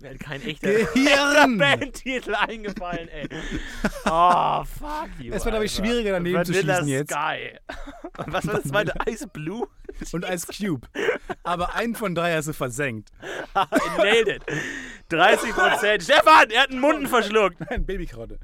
[0.00, 1.58] mir hat kein echter Gehirn!
[1.58, 3.28] Bandtitel eingefallen, ey.
[4.04, 5.32] Oh, fuck you.
[5.32, 7.10] Es war, glaube ich, schwieriger daneben zu Vanilla schießen jetzt.
[7.10, 7.58] Sky.
[8.18, 8.94] Und was war das zweite?
[9.08, 9.68] Ice Blue?
[10.12, 10.86] Und Ice Cube.
[11.42, 13.10] Aber einen von drei hast du versenkt.
[13.54, 14.42] I nailed it.
[15.08, 16.02] 30 Prozent.
[16.02, 17.58] Stefan, er hat einen Munden verschluckt.
[17.70, 18.38] Nein, Babykarotte.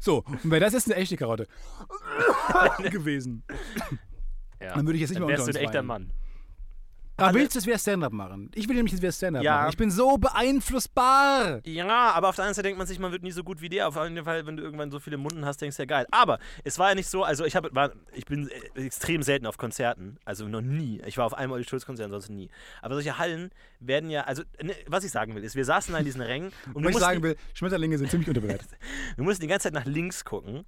[0.00, 1.46] So, und wäre das jetzt eine echte Karotte
[2.90, 3.44] gewesen,
[4.60, 4.74] Ja.
[4.74, 5.82] dann würde ich jetzt nicht mehr wärst unter du uns ein echter.
[5.82, 6.12] Mann.
[7.16, 8.50] Aber willst du das wieder Stand-Up machen?
[8.54, 9.56] Ich will nämlich jetzt wieder Stand-Up Ja.
[9.56, 9.68] machen.
[9.70, 11.60] Ich bin so beeinflussbar.
[11.66, 13.68] Ja, aber auf der anderen Seite denkt man sich, man wird nie so gut wie
[13.68, 13.88] der.
[13.88, 16.06] Auf jeden Fall, wenn du irgendwann so viele Munden hast, denkst du ja geil.
[16.10, 19.46] Aber es war ja nicht so, also ich, hab, war, ich bin äh, extrem selten
[19.46, 20.18] auf Konzerten.
[20.24, 21.00] Also noch nie.
[21.06, 22.50] Ich war auf einem Olli Schulz-Konzert, ansonsten nie.
[22.80, 23.50] Aber solche Hallen
[23.80, 26.52] werden ja, also ne, was ich sagen will, ist, wir saßen da in diesen Rängen
[26.74, 28.68] und was ich sagen will, Schmetterlinge sind ziemlich unterbewertet.
[29.16, 30.64] wir mussten die ganze Zeit nach links gucken.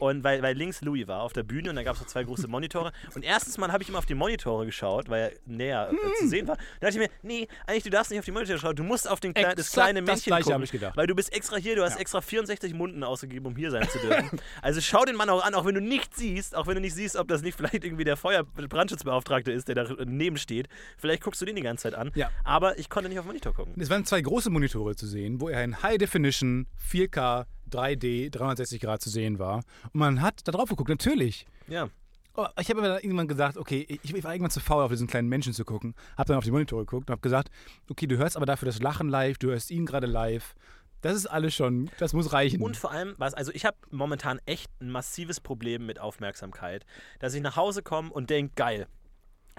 [0.00, 2.24] Und weil, weil links Louis war auf der Bühne und da gab es noch zwei
[2.24, 2.90] große Monitore.
[3.14, 6.26] Und erstens mal habe ich immer auf die Monitore geschaut, weil er näher äh, zu
[6.28, 6.56] sehen war.
[6.80, 9.08] Da dachte ich mir, nee, eigentlich du darfst nicht auf die Monitore schauen, du musst
[9.08, 10.54] auf den kleinen, das kleine das Männchen Gleiche gucken.
[10.54, 10.96] habe ich gedacht.
[10.96, 12.00] Weil du bist extra hier, du hast Ja.
[12.00, 14.40] extra 64 Munden ausgegeben, um hier sein zu dürfen.
[14.62, 16.94] also schau den Mann auch an, auch wenn du nicht siehst, auch wenn du nicht
[16.94, 20.68] siehst, ob das nicht vielleicht irgendwie der Feuerbrandschutzbeauftragte ist, der da neben steht.
[20.96, 22.10] Vielleicht guckst du den die ganze Zeit an.
[22.14, 22.30] Ja.
[22.44, 23.74] Aber ich konnte nicht auf den Monitor gucken.
[23.78, 28.80] Es waren zwei große Monitore zu sehen, wo er in High Definition 4K 3D 360
[28.80, 29.56] Grad zu sehen war.
[29.92, 31.46] Und man hat da drauf geguckt, natürlich.
[31.68, 31.88] Ja.
[32.36, 34.90] Oh, ich habe aber dann irgendwann gesagt, okay, ich, ich war irgendwann zu faul, auf
[34.90, 35.94] diesen kleinen Menschen zu gucken.
[36.16, 37.50] Habe dann auf die Monitore geguckt und habe gesagt,
[37.90, 40.54] okay, du hörst aber dafür das Lachen live, du hörst ihn gerade live.
[41.02, 42.62] Das ist alles schon, das muss reichen.
[42.62, 46.84] Und vor allem, was, also ich habe momentan echt ein massives Problem mit Aufmerksamkeit,
[47.18, 48.86] dass ich nach Hause komme und denke, geil,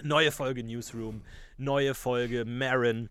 [0.03, 1.23] neue Folge Newsroom,
[1.57, 3.09] neue Folge Marin,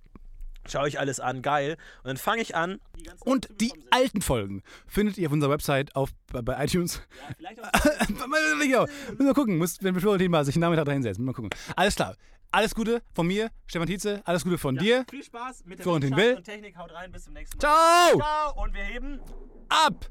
[0.69, 1.77] schaue ich alles an, geil.
[2.03, 2.81] Und dann fange ich an.
[3.21, 7.03] Und die alten Folgen findet ihr auf unserer Website auf, bei, bei iTunes.
[7.39, 7.51] Ja,
[9.11, 11.25] Müssen wir gucken, muss, wenn wir Florentin mal sich einen Nachmittag da hinsetzen.
[11.25, 11.51] Mal gucken.
[11.77, 12.17] Alles klar.
[12.53, 14.23] Alles Gute von mir, Stefan Tietze.
[14.25, 15.05] Alles Gute von dir.
[15.09, 16.37] Viel Spaß mit der Florentin Will.
[16.37, 16.77] und Technik.
[16.77, 17.61] Haut rein, bis zum nächsten Mal.
[17.61, 18.19] Ciao!
[18.19, 19.21] Ciao und wir heben.
[19.69, 20.11] Ab!